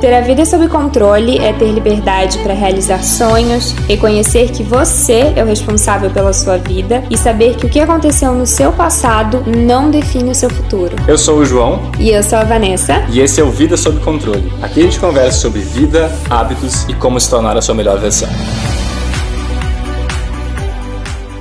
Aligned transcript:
Ter 0.00 0.14
a 0.14 0.20
vida 0.20 0.46
sob 0.46 0.68
controle 0.68 1.38
é 1.38 1.52
ter 1.52 1.72
liberdade 1.72 2.38
para 2.44 2.54
realizar 2.54 3.02
sonhos, 3.02 3.72
reconhecer 3.88 4.52
que 4.52 4.62
você 4.62 5.32
é 5.34 5.42
o 5.42 5.46
responsável 5.48 6.08
pela 6.08 6.32
sua 6.32 6.56
vida 6.56 7.02
e 7.10 7.18
saber 7.18 7.56
que 7.56 7.66
o 7.66 7.68
que 7.68 7.80
aconteceu 7.80 8.32
no 8.32 8.46
seu 8.46 8.72
passado 8.72 9.42
não 9.44 9.90
define 9.90 10.30
o 10.30 10.34
seu 10.36 10.48
futuro. 10.48 10.94
Eu 11.08 11.18
sou 11.18 11.38
o 11.38 11.44
João. 11.44 11.90
E 11.98 12.10
eu 12.10 12.22
sou 12.22 12.38
a 12.38 12.44
Vanessa. 12.44 13.04
E 13.10 13.18
esse 13.18 13.40
é 13.40 13.42
o 13.42 13.50
Vida 13.50 13.76
Sob 13.76 13.98
Controle. 13.98 14.52
Aqui 14.62 14.82
a 14.82 14.84
gente 14.84 15.00
conversa 15.00 15.40
sobre 15.40 15.62
vida, 15.62 16.12
hábitos 16.30 16.84
e 16.84 16.94
como 16.94 17.18
se 17.18 17.28
tornar 17.28 17.56
a 17.56 17.60
sua 17.60 17.74
melhor 17.74 17.98
versão. 17.98 18.28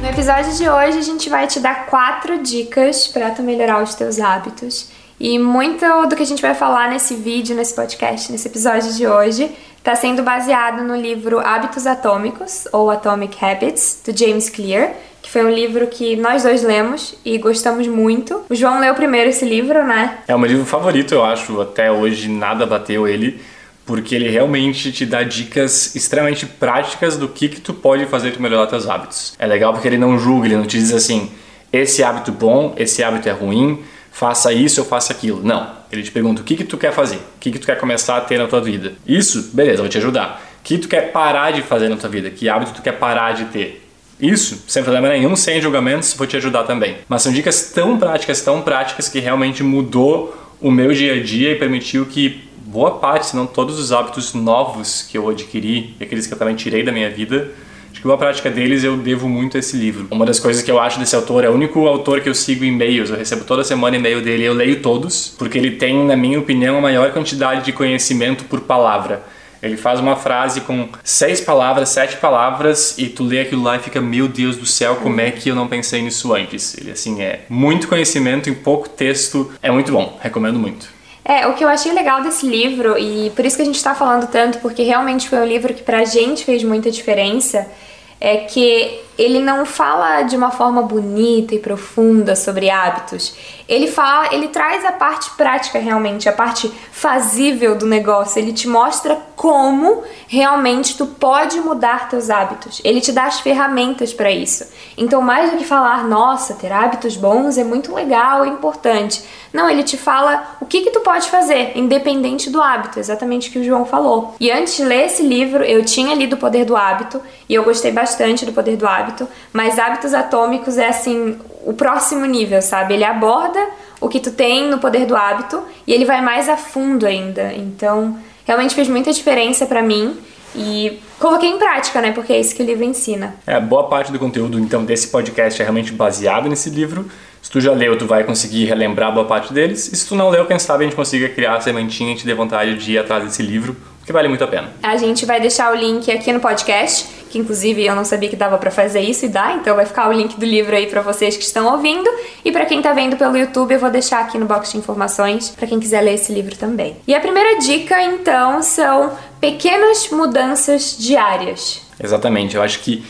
No 0.01 0.09
episódio 0.09 0.51
de 0.55 0.67
hoje 0.67 0.97
a 0.97 1.03
gente 1.03 1.29
vai 1.29 1.45
te 1.45 1.59
dar 1.59 1.85
quatro 1.85 2.41
dicas 2.41 3.07
para 3.07 3.29
tu 3.29 3.43
melhorar 3.43 3.83
os 3.83 3.93
teus 3.93 4.19
hábitos. 4.19 4.96
E 5.19 5.39
muito 5.39 5.83
do 6.07 6.15
que 6.15 6.21
a 6.21 6.25
gente 6.25 6.43
vai 6.43 6.53
falar 6.53 6.91
nesse 6.91 7.15
vídeo, 7.15 7.55
nesse 7.55 7.73
podcast, 7.73 8.31
nesse 8.31 8.47
episódio 8.47 8.93
de 8.93 9.07
hoje, 9.07 9.49
está 9.77 9.95
sendo 9.95 10.21
baseado 10.21 10.83
no 10.83 10.95
livro 10.95 11.39
Hábitos 11.39 11.87
Atômicos, 11.87 12.67
ou 12.71 12.91
Atomic 12.91 13.43
Habits, 13.43 14.03
do 14.05 14.15
James 14.15 14.47
Clear, 14.47 14.93
que 15.19 15.31
foi 15.31 15.43
um 15.43 15.49
livro 15.49 15.87
que 15.87 16.15
nós 16.15 16.43
dois 16.43 16.61
lemos 16.61 17.15
e 17.25 17.35
gostamos 17.39 17.87
muito. 17.87 18.43
O 18.47 18.53
João 18.53 18.79
leu 18.79 18.93
primeiro 18.93 19.31
esse 19.31 19.43
livro, 19.43 19.83
né? 19.83 20.19
É 20.27 20.35
o 20.35 20.39
meu 20.39 20.51
livro 20.51 20.65
favorito, 20.65 21.15
eu 21.15 21.23
acho. 21.23 21.59
Até 21.61 21.91
hoje 21.91 22.29
nada 22.29 22.67
bateu 22.67 23.07
ele, 23.07 23.41
porque 23.87 24.13
ele 24.13 24.29
realmente 24.29 24.91
te 24.91 25.03
dá 25.03 25.23
dicas 25.23 25.95
extremamente 25.95 26.45
práticas 26.45 27.17
do 27.17 27.27
que, 27.27 27.49
que 27.49 27.59
tu 27.59 27.73
pode 27.73 28.05
fazer 28.05 28.33
para 28.33 28.41
melhorar 28.41 28.67
teus 28.67 28.87
hábitos. 28.87 29.33
É 29.39 29.47
legal 29.47 29.73
porque 29.73 29.87
ele 29.87 29.97
não 29.97 30.19
julga, 30.19 30.45
ele 30.45 30.57
não 30.57 30.67
te 30.67 30.77
diz 30.77 30.93
assim, 30.93 31.31
esse 31.73 32.03
hábito 32.03 32.31
bom, 32.31 32.75
esse 32.77 33.03
hábito 33.03 33.27
é 33.27 33.31
ruim, 33.31 33.83
faça 34.17 34.51
isso 34.51 34.81
ou 34.81 34.87
faça 34.87 35.13
aquilo. 35.13 35.43
Não. 35.43 35.77
Ele 35.91 36.01
te 36.01 36.09
pergunta 36.09 36.41
o 36.41 36.43
que, 36.43 36.55
que 36.55 36.63
tu 36.63 36.75
quer 36.75 36.91
fazer, 36.91 37.17
o 37.17 37.39
que, 37.39 37.51
que 37.51 37.59
tu 37.59 37.67
quer 37.67 37.77
começar 37.77 38.17
a 38.17 38.21
ter 38.21 38.39
na 38.39 38.47
tua 38.47 38.59
vida. 38.59 38.93
Isso, 39.05 39.51
beleza, 39.53 39.77
vou 39.77 39.87
te 39.87 39.99
ajudar. 39.99 40.43
O 40.59 40.63
que 40.63 40.79
tu 40.79 40.87
quer 40.87 41.11
parar 41.11 41.51
de 41.51 41.61
fazer 41.61 41.87
na 41.87 41.97
tua 41.97 42.09
vida? 42.09 42.31
Que 42.31 42.49
hábito 42.49 42.73
tu 42.73 42.81
quer 42.81 42.93
parar 42.93 43.33
de 43.33 43.45
ter? 43.45 43.87
Isso, 44.19 44.63
sem 44.67 44.81
problema 44.81 45.09
nenhum, 45.09 45.35
sem 45.35 45.61
julgamentos, 45.61 46.15
vou 46.15 46.25
te 46.25 46.35
ajudar 46.35 46.63
também. 46.63 46.97
Mas 47.07 47.21
são 47.21 47.31
dicas 47.31 47.71
tão 47.71 47.99
práticas, 47.99 48.41
tão 48.41 48.63
práticas 48.63 49.07
que 49.07 49.19
realmente 49.19 49.61
mudou 49.61 50.35
o 50.59 50.71
meu 50.71 50.91
dia 50.91 51.13
a 51.13 51.23
dia 51.23 51.51
e 51.51 51.55
permitiu 51.55 52.07
que 52.07 52.49
boa 52.65 52.97
parte, 52.97 53.27
se 53.27 53.35
não 53.35 53.45
todos 53.45 53.77
os 53.77 53.91
hábitos 53.91 54.33
novos 54.33 55.03
que 55.03 55.15
eu 55.15 55.29
adquiri 55.29 55.95
aqueles 56.01 56.25
que 56.25 56.33
eu 56.33 56.39
também 56.39 56.55
tirei 56.55 56.81
da 56.81 56.91
minha 56.91 57.09
vida, 57.11 57.51
Acho 57.97 58.03
que 58.03 58.07
uma 58.07 58.17
prática 58.17 58.51
deles 58.51 58.83
eu 58.83 58.95
devo 58.95 59.27
muito 59.27 59.57
a 59.57 59.59
esse 59.59 59.75
livro. 59.75 60.05
Uma 60.11 60.23
das 60.23 60.39
coisas 60.39 60.61
que 60.61 60.69
eu 60.69 60.79
acho 60.79 60.99
desse 60.99 61.15
autor 61.15 61.43
é 61.43 61.49
o 61.49 61.53
único 61.53 61.87
autor 61.87 62.21
que 62.21 62.29
eu 62.29 62.35
sigo 62.35 62.63
em 62.63 62.67
e-mails. 62.67 63.09
Eu 63.09 63.17
recebo 63.17 63.43
toda 63.43 63.63
semana 63.63 63.95
e-mail 63.95 64.21
dele, 64.21 64.43
eu 64.43 64.53
leio 64.53 64.83
todos, 64.83 65.33
porque 65.35 65.57
ele 65.57 65.71
tem, 65.71 66.05
na 66.05 66.15
minha 66.15 66.37
opinião, 66.37 66.77
a 66.77 66.81
maior 66.81 67.11
quantidade 67.11 67.65
de 67.65 67.71
conhecimento 67.71 68.45
por 68.45 68.61
palavra. 68.61 69.23
Ele 69.63 69.75
faz 69.75 69.99
uma 69.99 70.15
frase 70.15 70.61
com 70.61 70.87
seis 71.03 71.41
palavras, 71.41 71.89
sete 71.89 72.17
palavras, 72.17 72.95
e 72.99 73.07
tu 73.07 73.23
lê 73.23 73.39
aquilo 73.39 73.63
lá 73.63 73.77
e 73.77 73.79
fica, 73.79 73.99
meu 73.99 74.27
Deus 74.27 74.57
do 74.57 74.67
céu, 74.67 74.97
como 74.97 75.19
é 75.19 75.31
que 75.31 75.49
eu 75.49 75.55
não 75.55 75.67
pensei 75.67 75.99
nisso 76.03 76.31
antes? 76.35 76.77
Ele, 76.77 76.91
assim, 76.91 77.19
é 77.23 77.45
muito 77.49 77.87
conhecimento 77.87 78.47
em 78.47 78.53
pouco 78.53 78.87
texto. 78.87 79.51
É 79.59 79.71
muito 79.71 79.91
bom, 79.91 80.19
recomendo 80.21 80.59
muito. 80.59 80.96
É, 81.29 81.45
o 81.45 81.55
que 81.55 81.63
eu 81.63 81.67
achei 81.67 81.91
legal 81.91 82.21
desse 82.23 82.47
livro, 82.47 82.97
e 82.97 83.29
por 83.31 83.43
isso 83.43 83.57
que 83.57 83.61
a 83.61 83.65
gente 83.65 83.75
está 83.75 83.93
falando 83.93 84.27
tanto, 84.27 84.59
porque 84.59 84.81
realmente 84.83 85.27
foi 85.27 85.39
um 85.39 85.45
livro 85.45 85.73
que 85.73 85.83
pra 85.83 86.05
gente 86.05 86.45
fez 86.45 86.63
muita 86.63 86.89
diferença, 86.89 87.69
é 88.17 88.37
que 88.37 89.01
ele 89.17 89.39
não 89.39 89.65
fala 89.65 90.21
de 90.23 90.35
uma 90.35 90.51
forma 90.51 90.81
bonita 90.83 91.55
e 91.55 91.59
profunda 91.59 92.35
sobre 92.35 92.69
hábitos. 92.69 93.35
Ele 93.67 93.87
fala, 93.87 94.33
ele 94.33 94.47
traz 94.47 94.85
a 94.85 94.91
parte 94.91 95.31
prática 95.31 95.79
realmente, 95.79 96.29
a 96.29 96.33
parte 96.33 96.71
fazível 96.91 97.75
do 97.75 97.85
negócio. 97.85 98.39
Ele 98.39 98.53
te 98.53 98.67
mostra 98.67 99.17
como 99.35 100.03
realmente 100.27 100.97
tu 100.97 101.05
pode 101.05 101.59
mudar 101.59 102.09
teus 102.09 102.29
hábitos. 102.29 102.81
Ele 102.83 103.01
te 103.01 103.11
dá 103.11 103.25
as 103.25 103.39
ferramentas 103.39 104.13
para 104.13 104.31
isso. 104.31 104.65
Então, 104.97 105.21
mais 105.21 105.51
do 105.51 105.57
que 105.57 105.65
falar, 105.65 106.05
nossa, 106.05 106.53
ter 106.53 106.71
hábitos 106.71 107.15
bons 107.15 107.57
é 107.57 107.63
muito 107.63 107.93
legal, 107.93 108.43
é 108.43 108.47
importante. 108.47 109.23
Não, 109.53 109.69
ele 109.69 109.83
te 109.83 109.97
fala 109.97 110.57
o 110.59 110.65
que 110.65 110.81
que 110.81 110.91
tu 110.91 110.99
pode 110.99 111.29
fazer, 111.29 111.71
independente 111.75 112.49
do 112.49 112.61
hábito, 112.61 112.99
exatamente 112.99 113.49
o 113.49 113.51
que 113.51 113.59
o 113.59 113.63
João 113.63 113.85
falou. 113.85 114.35
E 114.39 114.51
antes 114.51 114.75
de 114.75 114.83
ler 114.83 115.05
esse 115.05 115.23
livro, 115.23 115.63
eu 115.63 115.83
tinha 115.85 116.13
lido 116.15 116.33
O 116.33 116.37
Poder 116.37 116.65
do 116.65 116.75
Hábito 116.75 117.21
e 117.47 117.53
eu 117.53 117.63
gostei 117.63 117.91
bastante 117.91 118.45
do 118.45 118.51
Poder 118.51 118.75
do 118.75 118.87
Hábito, 118.87 119.06
mas 119.53 119.77
Hábitos 119.77 120.13
Atômicos 120.13 120.77
é 120.77 120.87
assim, 120.87 121.37
o 121.65 121.73
próximo 121.73 122.25
nível, 122.25 122.61
sabe? 122.61 122.93
Ele 122.93 123.03
aborda 123.03 123.59
o 123.99 124.07
que 124.07 124.19
tu 124.19 124.31
tem 124.31 124.69
no 124.69 124.79
Poder 124.79 125.05
do 125.05 125.15
Hábito 125.15 125.63
e 125.85 125.93
ele 125.93 126.05
vai 126.05 126.21
mais 126.21 126.47
a 126.47 126.57
fundo 126.57 127.05
ainda. 127.05 127.53
Então, 127.53 128.17
realmente 128.45 128.75
fez 128.75 128.87
muita 128.87 129.11
diferença 129.11 129.65
para 129.65 129.81
mim 129.81 130.17
e 130.55 130.99
coloquei 131.19 131.49
em 131.49 131.57
prática, 131.57 132.01
né? 132.01 132.11
Porque 132.11 132.33
é 132.33 132.39
isso 132.39 132.55
que 132.55 132.63
o 132.63 132.65
livro 132.65 132.83
ensina. 132.83 133.35
É, 133.45 133.59
boa 133.59 133.87
parte 133.87 134.11
do 134.11 134.19
conteúdo 134.19 134.59
então 134.59 134.85
desse 134.85 135.07
podcast 135.07 135.61
é 135.61 135.63
realmente 135.63 135.91
baseado 135.91 136.49
nesse 136.49 136.69
livro. 136.69 137.09
Se 137.41 137.51
tu 137.51 137.61
já 137.61 137.71
leu, 137.71 137.97
tu 137.97 138.05
vai 138.05 138.23
conseguir 138.23 138.65
relembrar 138.65 139.13
boa 139.13 139.25
parte 139.25 139.53
deles. 139.53 139.91
E 139.91 139.95
se 139.95 140.07
tu 140.07 140.15
não 140.15 140.29
leu, 140.29 140.45
quem 140.45 140.57
sabe 140.57 140.83
a 140.83 140.87
gente 140.87 140.95
consiga 140.95 141.29
criar 141.29 141.55
a 141.55 141.61
sementinha 141.61 142.13
e 142.13 142.15
te 142.15 142.25
dê 142.25 142.33
vontade 142.33 142.75
de 142.77 142.93
ir 142.93 142.97
atrás 142.97 143.23
desse 143.23 143.41
livro, 143.41 143.75
que 144.07 144.13
vale 144.13 144.27
muito 144.27 144.43
a 144.43 144.47
pena. 144.47 144.73
A 144.81 144.97
gente 144.97 145.25
vai 145.25 145.39
deixar 145.39 145.71
o 145.71 145.75
link 145.75 146.09
aqui 146.09 146.33
no 146.33 146.39
podcast, 146.39 147.05
que 147.29 147.37
inclusive 147.37 147.85
eu 147.85 147.93
não 147.93 148.03
sabia 148.03 148.29
que 148.29 148.35
dava 148.35 148.57
para 148.57 148.71
fazer 148.71 149.01
isso 149.01 149.25
e 149.25 149.29
dá, 149.29 149.53
então 149.53 149.75
vai 149.75 149.85
ficar 149.85 150.09
o 150.09 150.13
link 150.13 150.39
do 150.39 150.45
livro 150.45 150.75
aí 150.75 150.87
para 150.87 151.01
vocês 151.01 151.37
que 151.37 151.43
estão 151.43 151.71
ouvindo 151.71 152.09
e 152.43 152.51
para 152.51 152.65
quem 152.65 152.81
tá 152.81 152.93
vendo 152.93 153.17
pelo 153.17 153.37
YouTube, 153.37 153.73
eu 153.73 153.79
vou 153.79 153.91
deixar 153.91 154.21
aqui 154.21 154.37
no 154.39 154.45
box 154.45 154.71
de 154.71 154.77
informações 154.77 155.49
para 155.49 155.67
quem 155.67 155.79
quiser 155.79 156.01
ler 156.01 156.15
esse 156.15 156.31
livro 156.31 156.55
também. 156.55 156.95
E 157.05 157.13
a 157.13 157.19
primeira 157.19 157.59
dica, 157.59 158.01
então, 158.01 158.63
são 158.63 159.11
pequenas 159.39 160.09
mudanças 160.09 160.97
diárias. 160.97 161.81
Exatamente, 162.01 162.55
eu 162.55 162.63
acho 162.63 162.79
que 162.79 163.03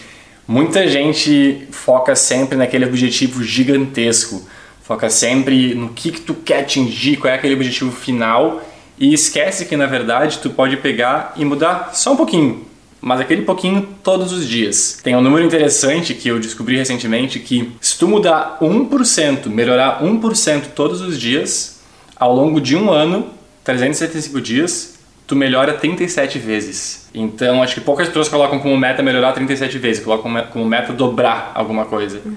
Muita 0.48 0.88
gente 0.88 1.68
foca 1.72 2.16
sempre 2.16 2.58
naquele 2.58 2.86
objetivo 2.86 3.44
gigantesco, 3.44 4.48
foca 4.82 5.10
sempre 5.10 5.76
no 5.76 5.90
que, 5.90 6.10
que 6.10 6.22
tu 6.22 6.34
quer 6.34 6.62
atingir, 6.62 7.18
qual 7.18 7.34
é 7.34 7.36
aquele 7.36 7.54
objetivo 7.54 7.92
final 7.92 8.62
e 8.98 9.14
esquece 9.14 9.66
que 9.66 9.78
na 9.78 9.86
verdade 9.86 10.40
tu 10.40 10.50
pode 10.50 10.78
pegar 10.78 11.34
e 11.36 11.46
mudar 11.46 11.92
só 11.94 12.14
um 12.14 12.16
pouquinho, 12.16 12.66
mas 13.00 13.20
aquele 13.20 13.44
pouquinho 13.44 13.88
todos 14.04 14.32
os 14.32 14.48
dias. 14.48 15.00
Tem 15.04 15.16
um 15.16 15.22
número 15.22 15.46
interessante 15.46 16.14
que 16.14 16.28
eu 16.28 16.40
descobri 16.40 16.76
recentemente 16.78 17.40
que 17.40 17.72
se 17.80 17.98
tu 17.98 18.08
mudar 18.08 18.58
1%, 18.62 19.48
melhorar 19.48 20.02
1% 20.04 20.64
todos 20.76 21.02
os 21.02 21.20
dias, 21.20 21.80
ao 22.16 22.36
longo 22.36 22.60
de 22.60 22.76
um 22.76 22.92
ano, 22.92 23.30
375 23.64 24.42
dias, 24.42 24.98
tu 25.28 25.36
melhora 25.36 25.74
37 25.74 26.40
vezes. 26.40 27.10
Então, 27.14 27.62
acho 27.62 27.76
que 27.76 27.82
poucas 27.82 28.08
pessoas 28.08 28.30
colocam 28.30 28.60
como 28.60 28.76
meta 28.78 29.04
melhorar 29.04 29.34
37 29.34 29.78
vezes, 29.78 30.04
colocam 30.04 30.32
como 30.52 30.66
meta 30.66 30.94
dobrar 30.94 31.52
alguma 31.54 31.86
coisa. 31.86 32.22
Uhum. 32.26 32.36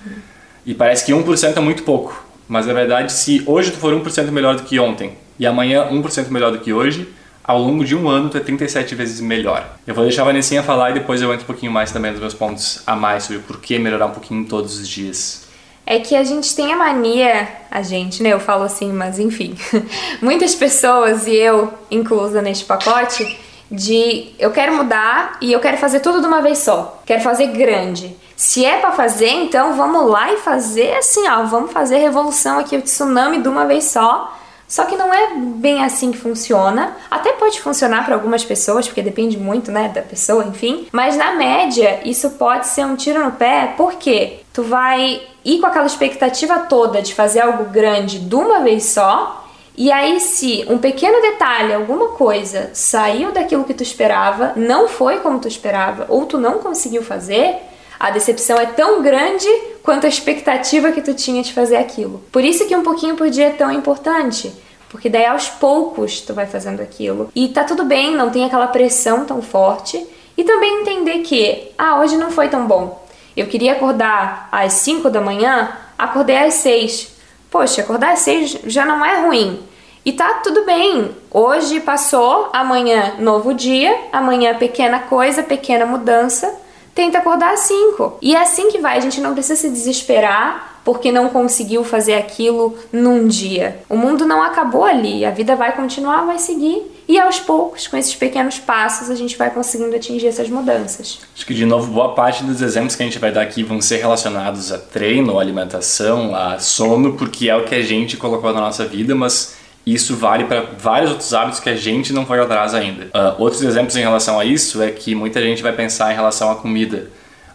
E 0.66 0.75
parece 0.75 1.06
que 1.06 1.12
1% 1.12 1.56
é 1.56 1.60
muito 1.60 1.84
pouco. 1.84 2.25
Mas 2.48 2.66
na 2.66 2.72
verdade, 2.72 3.12
se 3.12 3.42
hoje 3.47 3.71
tu 3.71 3.78
for 3.78 3.94
1% 3.94 4.31
melhor 4.31 4.56
do 4.56 4.65
que 4.65 4.78
ontem 4.78 5.12
e 5.41 5.47
amanhã 5.47 5.89
1% 5.91 6.28
melhor 6.28 6.53
do 6.53 6.59
que 6.61 6.73
hoje, 6.73 7.12
ao 7.43 7.59
longo 7.59 7.84
de 7.84 7.97
um 7.97 8.09
ano 8.09 8.28
tu 8.28 8.37
é 8.37 8.41
37 8.41 8.95
vezes 8.95 9.21
melhor. 9.21 9.67
Eu 9.84 9.95
vou 9.95 10.05
deixar 10.05 10.23
a 10.23 10.27
Vanessinha 10.27 10.62
falar 10.62 10.91
e 10.91 10.95
depois 10.95 11.21
eu 11.21 11.33
entro 11.33 11.43
um 11.43 11.47
pouquinho 11.47 11.73
mais 11.73 11.91
também 11.91 12.12
nos 12.12 12.21
meus 12.21 12.34
pontos 12.34 12.83
a 12.87 12.95
mais 12.95 13.25
sobre 13.25 13.41
por 13.43 13.61
que 13.61 13.77
melhorar 13.78 14.06
um 14.06 14.12
pouquinho 14.12 14.45
todos 14.45 14.78
os 14.78 14.87
dias 14.87 15.51
é 15.87 15.99
que 15.99 16.15
a 16.15 16.23
gente 16.23 16.55
tem 16.55 16.73
a 16.73 16.77
mania, 16.77 17.49
a 17.69 17.83
gente, 17.83 18.23
né? 18.23 18.33
Eu 18.33 18.39
falo 18.39 18.62
assim, 18.62 18.93
mas 18.93 19.19
enfim, 19.19 19.56
muitas 20.23 20.55
pessoas 20.55 21.27
e 21.27 21.34
eu 21.34 21.72
inclusa 21.91 22.41
neste 22.41 22.65
pacote, 22.65 23.37
de 23.69 24.28
eu 24.39 24.53
quero 24.53 24.77
mudar 24.77 25.37
e 25.41 25.53
eu 25.53 25.59
quero 25.59 25.77
fazer 25.78 25.99
tudo 25.99 26.21
de 26.21 26.28
uma 26.28 26.41
vez 26.41 26.59
só. 26.59 27.03
Quero 27.05 27.21
fazer 27.22 27.49
grande. 27.49 28.17
Se 28.37 28.65
é 28.65 28.78
para 28.78 28.93
fazer, 28.93 29.31
então 29.31 29.75
vamos 29.75 30.09
lá 30.09 30.33
e 30.33 30.37
fazer 30.37 30.95
assim, 30.97 31.28
ó, 31.28 31.43
vamos 31.45 31.72
fazer 31.72 31.99
revolução 31.99 32.61
aqui, 32.61 32.77
o 32.77 32.83
tsunami 32.83 33.43
de 33.43 33.49
uma 33.49 33.67
vez 33.67 33.84
só. 33.84 34.40
Só 34.70 34.84
que 34.84 34.97
não 34.97 35.12
é 35.12 35.34
bem 35.34 35.82
assim 35.82 36.12
que 36.12 36.16
funciona. 36.16 36.97
Até 37.10 37.32
pode 37.32 37.60
funcionar 37.60 38.04
para 38.04 38.14
algumas 38.14 38.44
pessoas, 38.44 38.86
porque 38.86 39.03
depende 39.03 39.36
muito, 39.36 39.72
né, 39.72 39.89
da 39.92 40.00
pessoa, 40.00 40.45
enfim. 40.45 40.86
Mas 40.92 41.16
na 41.16 41.33
média, 41.33 41.98
isso 42.04 42.30
pode 42.30 42.68
ser 42.68 42.86
um 42.86 42.95
tiro 42.95 43.24
no 43.24 43.33
pé, 43.33 43.74
porque 43.77 44.39
tu 44.53 44.62
vai 44.62 45.22
ir 45.45 45.59
com 45.59 45.66
aquela 45.66 45.86
expectativa 45.86 46.60
toda 46.60 47.03
de 47.03 47.12
fazer 47.12 47.41
algo 47.41 47.65
grande 47.65 48.21
de 48.21 48.34
uma 48.36 48.60
vez 48.60 48.84
só. 48.84 49.45
E 49.77 49.91
aí, 49.91 50.21
se 50.21 50.65
um 50.68 50.78
pequeno 50.78 51.21
detalhe, 51.21 51.74
alguma 51.74 52.10
coisa 52.10 52.71
saiu 52.72 53.33
daquilo 53.33 53.65
que 53.65 53.74
tu 53.74 53.83
esperava, 53.83 54.53
não 54.54 54.86
foi 54.86 55.18
como 55.18 55.41
tu 55.41 55.48
esperava, 55.48 56.06
ou 56.09 56.27
tu 56.27 56.39
não 56.39 56.60
conseguiu 56.60 57.03
fazer, 57.03 57.56
a 58.00 58.08
decepção 58.08 58.58
é 58.58 58.64
tão 58.64 59.02
grande 59.02 59.47
quanto 59.82 60.06
a 60.06 60.08
expectativa 60.08 60.91
que 60.91 61.02
tu 61.02 61.12
tinha 61.12 61.42
de 61.42 61.52
fazer 61.52 61.76
aquilo. 61.76 62.24
Por 62.32 62.42
isso 62.42 62.66
que 62.66 62.74
um 62.74 62.82
pouquinho 62.82 63.14
por 63.14 63.28
dia 63.28 63.48
é 63.48 63.50
tão 63.50 63.70
importante. 63.70 64.50
Porque 64.88 65.10
daí 65.10 65.26
aos 65.26 65.50
poucos 65.50 66.22
tu 66.22 66.32
vai 66.32 66.47
fazendo 66.47 66.80
aquilo. 66.80 67.30
E 67.34 67.48
tá 67.48 67.62
tudo 67.62 67.84
bem, 67.84 68.16
não 68.16 68.30
tem 68.30 68.47
aquela 68.47 68.68
pressão 68.68 69.26
tão 69.26 69.42
forte. 69.42 70.04
E 70.34 70.42
também 70.42 70.80
entender 70.80 71.18
que, 71.18 71.72
ah, 71.76 72.00
hoje 72.00 72.16
não 72.16 72.30
foi 72.30 72.48
tão 72.48 72.66
bom. 72.66 73.06
Eu 73.36 73.47
queria 73.47 73.72
acordar 73.72 74.48
às 74.50 74.72
5 74.72 75.10
da 75.10 75.20
manhã, 75.20 75.70
acordei 75.98 76.38
às 76.38 76.54
6. 76.54 77.14
Poxa, 77.50 77.82
acordar 77.82 78.12
às 78.12 78.20
6 78.20 78.60
já 78.64 78.86
não 78.86 79.04
é 79.04 79.20
ruim. 79.26 79.60
E 80.06 80.12
tá 80.12 80.41
tudo 80.42 80.64
bem. 80.64 81.14
Hoje 81.30 81.80
passou, 81.80 82.48
amanhã 82.54 83.16
novo 83.18 83.52
dia, 83.52 83.94
amanhã 84.10 84.54
pequena 84.54 85.00
coisa, 85.00 85.42
pequena 85.42 85.84
mudança. 85.84 86.50
Tenta 86.95 87.19
acordar 87.19 87.54
às 87.54 87.60
5. 87.60 88.19
E 88.21 88.34
é 88.34 88.41
assim 88.41 88.71
que 88.71 88.78
vai, 88.78 88.97
a 88.97 89.01
gente 89.01 89.21
não 89.21 89.34
precisa 89.34 89.57
se 89.57 89.71
desesperar 89.71 90.71
porque 90.84 91.13
não 91.13 91.28
conseguiu 91.28 91.84
fazer 91.84 92.15
aquilo 92.15 92.77
num 92.92 93.28
dia. 93.28 93.81
O 93.89 93.97
mundo 93.97 94.27
não 94.27 94.42
acabou 94.42 94.84
ali, 94.84 95.25
a 95.25 95.31
vida 95.31 95.54
vai 95.54 95.75
continuar, 95.77 96.25
vai 96.25 96.39
seguir. 96.39 96.83
E 97.07 97.19
aos 97.19 97.41
poucos, 97.41 97.89
com 97.89 97.97
esses 97.97 98.15
pequenos 98.15 98.59
passos, 98.59 99.10
a 99.10 99.15
gente 99.15 99.37
vai 99.37 99.51
conseguindo 99.51 99.95
atingir 99.95 100.28
essas 100.28 100.48
mudanças. 100.48 101.19
Acho 101.34 101.45
que, 101.45 101.53
de 101.53 101.66
novo, 101.66 101.92
boa 101.92 102.15
parte 102.15 102.45
dos 102.45 102.63
exemplos 102.63 102.95
que 102.95 103.03
a 103.03 103.07
gente 103.07 103.19
vai 103.19 103.33
dar 103.33 103.43
aqui 103.43 103.65
vão 103.65 103.81
ser 103.81 103.97
relacionados 103.97 104.71
a 104.71 104.78
treino, 104.78 105.39
alimentação, 105.39 106.34
a 106.34 106.59
sono, 106.60 107.15
porque 107.15 107.51
é 107.51 107.57
o 107.57 107.65
que 107.65 107.75
a 107.75 107.83
gente 107.83 108.16
colocou 108.16 108.53
na 108.53 108.60
nossa 108.60 108.86
vida, 108.86 109.15
mas 109.15 109.57
isso 109.95 110.16
vale 110.16 110.45
para 110.45 110.63
vários 110.78 111.10
outros 111.10 111.33
hábitos 111.33 111.60
que 111.60 111.71
a 111.71 111.77
gente 111.77 112.13
não 112.13 112.27
foi 112.27 112.41
atrás 112.41 112.75
ainda. 112.75 113.07
Uh, 113.07 113.42
outros 113.42 113.63
exemplos 113.63 113.97
em 113.97 114.01
relação 114.01 114.39
a 114.39 114.45
isso 114.45 114.83
é 114.83 114.91
que 114.91 115.15
muita 115.15 115.41
gente 115.41 115.63
vai 115.63 115.72
pensar 115.72 116.13
em 116.13 116.15
relação 116.15 116.51
à 116.51 116.57
comida. 116.57 117.10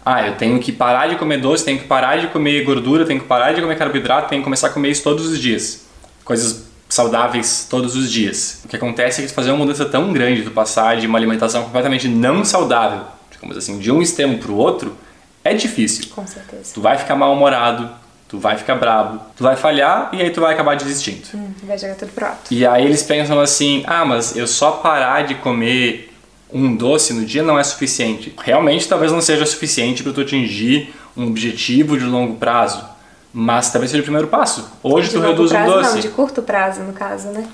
Ah, 0.05 0.27
eu 0.27 0.35
tenho 0.35 0.59
que 0.59 0.71
parar 0.71 1.07
de 1.07 1.15
comer 1.15 1.39
doce, 1.39 1.65
tenho 1.65 1.79
que 1.79 1.85
parar 1.85 2.17
de 2.17 2.27
comer 2.27 2.63
gordura, 2.63 3.05
tenho 3.05 3.19
que 3.19 3.27
parar 3.27 3.53
de 3.53 3.61
comer 3.61 3.75
carboidrato, 3.75 4.29
tenho 4.29 4.41
que 4.41 4.43
começar 4.43 4.67
a 4.67 4.69
comer 4.69 4.89
isso 4.89 5.03
todos 5.03 5.25
os 5.25 5.39
dias. 5.39 5.85
Coisas 6.23 6.65
saudáveis 6.87 7.67
todos 7.69 7.95
os 7.95 8.11
dias. 8.11 8.61
O 8.63 8.67
que 8.67 8.75
acontece 8.75 9.23
é 9.23 9.25
que 9.25 9.33
fazer 9.33 9.49
uma 9.49 9.59
mudança 9.59 9.85
tão 9.85 10.13
grande, 10.13 10.43
tu 10.43 10.51
passar 10.51 10.97
de 10.97 11.07
uma 11.07 11.17
alimentação 11.17 11.63
completamente 11.63 12.07
não 12.07 12.45
saudável, 12.45 13.01
digamos 13.31 13.57
assim, 13.57 13.79
de 13.79 13.91
um 13.91 14.01
extremo 14.01 14.37
para 14.37 14.51
o 14.51 14.55
outro, 14.55 14.95
é 15.43 15.53
difícil. 15.53 16.05
Com 16.13 16.25
certeza. 16.25 16.73
Tu 16.73 16.81
vai 16.81 16.97
ficar 16.97 17.15
mal-humorado, 17.15 17.89
tu 18.27 18.39
vai 18.39 18.57
ficar 18.57 18.75
brabo, 18.75 19.19
tu 19.35 19.43
vai 19.43 19.55
falhar 19.55 20.09
e 20.13 20.21
aí 20.21 20.29
tu 20.29 20.41
vai 20.41 20.53
acabar 20.53 20.75
desistindo. 20.75 21.27
Hum, 21.33 21.51
vai 21.63 21.77
jogar 21.77 21.95
tudo 21.95 22.11
pro 22.11 22.25
alto. 22.25 22.51
E 22.51 22.65
aí 22.65 22.85
eles 22.85 23.03
pensam 23.03 23.39
assim: 23.39 23.83
ah, 23.87 24.05
mas 24.05 24.35
eu 24.35 24.47
só 24.47 24.71
parar 24.71 25.25
de 25.25 25.35
comer 25.35 26.13
um 26.51 26.75
doce 26.75 27.13
no 27.13 27.25
dia 27.25 27.43
não 27.43 27.59
é 27.59 27.63
suficiente. 27.63 28.33
Realmente, 28.41 28.87
talvez 28.87 29.11
não 29.11 29.21
seja 29.21 29.45
suficiente 29.45 30.03
para 30.03 30.13
tu 30.13 30.21
atingir 30.21 30.93
um 31.15 31.27
objetivo 31.27 31.97
de 31.97 32.05
longo 32.05 32.35
prazo, 32.35 32.85
mas 33.33 33.71
talvez 33.71 33.91
seja 33.91 34.01
o 34.01 34.05
primeiro 34.05 34.27
passo. 34.27 34.69
Hoje 34.81 35.09
de 35.09 35.15
tu 35.15 35.21
reduz 35.21 35.51
prazo, 35.51 35.71
um 35.71 35.73
doce. 35.73 35.93
Não, 35.95 35.99
de 35.99 36.09
curto 36.09 36.41
prazo, 36.41 36.81
no 36.81 36.93
caso, 36.93 37.29
né? 37.29 37.45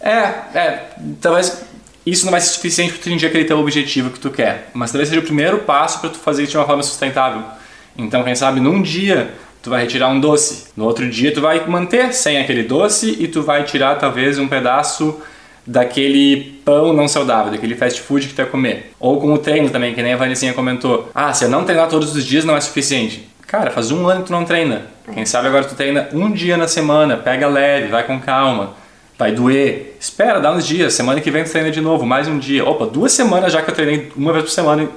É, 0.00 0.58
é, 0.58 0.88
talvez 1.20 1.62
isso 2.06 2.24
não 2.24 2.30
vai 2.30 2.40
ser 2.40 2.50
suficiente 2.50 2.92
para 2.92 3.02
tu 3.02 3.08
atingir 3.08 3.26
aquele 3.26 3.44
teu 3.44 3.58
objetivo 3.58 4.10
que 4.10 4.20
tu 4.20 4.30
quer, 4.30 4.70
mas 4.72 4.90
talvez 4.90 5.08
seja 5.08 5.20
o 5.20 5.24
primeiro 5.24 5.58
passo 5.58 6.00
para 6.00 6.10
tu 6.10 6.18
fazer 6.18 6.44
isso 6.44 6.52
de 6.52 6.58
uma 6.58 6.66
forma 6.66 6.82
sustentável. 6.82 7.42
Então, 7.96 8.22
quem 8.22 8.34
sabe 8.34 8.60
num 8.60 8.80
dia 8.80 9.34
tu 9.62 9.70
vai 9.70 9.82
retirar 9.82 10.08
um 10.08 10.20
doce. 10.20 10.68
No 10.76 10.84
outro 10.84 11.08
dia 11.08 11.32
tu 11.32 11.40
vai 11.40 11.66
manter 11.66 12.12
sem 12.12 12.38
aquele 12.38 12.62
doce 12.62 13.16
e 13.18 13.28
tu 13.28 13.42
vai 13.42 13.64
tirar 13.64 13.96
talvez 13.96 14.38
um 14.38 14.48
pedaço 14.48 15.20
daquele 15.66 16.60
pão 16.64 16.94
não 16.94 17.06
saudável, 17.06 17.52
daquele 17.52 17.74
fast 17.74 18.00
food 18.00 18.26
que 18.26 18.32
tu 18.32 18.36
vai 18.38 18.46
comer. 18.46 18.92
Ou 18.98 19.20
com 19.20 19.32
o 19.32 19.38
treino 19.38 19.68
também, 19.68 19.94
que 19.94 20.02
nem 20.02 20.14
a 20.14 20.16
Vanessinha 20.16 20.54
comentou. 20.54 21.10
Ah, 21.14 21.32
se 21.32 21.44
eu 21.44 21.50
não 21.50 21.64
treinar 21.64 21.88
todos 21.88 22.16
os 22.16 22.24
dias 22.24 22.44
não 22.44 22.56
é 22.56 22.60
suficiente. 22.60 23.28
Cara, 23.46 23.70
faz 23.70 23.90
um 23.90 24.06
ano 24.08 24.20
que 24.20 24.26
tu 24.26 24.32
não 24.32 24.44
treina. 24.44 24.86
Quem 25.12 25.24
sabe 25.24 25.48
agora 25.48 25.64
tu 25.64 25.74
treina 25.74 26.08
um 26.12 26.30
dia 26.30 26.56
na 26.56 26.68
semana, 26.68 27.16
pega 27.16 27.48
leve, 27.48 27.88
vai 27.88 28.04
com 28.04 28.18
calma. 28.20 28.74
Vai 29.18 29.32
doer. 29.32 29.96
Espera, 29.98 30.38
dá 30.38 30.52
uns 30.52 30.66
dias. 30.66 30.94
Semana 30.94 31.20
que 31.20 31.30
vem 31.30 31.44
tu 31.44 31.50
treina 31.50 31.70
de 31.70 31.80
novo, 31.80 32.06
mais 32.06 32.28
um 32.28 32.38
dia. 32.38 32.64
Opa, 32.64 32.86
duas 32.86 33.12
semanas 33.12 33.52
já 33.52 33.60
que 33.60 33.70
eu 33.70 33.74
treinei 33.74 34.12
uma 34.14 34.32
vez 34.32 34.44
por 34.44 34.50
semana 34.50 34.88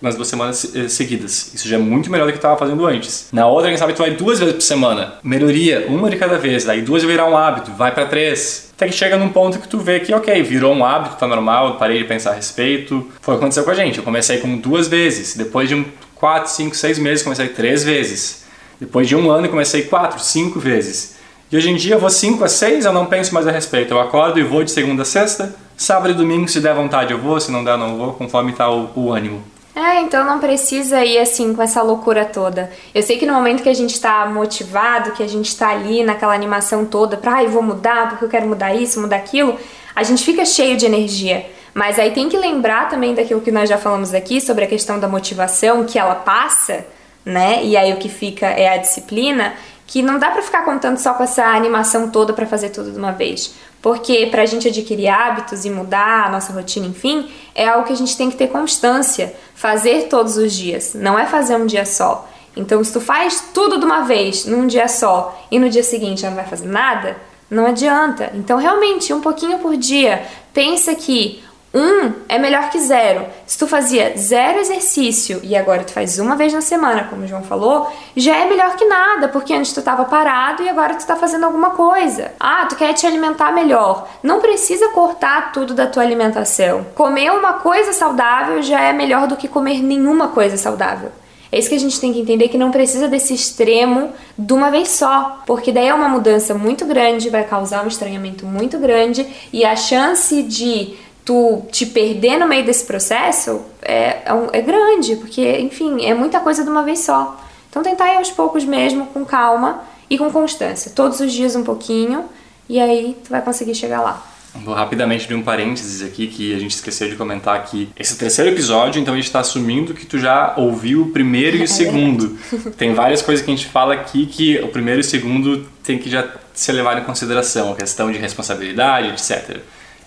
nas 0.00 0.14
duas 0.14 0.28
semanas 0.28 0.74
eh, 0.74 0.88
seguidas. 0.88 1.52
Isso 1.54 1.68
já 1.68 1.76
é 1.76 1.78
muito 1.78 2.10
melhor 2.10 2.26
do 2.26 2.28
que 2.32 2.36
eu 2.36 2.38
estava 2.38 2.56
fazendo 2.56 2.86
antes. 2.86 3.28
Na 3.32 3.46
outra, 3.46 3.68
quem 3.68 3.78
sabe 3.78 3.92
tu 3.92 3.98
vai 3.98 4.10
duas 4.10 4.38
vezes 4.38 4.54
por 4.54 4.60
semana. 4.60 5.14
Melhoria, 5.22 5.86
uma 5.88 6.10
de 6.10 6.16
cada 6.16 6.38
vez. 6.38 6.64
Daí 6.64 6.82
duas 6.82 7.02
virar 7.02 7.26
um 7.26 7.36
hábito, 7.36 7.72
vai 7.72 7.92
para 7.92 8.06
três. 8.06 8.70
Até 8.76 8.86
que 8.86 8.92
chega 8.92 9.16
num 9.16 9.30
ponto 9.30 9.58
que 9.58 9.68
tu 9.68 9.78
vê 9.78 10.00
que, 10.00 10.12
ok, 10.12 10.42
virou 10.42 10.74
um 10.74 10.84
hábito, 10.84 11.16
tá 11.16 11.26
normal, 11.26 11.76
parei 11.76 11.98
de 11.98 12.04
pensar 12.04 12.32
a 12.32 12.34
respeito. 12.34 13.10
Foi 13.20 13.34
o 13.34 13.38
que 13.38 13.44
aconteceu 13.44 13.64
com 13.64 13.70
a 13.70 13.74
gente. 13.74 13.98
Eu 13.98 14.04
comecei 14.04 14.38
com 14.38 14.56
duas 14.58 14.86
vezes. 14.86 15.34
Depois 15.34 15.68
de 15.68 15.74
um 15.74 15.84
quatro, 16.14 16.50
cinco, 16.50 16.76
seis 16.76 16.98
meses, 16.98 17.22
comecei 17.22 17.48
três 17.48 17.82
vezes. 17.82 18.44
Depois 18.78 19.08
de 19.08 19.16
um 19.16 19.30
ano, 19.30 19.48
comecei 19.48 19.82
quatro, 19.82 20.20
cinco 20.20 20.60
vezes. 20.60 21.16
E 21.50 21.56
hoje 21.56 21.70
em 21.70 21.76
dia 21.76 21.94
eu 21.94 21.98
vou 21.98 22.10
cinco 22.10 22.44
a 22.44 22.48
seis, 22.48 22.84
eu 22.84 22.92
não 22.92 23.06
penso 23.06 23.32
mais 23.32 23.46
a 23.46 23.50
respeito. 23.50 23.94
Eu 23.94 24.00
acordo 24.00 24.38
e 24.38 24.42
vou 24.42 24.62
de 24.62 24.70
segunda 24.70 25.02
a 25.02 25.04
sexta. 25.06 25.54
Sábado 25.76 26.10
e 26.10 26.14
domingo, 26.14 26.48
se 26.48 26.60
der 26.60 26.74
vontade, 26.74 27.12
eu 27.12 27.18
vou. 27.18 27.38
Se 27.40 27.50
não 27.50 27.64
der, 27.64 27.78
não 27.78 27.96
vou, 27.96 28.12
conforme 28.14 28.52
tá 28.52 28.68
o, 28.68 28.90
o 28.94 29.12
ânimo. 29.12 29.42
É, 29.76 30.00
então 30.00 30.24
não 30.24 30.38
precisa 30.38 31.04
ir 31.04 31.18
assim 31.18 31.54
com 31.54 31.60
essa 31.60 31.82
loucura 31.82 32.24
toda. 32.24 32.72
Eu 32.94 33.02
sei 33.02 33.18
que 33.18 33.26
no 33.26 33.34
momento 33.34 33.62
que 33.62 33.68
a 33.68 33.74
gente 33.74 34.00
tá 34.00 34.24
motivado, 34.24 35.10
que 35.10 35.22
a 35.22 35.28
gente 35.28 35.54
tá 35.54 35.68
ali 35.68 36.02
naquela 36.02 36.34
animação 36.34 36.86
toda 36.86 37.18
pra, 37.18 37.34
ai, 37.34 37.46
vou 37.46 37.62
mudar 37.62 38.08
porque 38.08 38.24
eu 38.24 38.28
quero 38.30 38.46
mudar 38.46 38.74
isso, 38.74 38.98
mudar 38.98 39.16
aquilo, 39.16 39.58
a 39.94 40.02
gente 40.02 40.24
fica 40.24 40.46
cheio 40.46 40.78
de 40.78 40.86
energia. 40.86 41.44
Mas 41.74 41.98
aí 41.98 42.12
tem 42.12 42.26
que 42.26 42.38
lembrar 42.38 42.88
também 42.88 43.14
daquilo 43.14 43.42
que 43.42 43.52
nós 43.52 43.68
já 43.68 43.76
falamos 43.76 44.14
aqui 44.14 44.40
sobre 44.40 44.64
a 44.64 44.66
questão 44.66 44.98
da 44.98 45.06
motivação, 45.06 45.84
que 45.84 45.98
ela 45.98 46.14
passa, 46.14 46.86
né? 47.22 47.62
E 47.62 47.76
aí 47.76 47.92
o 47.92 47.98
que 47.98 48.08
fica 48.08 48.46
é 48.46 48.70
a 48.70 48.78
disciplina, 48.78 49.52
que 49.86 50.00
não 50.00 50.18
dá 50.18 50.30
para 50.30 50.40
ficar 50.40 50.64
contando 50.64 50.96
só 50.96 51.12
com 51.12 51.22
essa 51.22 51.44
animação 51.44 52.08
toda 52.08 52.32
para 52.32 52.46
fazer 52.46 52.70
tudo 52.70 52.92
de 52.92 52.98
uma 52.98 53.12
vez. 53.12 53.54
Porque 53.86 54.26
para 54.26 54.42
a 54.42 54.46
gente 54.46 54.66
adquirir 54.66 55.06
hábitos 55.06 55.64
e 55.64 55.70
mudar 55.70 56.26
a 56.26 56.28
nossa 56.28 56.52
rotina, 56.52 56.88
enfim, 56.88 57.30
é 57.54 57.68
algo 57.68 57.86
que 57.86 57.92
a 57.92 57.96
gente 57.96 58.16
tem 58.16 58.28
que 58.28 58.36
ter 58.36 58.48
constância, 58.48 59.32
fazer 59.54 60.08
todos 60.08 60.36
os 60.36 60.52
dias, 60.52 60.92
não 60.92 61.16
é 61.16 61.24
fazer 61.24 61.54
um 61.54 61.66
dia 61.66 61.86
só. 61.86 62.28
Então, 62.56 62.82
se 62.82 62.92
tu 62.92 63.00
faz 63.00 63.50
tudo 63.54 63.78
de 63.78 63.84
uma 63.84 64.00
vez, 64.00 64.44
num 64.44 64.66
dia 64.66 64.88
só, 64.88 65.40
e 65.52 65.60
no 65.60 65.70
dia 65.70 65.84
seguinte 65.84 66.22
já 66.22 66.30
não 66.30 66.34
vai 66.34 66.46
fazer 66.46 66.66
nada, 66.66 67.16
não 67.48 67.64
adianta. 67.64 68.32
Então, 68.34 68.58
realmente, 68.58 69.12
um 69.12 69.20
pouquinho 69.20 69.60
por 69.60 69.76
dia. 69.76 70.26
Pensa 70.52 70.92
que 70.96 71.44
um 71.74 72.12
é 72.28 72.38
melhor 72.38 72.70
que 72.70 72.78
zero. 72.80 73.26
Se 73.46 73.58
tu 73.58 73.66
fazia 73.66 74.14
zero 74.16 74.58
exercício 74.58 75.40
e 75.42 75.54
agora 75.54 75.84
tu 75.84 75.92
faz 75.92 76.18
uma 76.18 76.34
vez 76.34 76.52
na 76.52 76.60
semana, 76.60 77.04
como 77.10 77.24
o 77.24 77.26
João 77.26 77.42
falou, 77.42 77.92
já 78.16 78.36
é 78.36 78.48
melhor 78.48 78.76
que 78.76 78.84
nada, 78.86 79.28
porque 79.28 79.52
antes 79.52 79.72
tu 79.72 79.80
estava 79.80 80.04
parado 80.04 80.62
e 80.62 80.68
agora 80.68 80.94
tu 80.94 81.00
está 81.00 81.16
fazendo 81.16 81.44
alguma 81.44 81.70
coisa. 81.70 82.32
Ah, 82.40 82.66
tu 82.66 82.76
quer 82.76 82.94
te 82.94 83.06
alimentar 83.06 83.52
melhor. 83.52 84.08
Não 84.22 84.40
precisa 84.40 84.88
cortar 84.88 85.52
tudo 85.52 85.74
da 85.74 85.86
tua 85.86 86.02
alimentação. 86.02 86.86
Comer 86.94 87.30
uma 87.30 87.54
coisa 87.54 87.92
saudável 87.92 88.62
já 88.62 88.80
é 88.80 88.92
melhor 88.92 89.26
do 89.26 89.36
que 89.36 89.48
comer 89.48 89.82
nenhuma 89.82 90.28
coisa 90.28 90.56
saudável. 90.56 91.10
É 91.50 91.58
isso 91.58 91.68
que 91.68 91.74
a 91.74 91.80
gente 91.80 92.00
tem 92.00 92.12
que 92.12 92.20
entender 92.20 92.48
que 92.48 92.58
não 92.58 92.70
precisa 92.70 93.06
desse 93.06 93.32
extremo 93.32 94.12
de 94.36 94.52
uma 94.52 94.70
vez 94.70 94.88
só, 94.88 95.42
porque 95.46 95.70
daí 95.70 95.86
é 95.86 95.94
uma 95.94 96.08
mudança 96.08 96.54
muito 96.54 96.84
grande, 96.84 97.30
vai 97.30 97.44
causar 97.44 97.84
um 97.84 97.88
estranhamento 97.88 98.44
muito 98.44 98.78
grande 98.78 99.26
e 99.52 99.64
a 99.64 99.76
chance 99.76 100.42
de 100.42 100.96
tu 101.26 101.66
te 101.72 101.84
perder 101.84 102.38
no 102.38 102.46
meio 102.46 102.64
desse 102.64 102.84
processo 102.86 103.60
é, 103.82 103.94
é, 103.94 104.24
é, 104.52 104.62
grande, 104.62 105.16
porque, 105.16 105.58
enfim, 105.58 106.06
é 106.06 106.14
muita 106.14 106.38
coisa 106.38 106.62
de 106.62 106.70
uma 106.70 106.84
vez 106.84 107.00
só. 107.00 107.38
Então 107.68 107.82
tentar 107.82 108.14
ir 108.14 108.16
aos 108.16 108.30
poucos 108.30 108.64
mesmo, 108.64 109.06
com 109.06 109.24
calma 109.24 109.82
e 110.08 110.16
com 110.16 110.30
constância. 110.30 110.92
Todos 110.94 111.18
os 111.18 111.32
dias 111.32 111.56
um 111.56 111.64
pouquinho, 111.64 112.24
e 112.68 112.80
aí 112.80 113.16
tu 113.24 113.30
vai 113.30 113.42
conseguir 113.42 113.74
chegar 113.74 114.00
lá. 114.00 114.24
Vou 114.64 114.72
rapidamente 114.72 115.24
abrir 115.24 115.34
um 115.34 115.42
parênteses 115.42 116.00
aqui 116.00 116.28
que 116.28 116.54
a 116.54 116.58
gente 116.58 116.76
esqueceu 116.76 117.10
de 117.10 117.16
comentar 117.16 117.56
aqui. 117.56 117.90
Esse 117.98 118.12
é 118.12 118.14
o 118.14 118.18
terceiro 118.18 118.50
episódio, 118.52 119.00
então 119.00 119.12
a 119.12 119.16
gente 119.16 119.26
está 119.26 119.40
assumindo 119.40 119.92
que 119.92 120.06
tu 120.06 120.18
já 120.18 120.54
ouviu 120.56 121.02
o 121.02 121.10
primeiro 121.10 121.56
e 121.56 121.60
o 121.60 121.64
é 121.64 121.66
segundo. 121.66 122.38
Tem 122.78 122.94
várias 122.94 123.20
coisas 123.20 123.44
que 123.44 123.50
a 123.50 123.54
gente 123.54 123.66
fala 123.66 123.94
aqui 123.94 124.26
que 124.26 124.58
o 124.60 124.68
primeiro 124.68 125.00
e 125.00 125.02
o 125.02 125.04
segundo 125.04 125.66
tem 125.82 125.98
que 125.98 126.08
já 126.08 126.26
ser 126.54 126.72
levado 126.72 127.00
em 127.00 127.04
consideração, 127.04 127.72
a 127.72 127.76
questão 127.76 128.10
de 128.10 128.16
responsabilidade, 128.16 129.08
etc. 129.08 129.60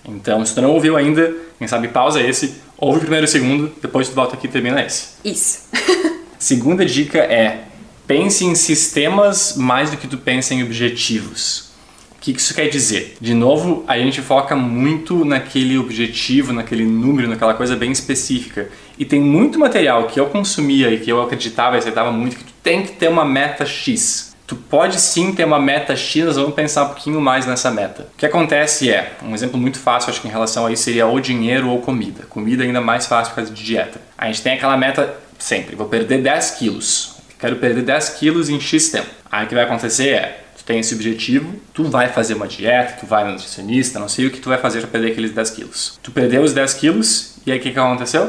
Então, 0.04 0.44
se 0.44 0.54
tu 0.54 0.62
não 0.62 0.70
ouviu 0.70 0.96
ainda, 0.96 1.34
quem 1.58 1.68
sabe 1.68 1.88
pausa 1.88 2.20
esse, 2.20 2.54
ouve 2.76 2.98
o 2.98 3.00
primeiro 3.00 3.24
e 3.24 3.28
o 3.28 3.30
segundo, 3.30 3.72
depois 3.80 4.08
tu 4.08 4.14
volta 4.14 4.34
aqui 4.34 4.46
e 4.46 4.50
termina 4.50 4.84
esse. 4.84 5.08
Isso. 5.24 5.68
Segunda 6.38 6.84
dica 6.86 7.18
é 7.18 7.64
pense 8.06 8.44
em 8.44 8.54
sistemas 8.54 9.56
mais 9.56 9.90
do 9.90 9.96
que 9.96 10.08
tu 10.08 10.18
pensa 10.18 10.54
em 10.54 10.62
objetivos. 10.62 11.70
O 12.16 12.20
que 12.20 12.32
isso 12.32 12.54
quer 12.54 12.68
dizer? 12.68 13.16
De 13.20 13.32
novo, 13.32 13.84
a 13.86 13.96
gente 13.96 14.20
foca 14.20 14.56
muito 14.56 15.24
naquele 15.24 15.78
objetivo, 15.78 16.52
naquele 16.52 16.84
número, 16.84 17.28
naquela 17.28 17.54
coisa 17.54 17.76
bem 17.76 17.92
específica. 17.92 18.68
E 18.98 19.04
tem 19.04 19.20
muito 19.20 19.58
material 19.58 20.06
que 20.06 20.18
eu 20.18 20.26
consumia 20.26 20.90
e 20.90 20.98
que 20.98 21.10
eu 21.10 21.22
acreditava 21.22 21.76
e 21.76 21.78
aceitava 21.78 22.10
muito 22.10 22.36
que 22.36 22.44
tu 22.44 22.52
tem 22.62 22.82
que 22.82 22.92
ter 22.92 23.08
uma 23.08 23.24
meta 23.24 23.64
X 23.64 24.29
tu 24.50 24.56
pode 24.56 25.00
sim 25.00 25.32
ter 25.32 25.44
uma 25.44 25.60
meta 25.60 25.94
X, 25.94 26.24
nós 26.24 26.34
vamos 26.34 26.54
pensar 26.54 26.82
um 26.82 26.86
pouquinho 26.88 27.20
mais 27.20 27.46
nessa 27.46 27.70
meta. 27.70 28.08
O 28.12 28.16
que 28.16 28.26
acontece 28.26 28.90
é, 28.90 29.12
um 29.22 29.32
exemplo 29.32 29.56
muito 29.56 29.78
fácil, 29.78 30.10
acho 30.10 30.20
que 30.20 30.26
em 30.26 30.30
relação 30.30 30.66
a 30.66 30.72
isso 30.72 30.82
seria 30.82 31.06
ou 31.06 31.20
dinheiro 31.20 31.68
ou 31.68 31.80
comida. 31.80 32.24
Comida 32.28 32.64
ainda 32.64 32.80
mais 32.80 33.06
fácil 33.06 33.30
por 33.30 33.36
causa 33.36 33.52
de 33.52 33.62
dieta. 33.62 34.00
A 34.18 34.26
gente 34.26 34.42
tem 34.42 34.54
aquela 34.54 34.76
meta 34.76 35.14
sempre, 35.38 35.76
vou 35.76 35.86
perder 35.86 36.20
10 36.20 36.50
quilos. 36.50 37.14
Quero 37.38 37.56
perder 37.56 37.82
10 37.82 38.08
quilos 38.08 38.48
em 38.48 38.58
X 38.58 38.88
tempo. 38.88 39.06
Aí 39.30 39.44
o 39.44 39.48
que 39.48 39.54
vai 39.54 39.62
acontecer 39.62 40.08
é, 40.08 40.42
tu 40.58 40.64
tem 40.64 40.80
esse 40.80 40.96
objetivo, 40.96 41.54
tu 41.72 41.84
vai 41.84 42.08
fazer 42.08 42.34
uma 42.34 42.48
dieta, 42.48 42.96
tu 42.98 43.06
vai 43.06 43.22
no 43.22 43.30
nutricionista, 43.30 44.00
não 44.00 44.08
sei 44.08 44.26
o 44.26 44.32
que 44.32 44.40
tu 44.40 44.48
vai 44.48 44.58
fazer 44.58 44.80
para 44.80 44.88
perder 44.88 45.12
aqueles 45.12 45.30
10 45.30 45.50
quilos. 45.50 46.00
Tu 46.02 46.10
perdeu 46.10 46.42
os 46.42 46.52
10 46.52 46.74
quilos, 46.74 47.36
e 47.46 47.52
aí 47.52 47.58
o 47.60 47.62
que, 47.62 47.70
que 47.70 47.78
aconteceu? 47.78 48.28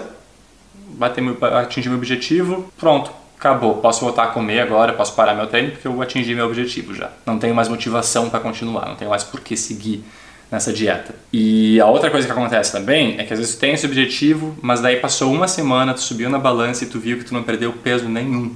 Bateu, 0.90 1.36
atingiu 1.58 1.90
meu 1.90 1.98
objetivo, 1.98 2.72
pronto, 2.78 3.12
acabou, 3.42 3.78
posso 3.78 4.02
voltar 4.02 4.26
a 4.26 4.28
comer 4.28 4.60
agora, 4.60 4.94
posso 4.94 5.16
parar 5.16 5.34
meu 5.34 5.48
treino 5.48 5.72
porque 5.72 5.88
eu 5.88 6.00
atingi 6.00 6.36
meu 6.36 6.46
objetivo 6.46 6.94
já. 6.94 7.10
Não 7.26 7.40
tenho 7.40 7.56
mais 7.56 7.68
motivação 7.68 8.30
para 8.30 8.40
continuar, 8.40 8.86
não 8.88 8.96
tenho 8.96 9.10
mais 9.10 9.24
por 9.24 9.40
que 9.40 9.58
seguir 9.58 10.04
nessa 10.52 10.72
dieta. 10.72 11.16
E 11.34 11.82
a 11.82 11.88
outra 11.88 12.12
coisa 12.12 12.28
que 12.28 12.32
acontece 12.32 12.72
também 12.72 13.20
é 13.20 13.24
que 13.24 13.34
às 13.34 13.40
vezes 13.40 13.56
tu 13.56 13.60
tem 13.60 13.74
esse 13.74 13.84
objetivo, 13.84 14.56
mas 14.62 14.80
daí 14.80 14.98
passou 14.98 15.34
uma 15.34 15.48
semana, 15.48 15.96
tu 15.96 16.02
subiu 16.02 16.30
na 16.30 16.38
balança 16.38 16.84
e 16.84 16.88
tu 16.88 17.00
viu 17.00 17.18
que 17.18 17.26
tu 17.26 17.34
não 17.34 17.42
perdeu 17.42 17.74
peso 17.74 18.08
nenhum. 18.08 18.56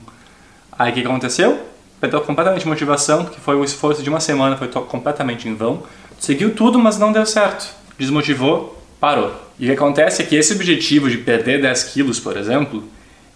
Aí 0.77 0.91
o 0.91 0.93
que 0.93 1.01
aconteceu? 1.01 1.59
Perdeu 1.99 2.21
completamente 2.21 2.67
motivação, 2.67 3.23
porque 3.23 3.39
foi 3.39 3.55
o 3.55 3.63
esforço 3.63 4.03
de 4.03 4.09
uma 4.09 4.19
semana, 4.19 4.55
foi 4.55 4.67
completamente 4.67 5.49
em 5.49 5.55
vão. 5.55 5.81
Tu 6.19 6.25
seguiu 6.25 6.53
tudo, 6.53 6.77
mas 6.77 6.99
não 6.99 7.11
deu 7.11 7.25
certo. 7.25 7.73
Desmotivou, 7.97 8.79
parou. 8.99 9.33
E 9.57 9.65
o 9.65 9.67
que 9.67 9.73
acontece 9.73 10.21
é 10.21 10.25
que 10.25 10.35
esse 10.35 10.53
objetivo 10.53 11.09
de 11.09 11.17
perder 11.17 11.59
10 11.59 11.83
quilos, 11.85 12.19
por 12.19 12.37
exemplo, 12.37 12.83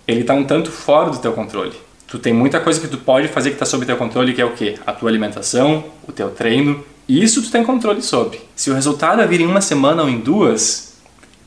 ele 0.10 0.22
está 0.22 0.34
um 0.34 0.44
tanto 0.44 0.72
fora 0.72 1.10
do 1.10 1.18
teu 1.18 1.34
controle. 1.34 1.74
Tu 2.08 2.18
tem 2.18 2.34
muita 2.34 2.60
coisa 2.60 2.80
que 2.80 2.88
tu 2.88 2.98
pode 2.98 3.28
fazer 3.28 3.50
que 3.50 3.56
está 3.56 3.66
sob 3.66 3.86
teu 3.86 3.98
controle, 3.98 4.34
que 4.34 4.42
é 4.42 4.46
o 4.46 4.52
quê? 4.54 4.76
A 4.86 4.92
tua 4.92 5.10
alimentação, 5.10 5.86
o 6.08 6.12
teu 6.12 6.30
treino 6.32 6.84
isso 7.10 7.42
tu 7.42 7.50
tem 7.50 7.64
controle 7.64 8.04
sobre. 8.04 8.40
Se 8.56 8.70
o 8.70 8.76
resultado 8.76 9.20
é 9.20 9.26
vir 9.26 9.42
em 9.42 9.48
uma 9.48 9.62
semana 9.62 10.04
ou 10.04 10.10
em 10.10 10.20
duas, 10.20 10.94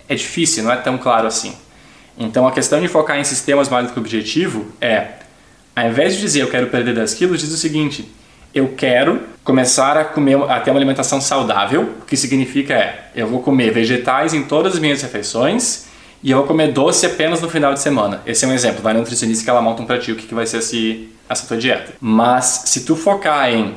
é 0.08 0.14
difícil, 0.16 0.64
não 0.64 0.72
é 0.72 0.76
tão 0.76 0.98
claro 0.98 1.28
assim. 1.28 1.54
Então 2.18 2.48
a 2.48 2.50
questão 2.50 2.80
de 2.80 2.88
focar 2.88 3.16
em 3.16 3.22
sistemas 3.22 3.68
mais 3.68 3.86
do 3.86 3.92
que 3.92 3.98
objetivo 4.00 4.66
é, 4.80 5.06
ao 5.76 5.86
invés 5.86 6.16
de 6.16 6.20
dizer 6.20 6.40
eu 6.40 6.50
quero 6.50 6.66
perder 6.66 6.96
10 6.96 7.14
quilos, 7.14 7.40
diz 7.40 7.52
o 7.52 7.56
seguinte: 7.56 8.12
eu 8.52 8.74
quero 8.76 9.22
começar 9.44 9.96
a 9.96 10.04
comer 10.04 10.36
a 10.50 10.58
ter 10.58 10.72
uma 10.72 10.80
alimentação 10.80 11.20
saudável, 11.20 11.82
o 12.02 12.04
que 12.06 12.16
significa 12.16 12.74
é 12.74 13.10
eu 13.14 13.28
vou 13.28 13.40
comer 13.40 13.70
vegetais 13.70 14.34
em 14.34 14.42
todas 14.42 14.74
as 14.74 14.80
minhas 14.80 15.00
refeições 15.00 15.86
e 16.22 16.30
eu 16.30 16.38
vou 16.38 16.46
comer 16.46 16.72
doce 16.72 17.04
apenas 17.04 17.40
no 17.40 17.48
final 17.48 17.74
de 17.74 17.80
semana. 17.80 18.22
Esse 18.24 18.44
é 18.44 18.48
um 18.48 18.52
exemplo, 18.52 18.82
vai 18.82 18.92
no 18.92 19.00
nutricionista 19.00 19.42
que 19.44 19.50
ela 19.50 19.60
monta 19.60 19.82
um 19.82 19.86
pra 19.86 19.98
ti 19.98 20.12
o 20.12 20.16
que, 20.16 20.26
que 20.26 20.34
vai 20.34 20.46
ser 20.46 20.58
esse, 20.58 21.08
essa 21.28 21.46
tua 21.46 21.56
dieta. 21.56 21.94
Mas 22.00 22.62
se 22.66 22.84
tu 22.84 22.94
focar 22.94 23.50
em 23.50 23.74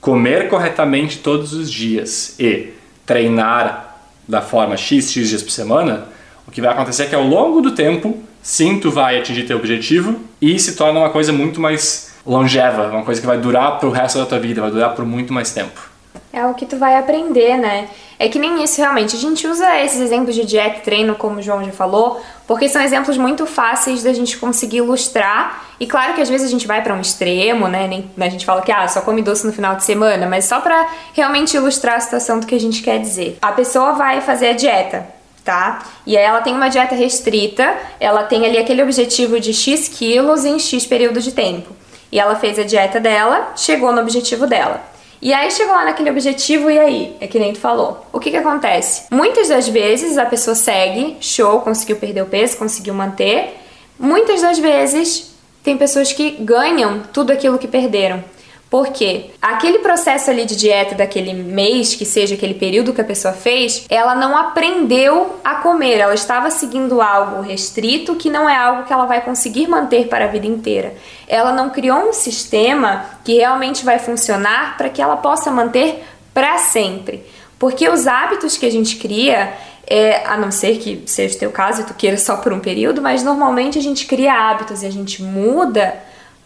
comer 0.00 0.48
corretamente 0.48 1.18
todos 1.18 1.52
os 1.52 1.70
dias 1.70 2.36
e 2.38 2.70
treinar 3.04 3.98
da 4.28 4.40
forma 4.40 4.76
X, 4.76 5.10
X 5.10 5.28
dias 5.28 5.42
por 5.42 5.50
semana, 5.50 6.06
o 6.46 6.50
que 6.50 6.60
vai 6.60 6.70
acontecer 6.70 7.04
é 7.04 7.06
que 7.06 7.14
ao 7.14 7.24
longo 7.24 7.60
do 7.60 7.72
tempo, 7.72 8.22
sim, 8.40 8.78
tu 8.78 8.90
vai 8.90 9.18
atingir 9.18 9.44
teu 9.44 9.56
objetivo 9.56 10.20
e 10.40 10.58
se 10.60 10.76
torna 10.76 11.00
uma 11.00 11.10
coisa 11.10 11.32
muito 11.32 11.60
mais 11.60 12.12
longeva, 12.24 12.88
uma 12.88 13.02
coisa 13.02 13.20
que 13.20 13.26
vai 13.26 13.38
durar 13.38 13.78
pro 13.80 13.90
resto 13.90 14.18
da 14.18 14.26
tua 14.26 14.38
vida, 14.38 14.60
vai 14.60 14.70
durar 14.70 14.94
por 14.94 15.04
muito 15.04 15.32
mais 15.32 15.52
tempo. 15.52 15.89
É 16.32 16.46
o 16.46 16.54
que 16.54 16.64
tu 16.64 16.76
vai 16.76 16.96
aprender, 16.96 17.56
né? 17.56 17.88
É 18.16 18.28
que 18.28 18.38
nem 18.38 18.62
isso 18.62 18.80
realmente. 18.80 19.16
A 19.16 19.18
gente 19.18 19.46
usa 19.48 19.80
esses 19.80 20.00
exemplos 20.00 20.34
de 20.34 20.44
dieta 20.44 20.78
e 20.78 20.80
treino, 20.80 21.16
como 21.16 21.40
o 21.40 21.42
João 21.42 21.64
já 21.64 21.72
falou, 21.72 22.22
porque 22.46 22.68
são 22.68 22.80
exemplos 22.80 23.18
muito 23.18 23.46
fáceis 23.46 24.04
da 24.04 24.12
gente 24.12 24.38
conseguir 24.38 24.76
ilustrar. 24.76 25.64
E 25.80 25.86
claro 25.86 26.14
que 26.14 26.20
às 26.20 26.28
vezes 26.28 26.46
a 26.46 26.50
gente 26.50 26.68
vai 26.68 26.82
para 26.82 26.94
um 26.94 27.00
extremo, 27.00 27.66
né? 27.66 27.88
Nem, 27.88 28.08
a 28.16 28.28
gente 28.28 28.46
fala 28.46 28.62
que 28.62 28.70
ah, 28.70 28.86
só 28.86 29.00
come 29.00 29.22
doce 29.22 29.44
no 29.44 29.52
final 29.52 29.74
de 29.74 29.82
semana, 29.82 30.26
mas 30.28 30.44
só 30.44 30.60
para 30.60 30.86
realmente 31.14 31.56
ilustrar 31.56 31.96
a 31.96 32.00
situação 32.00 32.38
do 32.38 32.46
que 32.46 32.54
a 32.54 32.60
gente 32.60 32.80
quer 32.80 33.00
dizer. 33.00 33.38
A 33.42 33.50
pessoa 33.50 33.92
vai 33.92 34.20
fazer 34.20 34.50
a 34.50 34.52
dieta, 34.52 35.08
tá? 35.44 35.80
E 36.06 36.16
aí 36.16 36.22
ela 36.22 36.42
tem 36.42 36.54
uma 36.54 36.68
dieta 36.68 36.94
restrita, 36.94 37.74
ela 37.98 38.22
tem 38.22 38.46
ali 38.46 38.58
aquele 38.58 38.82
objetivo 38.84 39.40
de 39.40 39.52
X 39.52 39.88
quilos 39.88 40.44
em 40.44 40.60
X 40.60 40.86
período 40.86 41.20
de 41.20 41.32
tempo. 41.32 41.74
E 42.12 42.20
ela 42.20 42.36
fez 42.36 42.56
a 42.56 42.62
dieta 42.62 43.00
dela, 43.00 43.52
chegou 43.56 43.92
no 43.92 44.00
objetivo 44.00 44.46
dela. 44.46 44.89
E 45.22 45.34
aí 45.34 45.50
chegou 45.50 45.74
lá 45.74 45.84
naquele 45.84 46.10
objetivo 46.10 46.70
e 46.70 46.78
aí? 46.78 47.16
É 47.20 47.26
que 47.26 47.38
nem 47.38 47.52
tu 47.52 47.58
falou. 47.58 48.06
O 48.10 48.18
que 48.18 48.30
que 48.30 48.36
acontece? 48.38 49.04
Muitas 49.10 49.48
das 49.48 49.68
vezes 49.68 50.16
a 50.16 50.24
pessoa 50.24 50.54
segue, 50.54 51.18
show, 51.20 51.60
conseguiu 51.60 51.96
perder 51.96 52.22
o 52.22 52.26
peso, 52.26 52.56
conseguiu 52.56 52.94
manter. 52.94 53.60
Muitas 53.98 54.40
das 54.40 54.58
vezes 54.58 55.34
tem 55.62 55.76
pessoas 55.76 56.10
que 56.10 56.30
ganham 56.30 57.02
tudo 57.12 57.32
aquilo 57.32 57.58
que 57.58 57.68
perderam. 57.68 58.24
Porque 58.70 59.30
aquele 59.42 59.80
processo 59.80 60.30
ali 60.30 60.44
de 60.44 60.54
dieta 60.54 60.94
daquele 60.94 61.34
mês, 61.34 61.96
que 61.96 62.04
seja 62.04 62.36
aquele 62.36 62.54
período 62.54 62.92
que 62.92 63.00
a 63.00 63.04
pessoa 63.04 63.34
fez, 63.34 63.84
ela 63.90 64.14
não 64.14 64.36
aprendeu 64.36 65.40
a 65.42 65.56
comer, 65.56 65.98
ela 65.98 66.14
estava 66.14 66.52
seguindo 66.52 67.02
algo 67.02 67.42
restrito 67.42 68.14
que 68.14 68.30
não 68.30 68.48
é 68.48 68.56
algo 68.56 68.84
que 68.84 68.92
ela 68.92 69.06
vai 69.06 69.22
conseguir 69.22 69.66
manter 69.66 70.06
para 70.06 70.26
a 70.26 70.28
vida 70.28 70.46
inteira. 70.46 70.94
Ela 71.26 71.52
não 71.52 71.70
criou 71.70 71.98
um 71.98 72.12
sistema 72.12 73.06
que 73.24 73.38
realmente 73.38 73.84
vai 73.84 73.98
funcionar 73.98 74.76
para 74.78 74.88
que 74.88 75.02
ela 75.02 75.16
possa 75.16 75.50
manter 75.50 76.04
para 76.32 76.56
sempre. 76.58 77.24
Porque 77.58 77.88
os 77.88 78.06
hábitos 78.06 78.56
que 78.56 78.66
a 78.66 78.70
gente 78.70 78.96
cria, 78.96 79.52
é, 79.84 80.24
a 80.24 80.36
não 80.36 80.52
ser 80.52 80.78
que 80.78 81.02
seja 81.06 81.34
o 81.34 81.38
teu 81.40 81.50
caso 81.50 81.80
e 81.80 81.84
tu 81.84 81.94
queira 81.94 82.16
só 82.16 82.36
por 82.36 82.52
um 82.52 82.60
período, 82.60 83.02
mas 83.02 83.24
normalmente 83.24 83.76
a 83.80 83.82
gente 83.82 84.06
cria 84.06 84.32
hábitos 84.32 84.84
e 84.84 84.86
a 84.86 84.92
gente 84.92 85.24
muda 85.24 85.92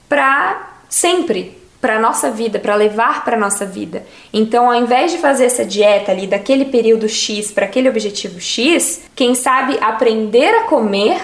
para 0.08 0.70
sempre 0.88 1.63
para 1.84 2.00
nossa 2.00 2.30
vida, 2.30 2.58
para 2.58 2.74
levar 2.74 3.26
para 3.26 3.36
nossa 3.36 3.66
vida. 3.66 4.06
Então, 4.32 4.72
ao 4.72 4.74
invés 4.74 5.12
de 5.12 5.18
fazer 5.18 5.44
essa 5.44 5.66
dieta 5.66 6.12
ali 6.12 6.26
daquele 6.26 6.64
período 6.64 7.06
X 7.06 7.50
para 7.50 7.66
aquele 7.66 7.90
objetivo 7.90 8.40
X, 8.40 9.02
quem 9.14 9.34
sabe 9.34 9.76
aprender 9.82 10.48
a 10.48 10.62
comer 10.62 11.20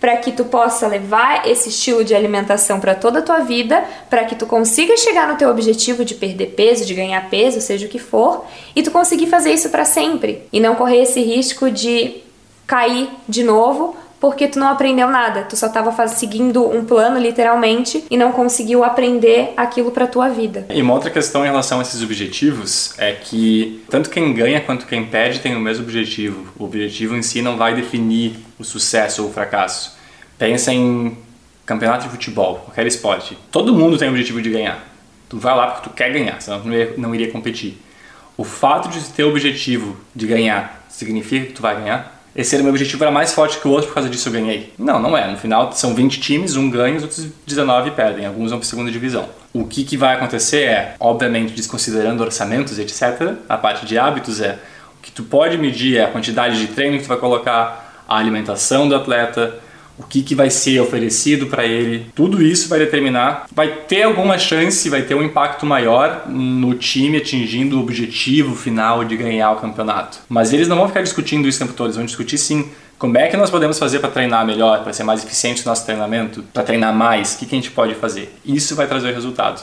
para 0.00 0.16
que 0.16 0.32
tu 0.32 0.46
possa 0.46 0.86
levar 0.86 1.46
esse 1.46 1.68
estilo 1.68 2.02
de 2.02 2.14
alimentação 2.14 2.80
para 2.80 2.94
toda 2.94 3.18
a 3.18 3.22
tua 3.22 3.40
vida, 3.40 3.84
para 4.08 4.24
que 4.24 4.34
tu 4.34 4.46
consiga 4.46 4.96
chegar 4.96 5.28
no 5.28 5.36
teu 5.36 5.50
objetivo 5.50 6.02
de 6.06 6.14
perder 6.14 6.54
peso, 6.56 6.86
de 6.86 6.94
ganhar 6.94 7.28
peso, 7.28 7.60
seja 7.60 7.84
o 7.84 7.90
que 7.90 7.98
for, 7.98 8.46
e 8.74 8.82
tu 8.82 8.90
conseguir 8.90 9.26
fazer 9.26 9.52
isso 9.52 9.68
para 9.68 9.84
sempre 9.84 10.48
e 10.50 10.58
não 10.58 10.74
correr 10.74 11.02
esse 11.02 11.20
risco 11.20 11.70
de 11.70 12.22
cair 12.66 13.10
de 13.28 13.44
novo 13.44 13.94
porque 14.20 14.48
tu 14.48 14.58
não 14.58 14.68
aprendeu 14.68 15.08
nada, 15.08 15.42
tu 15.42 15.56
só 15.56 15.66
estava 15.66 16.08
seguindo 16.08 16.68
um 16.68 16.84
plano 16.84 17.18
literalmente 17.18 18.04
e 18.10 18.16
não 18.16 18.32
conseguiu 18.32 18.84
aprender 18.84 19.52
aquilo 19.56 19.90
para 19.90 20.06
tua 20.06 20.28
vida. 20.28 20.66
E 20.70 20.82
uma 20.82 20.94
outra 20.94 21.10
questão 21.10 21.44
em 21.44 21.48
relação 21.48 21.78
a 21.78 21.82
esses 21.82 22.02
objetivos 22.02 22.94
é 22.98 23.12
que 23.12 23.82
tanto 23.88 24.10
quem 24.10 24.32
ganha 24.34 24.60
quanto 24.60 24.86
quem 24.86 25.04
perde 25.06 25.40
tem 25.40 25.56
o 25.56 25.60
mesmo 25.60 25.84
objetivo. 25.84 26.52
O 26.58 26.64
objetivo 26.64 27.16
em 27.16 27.22
si 27.22 27.42
não 27.42 27.56
vai 27.56 27.74
definir 27.74 28.36
o 28.58 28.64
sucesso 28.64 29.22
ou 29.22 29.30
o 29.30 29.32
fracasso. 29.32 29.96
Pensa 30.36 30.72
em 30.72 31.16
campeonato 31.64 32.04
de 32.04 32.10
futebol, 32.10 32.56
qualquer 32.64 32.86
esporte. 32.86 33.36
Todo 33.50 33.74
mundo 33.74 33.98
tem 33.98 34.08
o 34.08 34.10
objetivo 34.10 34.40
de 34.40 34.50
ganhar. 34.50 34.88
Tu 35.28 35.38
vai 35.38 35.54
lá 35.54 35.66
porque 35.68 35.88
tu 35.88 35.94
quer 35.94 36.10
ganhar, 36.10 36.40
senão 36.40 36.60
tu 36.60 36.68
não 36.68 36.74
iria, 36.74 36.94
não 36.96 37.14
iria 37.14 37.30
competir. 37.30 37.78
O 38.36 38.44
fato 38.44 38.88
de 38.88 39.00
ter 39.10 39.24
o 39.24 39.30
objetivo 39.30 39.96
de 40.14 40.26
ganhar 40.26 40.86
significa 40.88 41.46
que 41.46 41.52
tu 41.52 41.60
vai 41.60 41.76
ganhar? 41.76 42.17
Esse 42.38 42.54
era 42.54 42.62
o 42.62 42.64
meu 42.64 42.72
objetivo 42.72 43.02
era 43.02 43.10
mais 43.10 43.32
forte 43.32 43.58
que 43.58 43.66
o 43.66 43.72
outro, 43.72 43.88
por 43.88 43.94
causa 43.94 44.08
disso 44.08 44.28
eu 44.28 44.32
ganhei. 44.32 44.72
Não, 44.78 45.02
não 45.02 45.16
é. 45.16 45.28
No 45.28 45.36
final 45.36 45.72
são 45.72 45.92
20 45.92 46.20
times, 46.20 46.54
um 46.54 46.70
ganha, 46.70 46.96
os 46.96 47.02
outros 47.02 47.26
19 47.44 47.90
perdem. 47.90 48.26
Alguns 48.26 48.50
vão 48.50 48.60
para 48.60 48.68
segunda 48.68 48.92
divisão. 48.92 49.28
O 49.52 49.64
que, 49.64 49.82
que 49.82 49.96
vai 49.96 50.14
acontecer 50.14 50.62
é, 50.62 50.94
obviamente, 51.00 51.52
desconsiderando 51.52 52.22
orçamentos, 52.22 52.78
etc., 52.78 53.34
a 53.48 53.56
parte 53.56 53.84
de 53.84 53.98
hábitos 53.98 54.40
é 54.40 54.56
o 54.96 55.02
que 55.02 55.10
tu 55.10 55.24
pode 55.24 55.58
medir 55.58 55.96
é 55.96 56.04
a 56.04 56.08
quantidade 56.12 56.60
de 56.60 56.68
treino 56.68 56.96
que 56.98 57.02
tu 57.02 57.08
vai 57.08 57.18
colocar, 57.18 58.04
a 58.06 58.16
alimentação 58.16 58.88
do 58.88 58.94
atleta, 58.94 59.58
o 59.98 60.04
que, 60.04 60.22
que 60.22 60.34
vai 60.34 60.48
ser 60.48 60.80
oferecido 60.80 61.46
para 61.46 61.64
ele. 61.64 62.06
Tudo 62.14 62.42
isso 62.42 62.68
vai 62.68 62.78
determinar, 62.78 63.46
vai 63.52 63.68
ter 63.68 64.02
alguma 64.02 64.38
chance, 64.38 64.88
vai 64.88 65.02
ter 65.02 65.14
um 65.14 65.22
impacto 65.22 65.66
maior 65.66 66.28
no 66.28 66.74
time 66.74 67.18
atingindo 67.18 67.76
o 67.76 67.80
objetivo 67.80 68.54
final 68.54 69.04
de 69.04 69.16
ganhar 69.16 69.50
o 69.50 69.56
campeonato. 69.56 70.18
Mas 70.28 70.52
eles 70.52 70.68
não 70.68 70.76
vão 70.76 70.88
ficar 70.88 71.02
discutindo 71.02 71.48
isso 71.48 71.62
o 71.62 71.66
tempo 71.66 71.76
todo, 71.76 71.86
eles 71.86 71.96
vão 71.96 72.06
discutir 72.06 72.38
sim 72.38 72.68
como 72.98 73.16
é 73.16 73.28
que 73.28 73.36
nós 73.36 73.50
podemos 73.50 73.78
fazer 73.78 74.00
para 74.00 74.10
treinar 74.10 74.44
melhor, 74.44 74.82
para 74.82 74.92
ser 74.92 75.04
mais 75.04 75.24
eficiente 75.24 75.64
no 75.64 75.70
nosso 75.70 75.84
treinamento, 75.84 76.42
para 76.52 76.64
treinar 76.64 76.92
mais, 76.92 77.34
o 77.34 77.38
que, 77.38 77.46
que 77.46 77.54
a 77.54 77.58
gente 77.58 77.70
pode 77.70 77.94
fazer. 77.94 78.36
Isso 78.44 78.74
vai 78.74 78.88
trazer 78.88 79.14
resultado. 79.14 79.62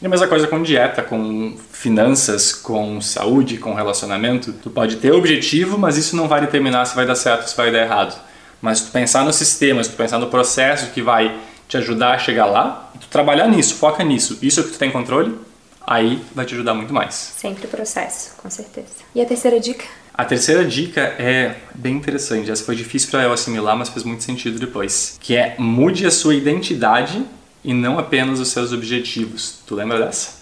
E 0.00 0.06
a 0.06 0.08
mesma 0.08 0.28
coisa 0.28 0.46
com 0.46 0.62
dieta, 0.62 1.02
com 1.02 1.56
finanças, 1.72 2.52
com 2.52 3.00
saúde, 3.00 3.56
com 3.56 3.74
relacionamento. 3.74 4.52
Tu 4.52 4.70
pode 4.70 4.96
ter 4.96 5.12
objetivo, 5.12 5.76
mas 5.76 5.96
isso 5.96 6.14
não 6.14 6.28
vai 6.28 6.40
determinar 6.40 6.84
se 6.84 6.94
vai 6.94 7.04
dar 7.04 7.16
certo 7.16 7.42
ou 7.42 7.48
se 7.48 7.56
vai 7.56 7.72
dar 7.72 7.80
errado. 7.80 8.27
Mas 8.60 8.80
tu 8.80 8.90
pensar 8.90 9.24
no 9.24 9.32
sistema, 9.32 9.82
se 9.82 9.90
tu 9.90 9.96
pensar 9.96 10.18
no 10.18 10.28
processo 10.28 10.90
que 10.90 11.00
vai 11.00 11.38
te 11.68 11.76
ajudar 11.76 12.14
a 12.14 12.18
chegar 12.18 12.46
lá, 12.46 12.90
tu 13.00 13.06
trabalhar 13.08 13.46
nisso, 13.46 13.74
foca 13.74 14.02
nisso, 14.02 14.38
isso 14.42 14.60
é 14.60 14.62
o 14.62 14.66
que 14.66 14.72
tu 14.72 14.78
tem 14.78 14.90
controle, 14.90 15.38
aí 15.86 16.22
vai 16.34 16.44
te 16.44 16.54
ajudar 16.54 16.74
muito 16.74 16.92
mais. 16.92 17.14
Sempre 17.14 17.66
o 17.66 17.68
processo, 17.68 18.32
com 18.36 18.50
certeza. 18.50 18.88
E 19.14 19.20
a 19.20 19.26
terceira 19.26 19.60
dica? 19.60 19.84
A 20.12 20.24
terceira 20.24 20.64
dica 20.64 21.00
é 21.00 21.56
bem 21.74 21.94
interessante. 21.94 22.50
Essa 22.50 22.64
foi 22.64 22.74
difícil 22.74 23.10
para 23.10 23.22
eu 23.22 23.32
assimilar, 23.32 23.76
mas 23.76 23.88
fez 23.88 24.04
muito 24.04 24.24
sentido 24.24 24.58
depois. 24.58 25.16
Que 25.20 25.36
é 25.36 25.54
mude 25.58 26.04
a 26.06 26.10
sua 26.10 26.34
identidade 26.34 27.24
e 27.62 27.72
não 27.72 27.98
apenas 27.98 28.40
os 28.40 28.48
seus 28.48 28.72
objetivos. 28.72 29.60
Tu 29.64 29.76
lembra 29.76 29.98
dessa? 30.04 30.38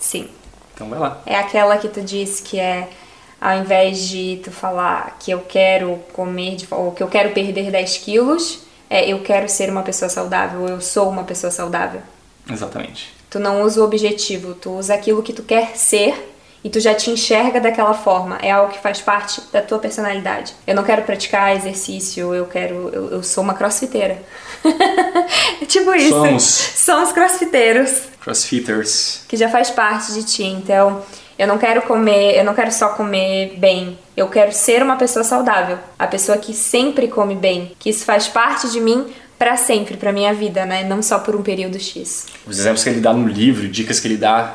Sim. 0.00 0.28
Então 0.74 0.88
vai 0.88 0.98
lá. 0.98 1.22
É 1.24 1.36
aquela 1.36 1.76
que 1.76 1.88
tu 1.88 2.00
disse 2.00 2.42
que 2.42 2.58
é 2.58 2.90
ao 3.42 3.58
invés 3.58 4.08
de 4.08 4.40
tu 4.44 4.52
falar 4.52 5.16
que 5.18 5.32
eu 5.32 5.40
quero 5.40 5.98
comer, 6.12 6.54
de, 6.54 6.68
ou 6.70 6.92
que 6.92 7.02
eu 7.02 7.08
quero 7.08 7.30
perder 7.30 7.72
10 7.72 7.98
quilos, 7.98 8.60
é 8.88 9.12
eu 9.12 9.18
quero 9.18 9.48
ser 9.48 9.68
uma 9.68 9.82
pessoa 9.82 10.08
saudável, 10.08 10.68
eu 10.68 10.80
sou 10.80 11.08
uma 11.08 11.24
pessoa 11.24 11.50
saudável. 11.50 12.00
Exatamente. 12.48 13.12
Tu 13.28 13.40
não 13.40 13.62
usa 13.62 13.80
o 13.80 13.84
objetivo, 13.84 14.54
tu 14.54 14.70
usa 14.70 14.94
aquilo 14.94 15.24
que 15.24 15.32
tu 15.32 15.42
quer 15.42 15.76
ser 15.76 16.14
e 16.62 16.70
tu 16.70 16.78
já 16.78 16.94
te 16.94 17.10
enxerga 17.10 17.60
daquela 17.60 17.94
forma. 17.94 18.38
É 18.40 18.52
algo 18.52 18.72
que 18.72 18.78
faz 18.78 19.00
parte 19.00 19.40
da 19.50 19.60
tua 19.60 19.80
personalidade. 19.80 20.54
Eu 20.64 20.76
não 20.76 20.84
quero 20.84 21.02
praticar 21.02 21.56
exercício, 21.56 22.32
eu 22.32 22.46
quero. 22.46 22.90
Eu, 22.92 23.10
eu 23.10 23.22
sou 23.24 23.42
uma 23.42 23.54
crossfiteira. 23.54 24.22
é 25.60 25.64
tipo 25.66 25.92
isso. 25.94 26.10
Somos. 26.10 26.44
Somos 26.44 27.12
crossfiteiros. 27.12 28.02
Crossfitters. 28.20 29.22
Que 29.26 29.36
já 29.36 29.48
faz 29.48 29.68
parte 29.68 30.12
de 30.12 30.22
ti. 30.22 30.44
Então, 30.44 31.02
Eu 31.38 31.46
não 31.46 31.58
quero 31.58 31.82
comer, 31.82 32.36
eu 32.36 32.44
não 32.44 32.54
quero 32.54 32.70
só 32.70 32.90
comer 32.90 33.54
bem. 33.58 33.98
Eu 34.16 34.28
quero 34.28 34.52
ser 34.52 34.82
uma 34.82 34.96
pessoa 34.96 35.24
saudável, 35.24 35.78
a 35.98 36.06
pessoa 36.06 36.38
que 36.38 36.52
sempre 36.52 37.08
come 37.08 37.34
bem, 37.34 37.72
que 37.78 37.90
isso 37.90 38.04
faz 38.04 38.28
parte 38.28 38.70
de 38.70 38.80
mim 38.80 39.06
para 39.38 39.56
sempre, 39.56 39.96
para 39.96 40.12
minha 40.12 40.32
vida, 40.32 40.64
né? 40.64 40.84
Não 40.84 41.02
só 41.02 41.18
por 41.18 41.34
um 41.34 41.42
período 41.42 41.78
X. 41.80 42.26
Os 42.46 42.58
exemplos 42.58 42.84
que 42.84 42.90
ele 42.90 43.00
dá 43.00 43.12
no 43.12 43.26
livro, 43.26 43.68
dicas 43.68 43.98
que 43.98 44.06
ele 44.06 44.16
dá, 44.16 44.54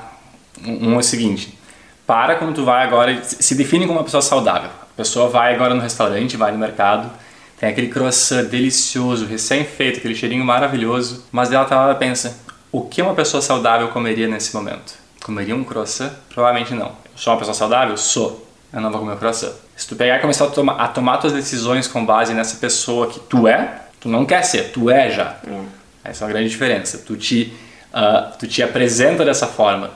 um 0.66 0.94
é 0.94 0.98
o 0.98 1.04
seguinte: 1.04 1.58
para 2.06 2.36
quando 2.36 2.56
tu 2.56 2.64
vai 2.64 2.86
agora, 2.86 3.22
se 3.24 3.54
define 3.56 3.86
como 3.86 4.00
uma 4.00 4.06
pessoa 4.06 4.22
saudável. 4.22 4.70
A 4.70 4.96
pessoa 4.96 5.28
vai 5.28 5.54
agora 5.54 5.76
no 5.76 5.82
restaurante, 5.82 6.38
vai 6.38 6.52
no 6.52 6.58
mercado, 6.58 7.12
tem 7.60 7.70
aquele 7.70 7.88
croissant 7.88 8.46
delicioso, 8.46 9.26
recém-feito, 9.26 10.00
aquele 10.00 10.16
cheirinho 10.16 10.46
maravilhoso, 10.46 11.26
mas 11.32 11.52
ela 11.52 11.66
tá 11.66 11.86
lá 11.86 11.92
e 11.92 11.96
pensa: 11.96 12.40
o 12.72 12.82
que 12.82 13.02
uma 13.02 13.14
pessoa 13.14 13.42
saudável 13.42 13.90
comeria 13.90 14.28
nesse 14.28 14.56
momento? 14.56 14.94
Comeria 15.28 15.56
um 15.56 15.64
croissant? 15.64 16.10
Provavelmente 16.34 16.74
não. 16.74 16.88
Eu 16.88 17.18
sou 17.18 17.34
uma 17.34 17.38
pessoa 17.38 17.54
saudável? 17.54 17.96
Sou. 17.98 18.48
Eu 18.74 18.82
não 18.82 18.90
vou 18.90 19.02
comer 19.02 19.14
um 19.14 19.18
croissant. 19.18 19.54
Se 19.76 19.88
tu 19.88 19.96
pegar 19.96 20.18
e 20.18 20.22
começar 20.22 20.46
a 20.46 20.50
tomar, 20.50 20.74
a 20.74 20.88
tomar 20.88 21.18
tuas 21.18 21.34
decisões 21.34 21.88
com 21.88 22.04
base 22.04 22.34
nessa 22.34 22.58
pessoa 22.58 23.08
que 23.08 23.20
tu 23.20 23.48
é, 23.48 23.82
Tu 24.00 24.08
não 24.08 24.26
quer 24.26 24.44
ser, 24.44 24.72
tu 24.72 24.90
é 24.90 25.10
já. 25.10 25.38
Hum. 25.48 25.66
Essa 26.04 26.24
é 26.24 26.28
uma 26.28 26.34
grande 26.34 26.50
diferença. 26.50 27.00
Tu 27.00 27.16
te, 27.18 27.54
uh, 27.94 28.38
tu 28.38 28.48
te 28.48 28.62
apresenta 28.62 29.26
dessa 29.26 29.48
forma. 29.48 29.92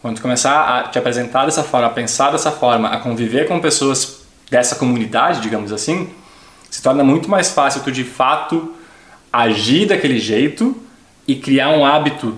Quando 0.00 0.16
tu 0.16 0.22
começar 0.22 0.78
a 0.78 0.88
te 0.88 0.98
apresentar 0.98 1.44
dessa 1.44 1.62
forma, 1.62 1.86
a 1.86 1.90
pensar 1.90 2.32
dessa 2.32 2.50
forma, 2.50 2.88
a 2.88 2.98
conviver 2.98 3.46
com 3.46 3.60
pessoas 3.60 4.22
dessa 4.50 4.74
comunidade, 4.74 5.40
digamos 5.40 5.72
assim, 5.72 6.12
se 6.68 6.82
torna 6.82 7.04
muito 7.04 7.30
mais 7.30 7.50
fácil 7.50 7.82
tu 7.82 7.92
de 7.92 8.02
fato 8.02 8.74
agir 9.32 9.86
daquele 9.86 10.18
jeito 10.18 10.76
e 11.28 11.36
criar 11.36 11.70
um 11.70 11.86
hábito 11.86 12.36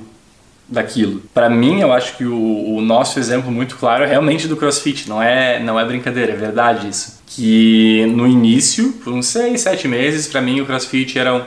daquilo. 0.69 1.23
Para 1.33 1.51
mim, 1.51 1.81
eu 1.81 1.93
acho 1.93 2.17
que 2.17 2.25
o, 2.25 2.77
o, 2.77 2.81
nosso 2.81 3.19
exemplo 3.19 3.51
muito 3.51 3.77
claro 3.77 4.05
é 4.05 4.07
realmente 4.07 4.49
do 4.49 4.57
CrossFit. 4.57 5.09
Não 5.09 5.23
é, 5.23 5.61
não 5.61 5.79
é 5.79 5.85
brincadeira, 5.85 6.33
é 6.33 6.37
verdade 6.37 6.89
isso 6.89 7.23
que 7.35 8.07
no 8.15 8.29
início, 8.29 8.93
por 9.03 9.13
uns 9.13 9.27
6, 9.27 9.61
7 9.61 9.89
meses, 9.89 10.29
para 10.29 10.41
mim 10.41 10.61
o 10.61 10.67
CrossFit 10.67 11.19
era 11.19 11.35
um, 11.35 11.43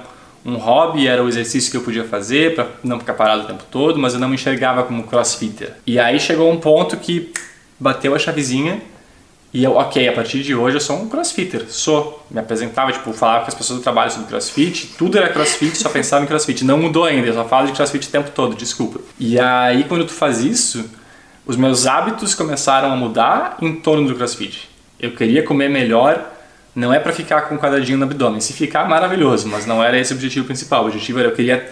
um 0.45 0.55
hobby, 0.57 1.07
era 1.07 1.23
o 1.23 1.29
exercício 1.29 1.71
que 1.71 1.77
eu 1.77 1.81
podia 1.81 2.03
fazer 2.03 2.55
para 2.55 2.67
não 2.83 2.99
ficar 2.99 3.13
parado 3.13 3.43
o 3.43 3.45
tempo 3.45 3.63
todo, 3.71 3.97
mas 3.97 4.13
eu 4.13 4.19
não 4.19 4.27
me 4.27 4.35
enxergava 4.35 4.83
como 4.83 5.03
crossfitter. 5.03 5.75
E 5.85 5.97
aí 5.97 6.19
chegou 6.19 6.51
um 6.51 6.57
ponto 6.57 6.97
que 6.97 7.31
bateu 7.79 8.13
a 8.13 8.19
chavezinha 8.19 8.81
e 9.53 9.63
eu, 9.63 9.73
ok, 9.73 10.07
a 10.07 10.13
partir 10.13 10.43
de 10.43 10.53
hoje 10.53 10.77
eu 10.77 10.81
sou 10.81 10.97
um 10.97 11.07
crossfitter, 11.07 11.65
sou. 11.69 12.25
Me 12.29 12.39
apresentava, 12.39 12.91
tipo, 12.91 13.13
falava 13.13 13.41
com 13.41 13.47
as 13.47 13.55
pessoas 13.55 13.79
do 13.79 13.83
trabalho 13.83 14.11
sobre 14.11 14.27
crossfit, 14.27 14.95
tudo 14.97 15.17
era 15.17 15.29
crossfit, 15.29 15.77
só 15.77 15.89
pensava 15.89 16.23
em 16.23 16.27
crossfit. 16.27 16.63
Não 16.65 16.77
mudou 16.77 17.05
ainda, 17.05 17.27
eu 17.27 17.33
só 17.33 17.45
falo 17.45 17.67
de 17.67 17.73
crossfit 17.73 18.07
o 18.07 18.11
tempo 18.11 18.31
todo, 18.31 18.55
desculpa. 18.55 18.99
E 19.19 19.39
aí 19.39 19.83
quando 19.85 20.05
tu 20.05 20.13
faz 20.13 20.39
isso, 20.39 20.89
os 21.45 21.55
meus 21.55 21.87
hábitos 21.87 22.35
começaram 22.35 22.91
a 22.91 22.95
mudar 22.95 23.57
em 23.61 23.75
torno 23.75 24.07
do 24.07 24.15
crossfit 24.15 24.77
eu 24.99 25.11
queria 25.11 25.43
comer 25.43 25.69
melhor, 25.69 26.33
não 26.75 26.93
é 26.93 26.99
para 26.99 27.13
ficar 27.13 27.41
com 27.41 27.55
um 27.55 27.57
quadradinho 27.57 27.97
no 27.97 28.05
abdômen. 28.05 28.41
Se 28.41 28.53
ficar, 28.53 28.87
maravilhoso, 28.87 29.47
mas 29.47 29.65
não 29.65 29.83
era 29.83 29.97
esse 29.97 30.13
o 30.13 30.15
objetivo 30.15 30.45
principal. 30.45 30.83
O 30.83 30.87
objetivo 30.87 31.19
era 31.19 31.29
eu 31.29 31.35
queria 31.35 31.69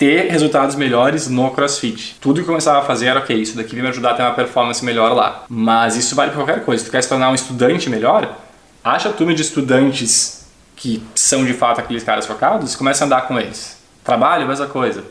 ter 0.00 0.30
resultados 0.30 0.76
melhores 0.76 1.28
no 1.28 1.50
CrossFit. 1.50 2.16
Tudo 2.22 2.36
que 2.36 2.40
eu 2.40 2.46
começava 2.46 2.78
a 2.78 2.82
fazer 2.82 3.08
era, 3.08 3.20
ok, 3.20 3.36
isso 3.36 3.54
daqui 3.54 3.74
vai 3.74 3.82
me 3.82 3.88
ajudar 3.90 4.12
a 4.12 4.14
ter 4.14 4.22
uma 4.22 4.32
performance 4.32 4.82
melhor 4.82 5.12
lá. 5.12 5.44
Mas 5.46 5.94
isso 5.94 6.16
vale 6.16 6.30
para 6.30 6.42
qualquer 6.42 6.64
coisa. 6.64 6.82
Se 6.82 6.88
tu 6.88 6.92
quer 6.92 7.02
se 7.02 7.08
tornar 7.10 7.28
um 7.30 7.34
estudante 7.34 7.90
melhor, 7.90 8.34
acha 8.82 9.10
a 9.10 9.12
turma 9.12 9.34
de 9.34 9.42
estudantes 9.42 10.46
que 10.74 11.02
são 11.14 11.44
de 11.44 11.52
fato 11.52 11.80
aqueles 11.80 12.02
caras 12.02 12.24
focados 12.24 12.72
e 12.72 12.78
começa 12.78 13.04
a 13.04 13.06
andar 13.06 13.28
com 13.28 13.38
eles. 13.38 13.76
Trabalho, 14.02 14.48
mesma 14.48 14.66
coisa. 14.68 15.04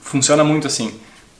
Funciona 0.00 0.42
muito 0.42 0.66
assim. 0.66 0.92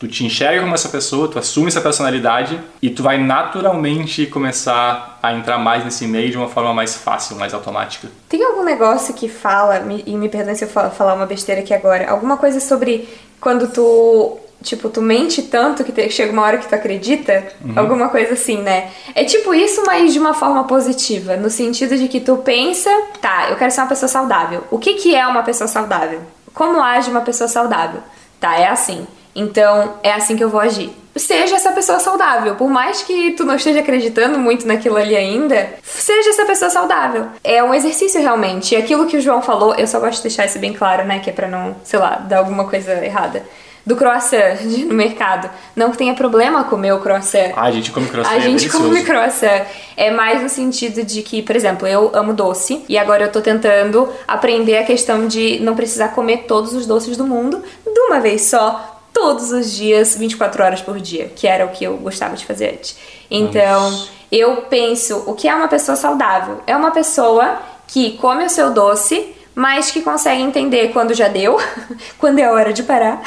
Tu 0.03 0.09
te 0.09 0.27
enxerga 0.27 0.63
como 0.63 0.75
essa 0.75 0.89
pessoa, 0.89 1.29
tu 1.29 1.39
assume 1.39 1.69
essa 1.69 1.81
personalidade 1.81 2.61
e 2.83 2.91
tu 2.91 3.05
vai 3.05 3.19
naturalmente 3.19 4.27
começar 4.27 5.17
a 5.23 5.33
entrar 5.33 5.59
mais 5.59 5.85
nesse 5.85 6.09
meio 6.09 6.29
de 6.29 6.37
uma 6.37 6.49
forma 6.49 6.75
mais 6.75 6.97
fácil, 6.97 7.37
mais 7.37 7.55
automática. 7.55 8.09
Tem 8.29 8.43
algum 8.43 8.65
negócio 8.65 9.15
que 9.15 9.29
fala, 9.29 9.81
e 10.05 10.17
me 10.17 10.29
perdoe 10.29 10.57
se 10.57 10.65
eu 10.65 10.69
falar 10.69 11.15
uma 11.15 11.25
besteira 11.25 11.61
aqui 11.61 11.73
agora, 11.73 12.11
alguma 12.11 12.37
coisa 12.37 12.59
sobre 12.59 13.09
quando 13.41 13.69
tu 13.69 14.41
tipo, 14.65 14.89
tu 14.89 15.01
mente 15.01 15.43
tanto 15.43 15.85
que 15.85 16.11
chega 16.11 16.33
uma 16.33 16.43
hora 16.43 16.59
que 16.59 16.69
tu 16.69 16.75
acredita, 16.75 17.47
uhum. 17.65 17.73
alguma 17.77 18.09
coisa 18.09 18.33
assim, 18.33 18.57
né? 18.57 18.91
É 19.15 19.23
tipo 19.23 19.55
isso, 19.55 19.85
mas 19.87 20.13
de 20.13 20.19
uma 20.19 20.35
forma 20.35 20.65
positiva, 20.65 21.37
no 21.37 21.49
sentido 21.49 21.97
de 21.97 22.09
que 22.09 22.19
tu 22.19 22.39
pensa, 22.39 22.91
tá, 23.21 23.51
eu 23.51 23.57
quero 23.57 23.71
ser 23.71 23.83
uma 23.83 23.89
pessoa 23.89 24.09
saudável. 24.09 24.65
O 24.69 24.81
que 24.81 24.95
que 24.95 25.15
é 25.15 25.25
uma 25.29 25.45
pessoa 25.45 25.69
saudável? 25.69 26.23
Como 26.53 26.83
age 26.83 27.09
uma 27.09 27.21
pessoa 27.21 27.47
saudável? 27.47 28.01
Tá, 28.41 28.59
é 28.59 28.67
assim. 28.67 29.07
Então, 29.35 29.95
é 30.03 30.13
assim 30.13 30.37
que 30.37 30.45
eu 30.45 30.49
vou 30.49 30.61
agir. 30.61 30.91
Seja 31.15 31.57
essa 31.57 31.73
pessoa 31.73 31.99
saudável. 32.01 32.55
Por 32.55 32.71
mais 32.71 33.03
que 33.03 33.33
tu 33.33 33.45
não 33.45 33.57
esteja 33.57 33.81
acreditando 33.81 34.39
muito 34.39 34.67
naquilo 34.67 34.97
ali 34.97 35.15
ainda, 35.15 35.75
seja 35.83 36.31
essa 36.31 36.47
pessoa 36.47 36.71
saudável. 36.71 37.27
É 37.45 37.63
um 37.63 37.75
exercício 37.75 38.21
realmente. 38.21 38.75
E 38.75 38.77
aquilo 38.77 39.07
que 39.07 39.17
o 39.17 39.21
João 39.21 39.43
falou, 39.43 39.75
eu 39.75 39.87
só 39.87 40.01
gosto 40.01 40.17
de 40.17 40.23
deixar 40.23 40.47
isso 40.47 40.59
bem 40.59 40.73
claro, 40.73 41.05
né? 41.05 41.19
Que 41.19 41.29
é 41.29 41.33
pra 41.33 41.49
não, 41.49 41.77
sei 41.85 41.99
lá, 41.99 42.17
dar 42.17 42.39
alguma 42.39 42.67
coisa 42.67 42.93
errada 43.05 43.43
do 43.85 43.97
croissant 43.97 44.61
no 44.87 44.95
mercado. 44.95 45.51
Não 45.75 45.91
que 45.91 45.99
tenha 45.99 46.15
problema 46.15 46.65
comer 46.65 46.93
o 46.93 47.01
croissant. 47.01 47.53
Ah, 47.57 47.65
a 47.65 47.71
gente 47.71 47.91
come 47.91 48.07
croissant. 48.09 48.33
A 48.33 48.37
é 48.39 48.41
gente 48.41 48.69
come 48.71 49.03
croissant. 49.03 49.67
É 49.97 50.11
mais 50.11 50.43
no 50.43 50.49
sentido 50.49 51.05
de 51.05 51.23
que, 51.23 51.43
por 51.43 51.55
exemplo, 51.57 51.87
eu 51.87 52.11
amo 52.15 52.33
doce 52.33 52.85
e 52.89 52.97
agora 52.97 53.25
eu 53.25 53.33
tô 53.33 53.41
tentando 53.41 54.09
aprender 54.27 54.79
a 54.79 54.85
questão 54.85 55.27
de 55.27 55.59
não 55.61 55.75
precisar 55.75 56.09
comer 56.09 56.45
todos 56.49 56.73
os 56.73 56.87
doces 56.87 57.17
do 57.17 57.27
mundo 57.27 57.63
de 57.85 58.01
uma 58.01 58.21
vez 58.21 58.43
só 58.43 58.92
todos 59.13 59.53
os 59.53 59.73
dias, 59.73 60.17
24 60.17 60.63
horas 60.63 60.81
por 60.81 60.99
dia, 61.01 61.31
que 61.35 61.47
era 61.47 61.67
o 61.67 61.69
que 61.69 61.85
eu 61.85 61.97
gostava 61.99 62.37
de 62.37 62.47
fazer 62.47 62.75
antes. 62.75 62.97
Então, 63.31 63.91
Nossa. 63.91 64.09
eu 64.31 64.57
penso, 64.63 65.23
o 65.27 65.35
que 65.35 65.47
é 65.49 65.55
uma 65.55 65.69
pessoa 65.69 65.97
saudável? 65.97 66.61
É 66.67 66.77
uma 66.77 66.91
pessoa 66.91 67.59
que 67.87 68.17
come 68.19 68.45
o 68.45 68.51
seu 68.51 68.73
doce, 68.73 69.35
mas 69.55 69.91
que 69.91 70.03
consegue 70.03 70.43
entender 70.43 70.93
quando 70.93 71.15
já 71.15 71.29
deu, 71.29 71.59
quando 72.19 72.39
é 72.39 72.45
a 72.45 72.53
hora 72.53 72.73
de 72.73 72.83
parar. 72.83 73.23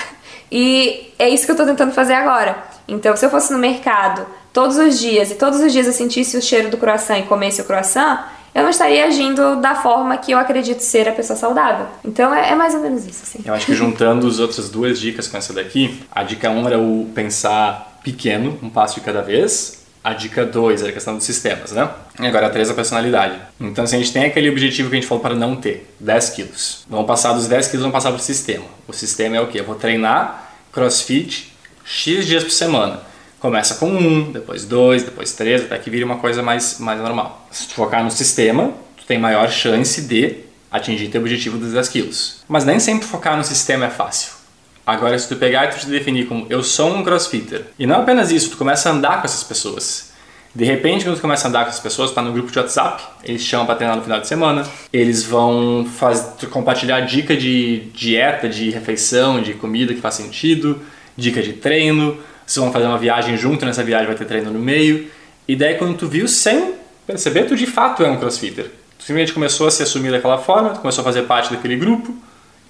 E 0.52 1.14
é 1.20 1.30
isso 1.30 1.46
que 1.46 1.52
eu 1.52 1.56
tô 1.56 1.66
tentando 1.66 1.92
fazer 1.92 2.14
agora. 2.14 2.58
Então, 2.88 3.16
se 3.16 3.26
eu 3.26 3.30
fosse 3.30 3.52
no 3.52 3.60
mercado 3.60 4.26
todos 4.54 4.78
os 4.78 5.00
dias 5.00 5.32
e 5.32 5.36
todos 5.36 5.60
os 5.60 5.72
dias 5.72 5.86
eu 5.86 5.94
sentisse 5.94 6.38
o 6.38 6.42
cheiro 6.42 6.70
do 6.70 6.78
croissant 6.78 7.20
e 7.20 7.24
comesse 7.24 7.62
o 7.62 7.66
croissant, 7.66 8.24
eu 8.56 8.64
não 8.64 8.70
estaria 8.70 9.06
agindo 9.06 9.58
da 9.58 9.76
forma 9.76 10.16
que 10.18 10.32
eu 10.32 10.38
acredito 10.38 10.80
ser 10.80 11.10
a 11.10 11.12
pessoa 11.12 11.38
saudável. 11.38 11.88
Então 12.06 12.34
é, 12.34 12.52
é 12.52 12.56
mais 12.56 12.74
ou 12.74 12.80
menos 12.80 13.06
isso, 13.06 13.24
assim. 13.24 13.40
Eu 13.44 13.54
acho 13.54 13.66
que 13.66 13.74
juntando 13.76 14.26
as 14.26 14.40
outras 14.40 14.70
duas 14.70 14.98
dicas 14.98 15.28
com 15.28 15.38
essa 15.38 15.52
daqui, 15.52 16.02
a 16.10 16.24
dica 16.24 16.50
1 16.50 16.58
um 16.58 16.66
era 16.66 16.80
o 16.80 17.12
pensar 17.14 18.00
pequeno, 18.02 18.58
um 18.64 18.70
passo 18.70 18.96
de 18.96 19.02
cada 19.02 19.22
vez. 19.22 19.84
A 20.02 20.14
dica 20.14 20.46
2 20.46 20.82
era 20.82 20.92
a 20.92 20.94
questão 20.94 21.16
dos 21.16 21.26
sistemas, 21.26 21.72
né? 21.72 21.90
E 22.20 22.28
agora 22.28 22.48
a 22.48 22.50
3 22.50 22.70
a 22.70 22.74
personalidade. 22.76 23.42
Então, 23.60 23.86
se 23.88 23.96
a 23.96 23.98
gente 23.98 24.14
tem 24.14 24.24
aquele 24.24 24.50
objetivo 24.50 24.88
que 24.88 24.96
a 24.96 25.00
gente 25.00 25.08
falou 25.08 25.22
para 25.22 25.34
não 25.34 25.56
ter, 25.56 25.92
10 26.00 26.30
quilos. 26.30 26.86
Vamos 26.88 27.08
passar 27.08 27.34
dos 27.34 27.48
10 27.48 27.68
quilos, 27.68 27.82
vamos 27.82 27.94
passar 27.94 28.12
para 28.12 28.20
o 28.20 28.24
sistema. 28.24 28.66
O 28.88 28.94
sistema 28.94 29.36
é 29.36 29.42
o 29.42 29.48
quê? 29.48 29.62
Eu 29.62 29.66
vou 29.66 29.76
treinar 29.76 30.54
crossfit 30.72 31.52
X 31.84 32.26
dias 32.26 32.44
por 32.44 32.52
semana. 32.52 33.02
Começa 33.46 33.76
com 33.76 33.92
um, 33.92 34.32
depois 34.32 34.66
dois, 34.66 35.04
depois 35.04 35.32
três, 35.34 35.62
até 35.62 35.78
que 35.78 35.88
vire 35.88 36.04
uma 36.04 36.18
coisa 36.18 36.42
mais, 36.42 36.80
mais 36.80 37.00
normal. 37.00 37.48
Se 37.52 37.68
tu 37.68 37.76
focar 37.76 38.04
no 38.04 38.10
sistema, 38.10 38.74
tu 38.98 39.06
tem 39.06 39.20
maior 39.20 39.52
chance 39.52 40.02
de 40.02 40.38
atingir 40.72 41.10
teu 41.10 41.22
objetivo 41.22 41.60
dos 41.60 41.72
10 41.72 41.90
quilos. 41.90 42.44
Mas 42.48 42.66
nem 42.66 42.80
sempre 42.80 43.08
focar 43.08 43.38
no 43.38 43.44
sistema 43.44 43.86
é 43.86 43.90
fácil. 43.92 44.32
Agora, 44.84 45.16
se 45.20 45.30
tu 45.30 45.36
pegar 45.36 45.66
e 45.66 45.68
tu 45.68 45.78
te 45.78 45.86
definir 45.86 46.26
como 46.26 46.48
eu 46.50 46.64
sou 46.64 46.92
um 46.92 47.04
crossfitter, 47.04 47.68
e 47.78 47.86
não 47.86 47.98
apenas 47.98 48.32
isso, 48.32 48.50
tu 48.50 48.58
começa 48.58 48.90
a 48.90 48.94
andar 48.94 49.20
com 49.20 49.26
essas 49.26 49.44
pessoas. 49.44 50.12
De 50.56 50.66
repente, 50.66 51.06
quando 51.06 51.18
tu 51.18 51.22
começa 51.22 51.46
a 51.46 51.50
andar 51.50 51.66
com 51.66 51.70
as 51.70 51.80
pessoas, 51.80 52.10
tá 52.10 52.24
no 52.24 52.34
grupo 52.34 52.52
de 52.52 52.58
WhatsApp, 52.58 53.04
eles 53.24 53.44
chamam 53.44 53.68
para 53.68 53.76
treinar 53.76 53.96
no 53.96 54.02
final 54.02 54.20
de 54.20 54.28
semana, 54.28 54.66
eles 54.92 55.24
vão 55.24 55.88
faz, 56.00 56.34
compartilhar 56.50 57.02
dica 57.02 57.38
de 57.38 57.92
dieta, 57.94 58.50
de 58.50 58.72
refeição, 58.72 59.40
de 59.40 59.54
comida 59.54 59.94
que 59.94 60.02
faz 60.02 60.16
sentido, 60.16 60.82
dica 61.16 61.44
de 61.44 61.54
treino, 61.54 62.18
vocês 62.46 62.64
vão 62.64 62.72
fazer 62.72 62.86
uma 62.86 62.98
viagem 62.98 63.36
junto, 63.38 63.66
nessa 63.66 63.84
viagem 63.84 64.08
vai 64.08 64.16
ter 64.16 64.26
treino 64.26 64.52
no 64.52 64.60
meio. 64.60 65.10
E 65.48 65.56
daí 65.56 65.76
quando 65.76 65.98
tu 65.98 66.08
viu 66.08 66.28
sem 66.28 66.76
perceber, 67.06 67.46
tu 67.46 67.56
de 67.56 67.66
fato 67.66 68.04
é 68.04 68.10
um 68.10 68.18
crossfitter. 68.18 68.72
Tu 68.98 69.04
simplesmente 69.04 69.34
começou 69.34 69.68
a 69.68 69.72
se 69.72 69.84
assumir 69.84 70.12
daquela 70.12 70.38
forma, 70.38 70.70
tu 70.70 70.80
começou 70.80 71.02
a 71.02 71.06
fazer 71.06 71.24
parte 71.24 71.54
daquele 71.54 71.76
grupo. 71.76 72.16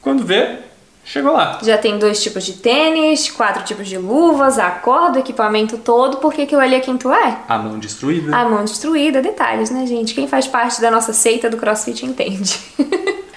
Quando 0.01 0.23
vê, 0.23 0.57
chegou 1.03 1.33
lá. 1.33 1.59
Já 1.63 1.77
tem 1.77 1.97
dois 1.97 2.21
tipos 2.21 2.43
de 2.43 2.53
tênis, 2.53 3.29
quatro 3.29 3.63
tipos 3.63 3.87
de 3.87 3.97
luvas, 3.97 4.59
a 4.59 4.69
corda, 4.71 5.17
o 5.17 5.21
equipamento 5.21 5.77
todo, 5.77 6.17
porque 6.17 6.43
aquilo 6.43 6.61
ali 6.61 6.75
é 6.75 6.79
quem 6.79 6.97
tu 6.97 7.11
é. 7.11 7.39
A 7.47 7.57
mão 7.57 7.79
destruída. 7.79 8.35
A 8.35 8.47
mão 8.47 8.63
destruída, 8.63 9.21
detalhes, 9.21 9.69
né, 9.69 9.85
gente? 9.85 10.13
Quem 10.13 10.27
faz 10.27 10.47
parte 10.47 10.81
da 10.81 10.91
nossa 10.91 11.13
seita 11.13 11.49
do 11.49 11.57
crossfit 11.57 12.05
entende. 12.05 12.57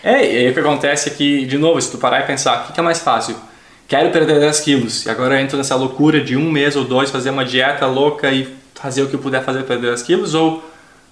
é, 0.03 0.33
e 0.33 0.39
aí 0.39 0.51
o 0.51 0.55
que 0.55 0.61
acontece 0.61 1.09
é 1.09 1.13
que, 1.13 1.47
de 1.47 1.59
novo, 1.59 1.81
se 1.81 1.91
tu 1.91 1.99
parar 1.99 2.21
e 2.21 2.27
pensar, 2.27 2.69
o 2.69 2.73
que 2.73 2.81
é 2.81 2.83
mais 2.83 3.01
fácil? 3.01 3.37
Quero 3.89 4.11
perder 4.11 4.39
10 4.39 4.61
quilos. 4.61 5.07
E 5.07 5.11
agora 5.11 5.35
eu 5.35 5.41
entro 5.41 5.57
nessa 5.57 5.75
loucura 5.75 6.21
de 6.21 6.37
um 6.37 6.51
mês 6.51 6.77
ou 6.77 6.85
dois 6.85 7.11
fazer 7.11 7.31
uma 7.31 7.45
dieta 7.45 7.87
louca 7.87 8.31
e 8.31 8.55
fazer 8.75 9.03
o 9.03 9.09
que 9.09 9.15
eu 9.15 9.19
puder 9.19 9.43
fazer 9.43 9.61
para 9.61 9.69
perder 9.69 9.89
10 9.89 10.03
quilos. 10.03 10.35
Ou, 10.35 10.63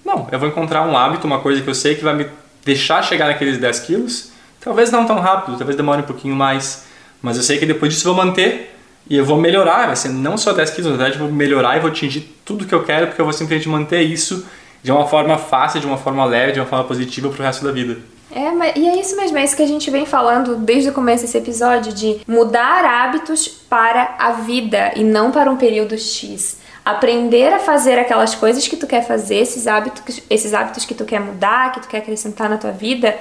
não, 0.04 0.28
eu 0.30 0.38
vou 0.38 0.48
encontrar 0.48 0.86
um 0.86 0.96
hábito, 0.96 1.26
uma 1.26 1.40
coisa 1.40 1.62
que 1.62 1.68
eu 1.68 1.74
sei 1.74 1.94
que 1.96 2.04
vai 2.04 2.14
me 2.14 2.26
deixar 2.64 3.02
chegar 3.02 3.26
naqueles 3.26 3.58
10 3.58 3.80
quilos. 3.80 4.30
Talvez 4.60 4.92
não 4.92 5.06
tão 5.06 5.18
rápido, 5.18 5.56
talvez 5.56 5.76
demore 5.76 6.02
um 6.02 6.04
pouquinho 6.04 6.36
mais. 6.36 6.84
Mas 7.22 7.36
eu 7.36 7.42
sei 7.42 7.58
que 7.58 7.64
depois 7.66 7.92
disso 7.92 8.06
eu 8.06 8.14
vou 8.14 8.24
manter 8.24 8.76
E 9.08 9.16
eu 9.16 9.24
vou 9.24 9.40
melhorar, 9.40 9.86
vai 9.86 9.96
ser 9.96 10.08
não 10.10 10.36
só 10.36 10.52
10 10.52 10.70
quilos, 10.70 10.90
na 10.90 10.96
verdade 10.96 11.18
eu 11.18 11.26
vou 11.26 11.34
melhorar 11.34 11.76
e 11.76 11.80
vou 11.80 11.90
atingir 11.90 12.20
tudo 12.44 12.66
que 12.66 12.74
eu 12.74 12.82
quero, 12.82 13.06
porque 13.06 13.20
eu 13.20 13.24
vou 13.24 13.32
simplesmente 13.32 13.68
manter 13.68 14.02
isso 14.02 14.44
de 14.82 14.90
uma 14.90 15.06
forma 15.06 15.38
fácil, 15.38 15.80
de 15.80 15.86
uma 15.86 15.96
forma 15.96 16.24
leve, 16.24 16.52
de 16.52 16.60
uma 16.60 16.66
forma 16.66 16.84
positiva 16.84 17.28
pro 17.28 17.42
resto 17.42 17.64
da 17.64 17.72
vida. 17.72 17.98
É, 18.36 18.50
mas, 18.50 18.76
e 18.76 18.86
é 18.86 19.00
isso 19.00 19.16
mesmo, 19.16 19.38
é 19.38 19.44
isso 19.44 19.56
que 19.56 19.62
a 19.62 19.66
gente 19.66 19.90
vem 19.90 20.04
falando 20.04 20.56
desde 20.56 20.90
o 20.90 20.92
começo 20.92 21.22
desse 21.24 21.38
episódio, 21.38 21.90
de 21.90 22.20
mudar 22.28 22.84
hábitos 22.84 23.48
para 23.48 24.14
a 24.18 24.32
vida 24.32 24.92
e 24.94 25.02
não 25.02 25.32
para 25.32 25.50
um 25.50 25.56
período 25.56 25.96
X. 25.96 26.58
Aprender 26.84 27.50
a 27.50 27.58
fazer 27.58 27.98
aquelas 27.98 28.34
coisas 28.34 28.68
que 28.68 28.76
tu 28.76 28.86
quer 28.86 29.06
fazer, 29.06 29.36
esses 29.36 29.66
hábitos, 29.66 30.20
esses 30.28 30.52
hábitos 30.52 30.84
que 30.84 30.94
tu 30.94 31.06
quer 31.06 31.18
mudar, 31.18 31.72
que 31.72 31.80
tu 31.80 31.88
quer 31.88 31.96
acrescentar 31.96 32.50
na 32.50 32.58
tua 32.58 32.72
vida, 32.72 33.16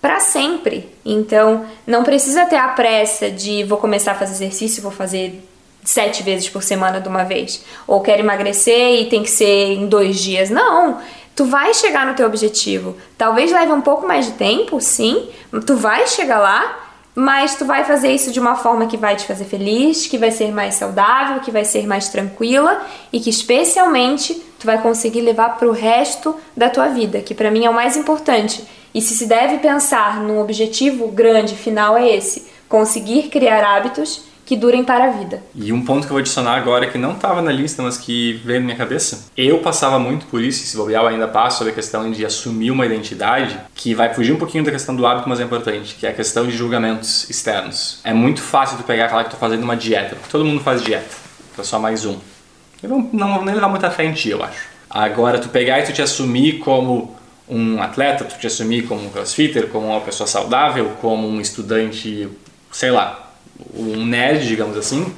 para 0.00 0.20
sempre. 0.20 0.88
Então, 1.04 1.66
não 1.84 2.04
precisa 2.04 2.46
ter 2.46 2.54
a 2.54 2.68
pressa 2.68 3.28
de 3.28 3.64
vou 3.64 3.76
começar 3.76 4.12
a 4.12 4.14
fazer 4.14 4.34
exercício, 4.34 4.80
vou 4.80 4.92
fazer 4.92 5.44
sete 5.82 6.22
vezes 6.22 6.48
por 6.48 6.62
semana 6.62 7.00
de 7.00 7.08
uma 7.08 7.24
vez. 7.24 7.64
Ou 7.88 8.00
quero 8.00 8.22
emagrecer 8.22 9.00
e 9.00 9.06
tem 9.06 9.24
que 9.24 9.30
ser 9.30 9.72
em 9.72 9.88
dois 9.88 10.20
dias. 10.20 10.48
Não! 10.48 11.00
Tu 11.40 11.46
vai 11.46 11.72
chegar 11.72 12.06
no 12.06 12.12
teu 12.12 12.26
objetivo. 12.26 12.94
Talvez 13.16 13.50
leve 13.50 13.72
um 13.72 13.80
pouco 13.80 14.06
mais 14.06 14.26
de 14.26 14.32
tempo, 14.32 14.78
sim. 14.78 15.26
Tu 15.66 15.74
vai 15.74 16.06
chegar 16.06 16.38
lá, 16.38 16.90
mas 17.14 17.54
tu 17.54 17.64
vai 17.64 17.82
fazer 17.82 18.12
isso 18.12 18.30
de 18.30 18.38
uma 18.38 18.56
forma 18.56 18.86
que 18.86 18.98
vai 18.98 19.16
te 19.16 19.24
fazer 19.24 19.46
feliz, 19.46 20.06
que 20.06 20.18
vai 20.18 20.30
ser 20.30 20.52
mais 20.52 20.74
saudável, 20.74 21.40
que 21.40 21.50
vai 21.50 21.64
ser 21.64 21.86
mais 21.86 22.10
tranquila 22.10 22.82
e 23.10 23.18
que 23.18 23.30
especialmente 23.30 24.34
tu 24.58 24.66
vai 24.66 24.82
conseguir 24.82 25.22
levar 25.22 25.56
para 25.56 25.66
o 25.66 25.72
resto 25.72 26.36
da 26.54 26.68
tua 26.68 26.88
vida, 26.88 27.22
que 27.22 27.34
para 27.34 27.50
mim 27.50 27.64
é 27.64 27.70
o 27.70 27.74
mais 27.74 27.96
importante. 27.96 28.62
E 28.94 29.00
se 29.00 29.16
se 29.16 29.24
deve 29.24 29.60
pensar 29.60 30.20
num 30.20 30.42
objetivo 30.42 31.08
grande 31.08 31.56
final 31.56 31.96
é 31.96 32.06
esse: 32.06 32.48
conseguir 32.68 33.30
criar 33.30 33.64
hábitos 33.64 34.24
que 34.50 34.56
durem 34.56 34.82
para 34.82 35.04
a 35.04 35.10
vida. 35.10 35.40
E 35.54 35.72
um 35.72 35.84
ponto 35.84 36.00
que 36.00 36.06
eu 36.06 36.14
vou 36.14 36.18
adicionar 36.18 36.56
agora 36.56 36.88
que 36.88 36.98
não 36.98 37.12
estava 37.12 37.40
na 37.40 37.52
lista, 37.52 37.84
mas 37.84 37.96
que 37.96 38.32
veio 38.44 38.58
na 38.58 38.66
minha 38.66 38.76
cabeça. 38.76 39.30
Eu 39.36 39.58
passava 39.58 39.96
muito 39.96 40.26
por 40.26 40.42
isso, 40.42 40.64
e 40.64 40.66
se 40.66 40.76
bobear 40.76 41.04
eu 41.04 41.08
ainda 41.08 41.28
passo, 41.28 41.58
sobre 41.58 41.70
a 41.70 41.74
questão 41.76 42.10
de 42.10 42.26
assumir 42.26 42.72
uma 42.72 42.84
identidade, 42.84 43.56
que 43.76 43.94
vai 43.94 44.12
fugir 44.12 44.32
um 44.32 44.38
pouquinho 44.38 44.64
da 44.64 44.72
questão 44.72 44.96
do 44.96 45.06
hábito, 45.06 45.28
mas 45.28 45.38
é 45.38 45.44
importante, 45.44 45.94
que 45.94 46.04
é 46.04 46.10
a 46.10 46.12
questão 46.12 46.48
de 46.48 46.50
julgamentos 46.50 47.30
externos. 47.30 48.00
É 48.02 48.12
muito 48.12 48.42
fácil 48.42 48.76
tu 48.76 48.82
pegar 48.82 49.06
e 49.06 49.08
falar 49.08 49.22
que 49.22 49.30
tu 49.30 49.34
tá 49.34 49.38
fazendo 49.38 49.62
uma 49.62 49.76
dieta, 49.76 50.16
porque 50.16 50.32
todo 50.32 50.44
mundo 50.44 50.60
faz 50.60 50.82
dieta. 50.82 51.14
Tu 51.54 51.60
é 51.60 51.64
só 51.64 51.78
mais 51.78 52.04
um. 52.04 52.18
Eu 52.82 52.88
não, 52.88 53.08
não 53.12 53.44
nem 53.44 53.54
levar 53.54 53.68
muita 53.68 53.88
fé 53.88 54.04
em 54.04 54.12
ti, 54.12 54.30
eu 54.30 54.42
acho. 54.42 54.66
Agora, 54.90 55.38
tu 55.38 55.48
pegar 55.48 55.78
e 55.78 55.84
tu 55.84 55.92
te 55.92 56.02
assumir 56.02 56.58
como 56.58 57.16
um 57.48 57.80
atleta, 57.80 58.24
tu 58.24 58.36
te 58.36 58.48
assumir 58.48 58.88
como 58.88 59.06
um 59.06 59.10
crossfitter, 59.10 59.68
como 59.68 59.86
uma 59.86 60.00
pessoa 60.00 60.26
saudável, 60.26 60.96
como 61.00 61.28
um 61.28 61.40
estudante, 61.40 62.28
sei 62.72 62.90
lá, 62.90 63.29
um 63.74 64.04
nerd, 64.04 64.46
digamos 64.46 64.76
assim, 64.76 65.12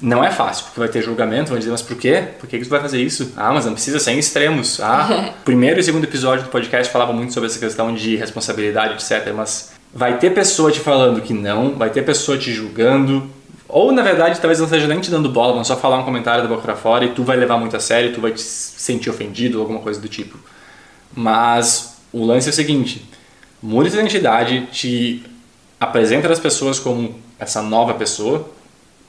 não 0.00 0.22
é 0.22 0.30
fácil, 0.30 0.66
porque 0.66 0.78
vai 0.78 0.88
ter 0.88 1.02
julgamento, 1.02 1.50
vão 1.50 1.58
dizer, 1.58 1.70
mas 1.70 1.82
por 1.82 1.96
quê? 1.96 2.24
Por 2.38 2.48
que, 2.48 2.58
que 2.58 2.64
tu 2.64 2.70
vai 2.70 2.80
fazer 2.80 3.02
isso? 3.02 3.32
Ah, 3.36 3.52
mas 3.52 3.66
não 3.66 3.72
precisa 3.72 3.98
ser 3.98 4.12
em 4.12 4.18
extremos. 4.18 4.80
Ah, 4.80 5.34
primeiro 5.44 5.80
e 5.80 5.82
segundo 5.82 6.04
episódio 6.04 6.44
do 6.44 6.50
podcast 6.50 6.92
falavam 6.92 7.14
muito 7.14 7.32
sobre 7.32 7.48
essa 7.48 7.58
questão 7.58 7.92
de 7.92 8.14
responsabilidade, 8.14 8.94
etc. 8.94 9.32
Mas 9.34 9.72
vai 9.92 10.18
ter 10.18 10.30
pessoa 10.30 10.70
te 10.70 10.80
falando 10.80 11.20
que 11.20 11.32
não, 11.32 11.74
vai 11.74 11.90
ter 11.90 12.02
pessoa 12.02 12.38
te 12.38 12.52
julgando, 12.52 13.28
ou 13.68 13.90
na 13.90 14.02
verdade 14.02 14.40
talvez 14.40 14.60
não 14.60 14.68
seja 14.68 14.86
nem 14.86 15.00
te 15.00 15.10
dando 15.10 15.28
bola, 15.28 15.52
vão 15.52 15.64
só 15.64 15.76
falar 15.76 15.98
um 15.98 16.04
comentário 16.04 16.42
da 16.42 16.48
boca 16.48 16.62
pra 16.62 16.76
fora 16.76 17.04
e 17.04 17.08
tu 17.10 17.24
vai 17.24 17.36
levar 17.36 17.58
muito 17.58 17.76
a 17.76 17.80
sério, 17.80 18.12
tu 18.12 18.20
vai 18.20 18.32
te 18.32 18.40
sentir 18.40 19.10
ofendido 19.10 19.58
ou 19.58 19.62
alguma 19.62 19.80
coisa 19.80 20.00
do 20.00 20.08
tipo. 20.08 20.38
Mas 21.14 21.98
o 22.12 22.24
lance 22.24 22.48
é 22.48 22.50
o 22.50 22.54
seguinte: 22.54 23.04
muda 23.60 23.90
tua 23.90 23.98
identidade, 23.98 24.68
te 24.70 25.24
apresenta 25.80 26.32
as 26.32 26.38
pessoas 26.38 26.78
como 26.78 27.18
essa 27.38 27.62
nova 27.62 27.94
pessoa, 27.94 28.48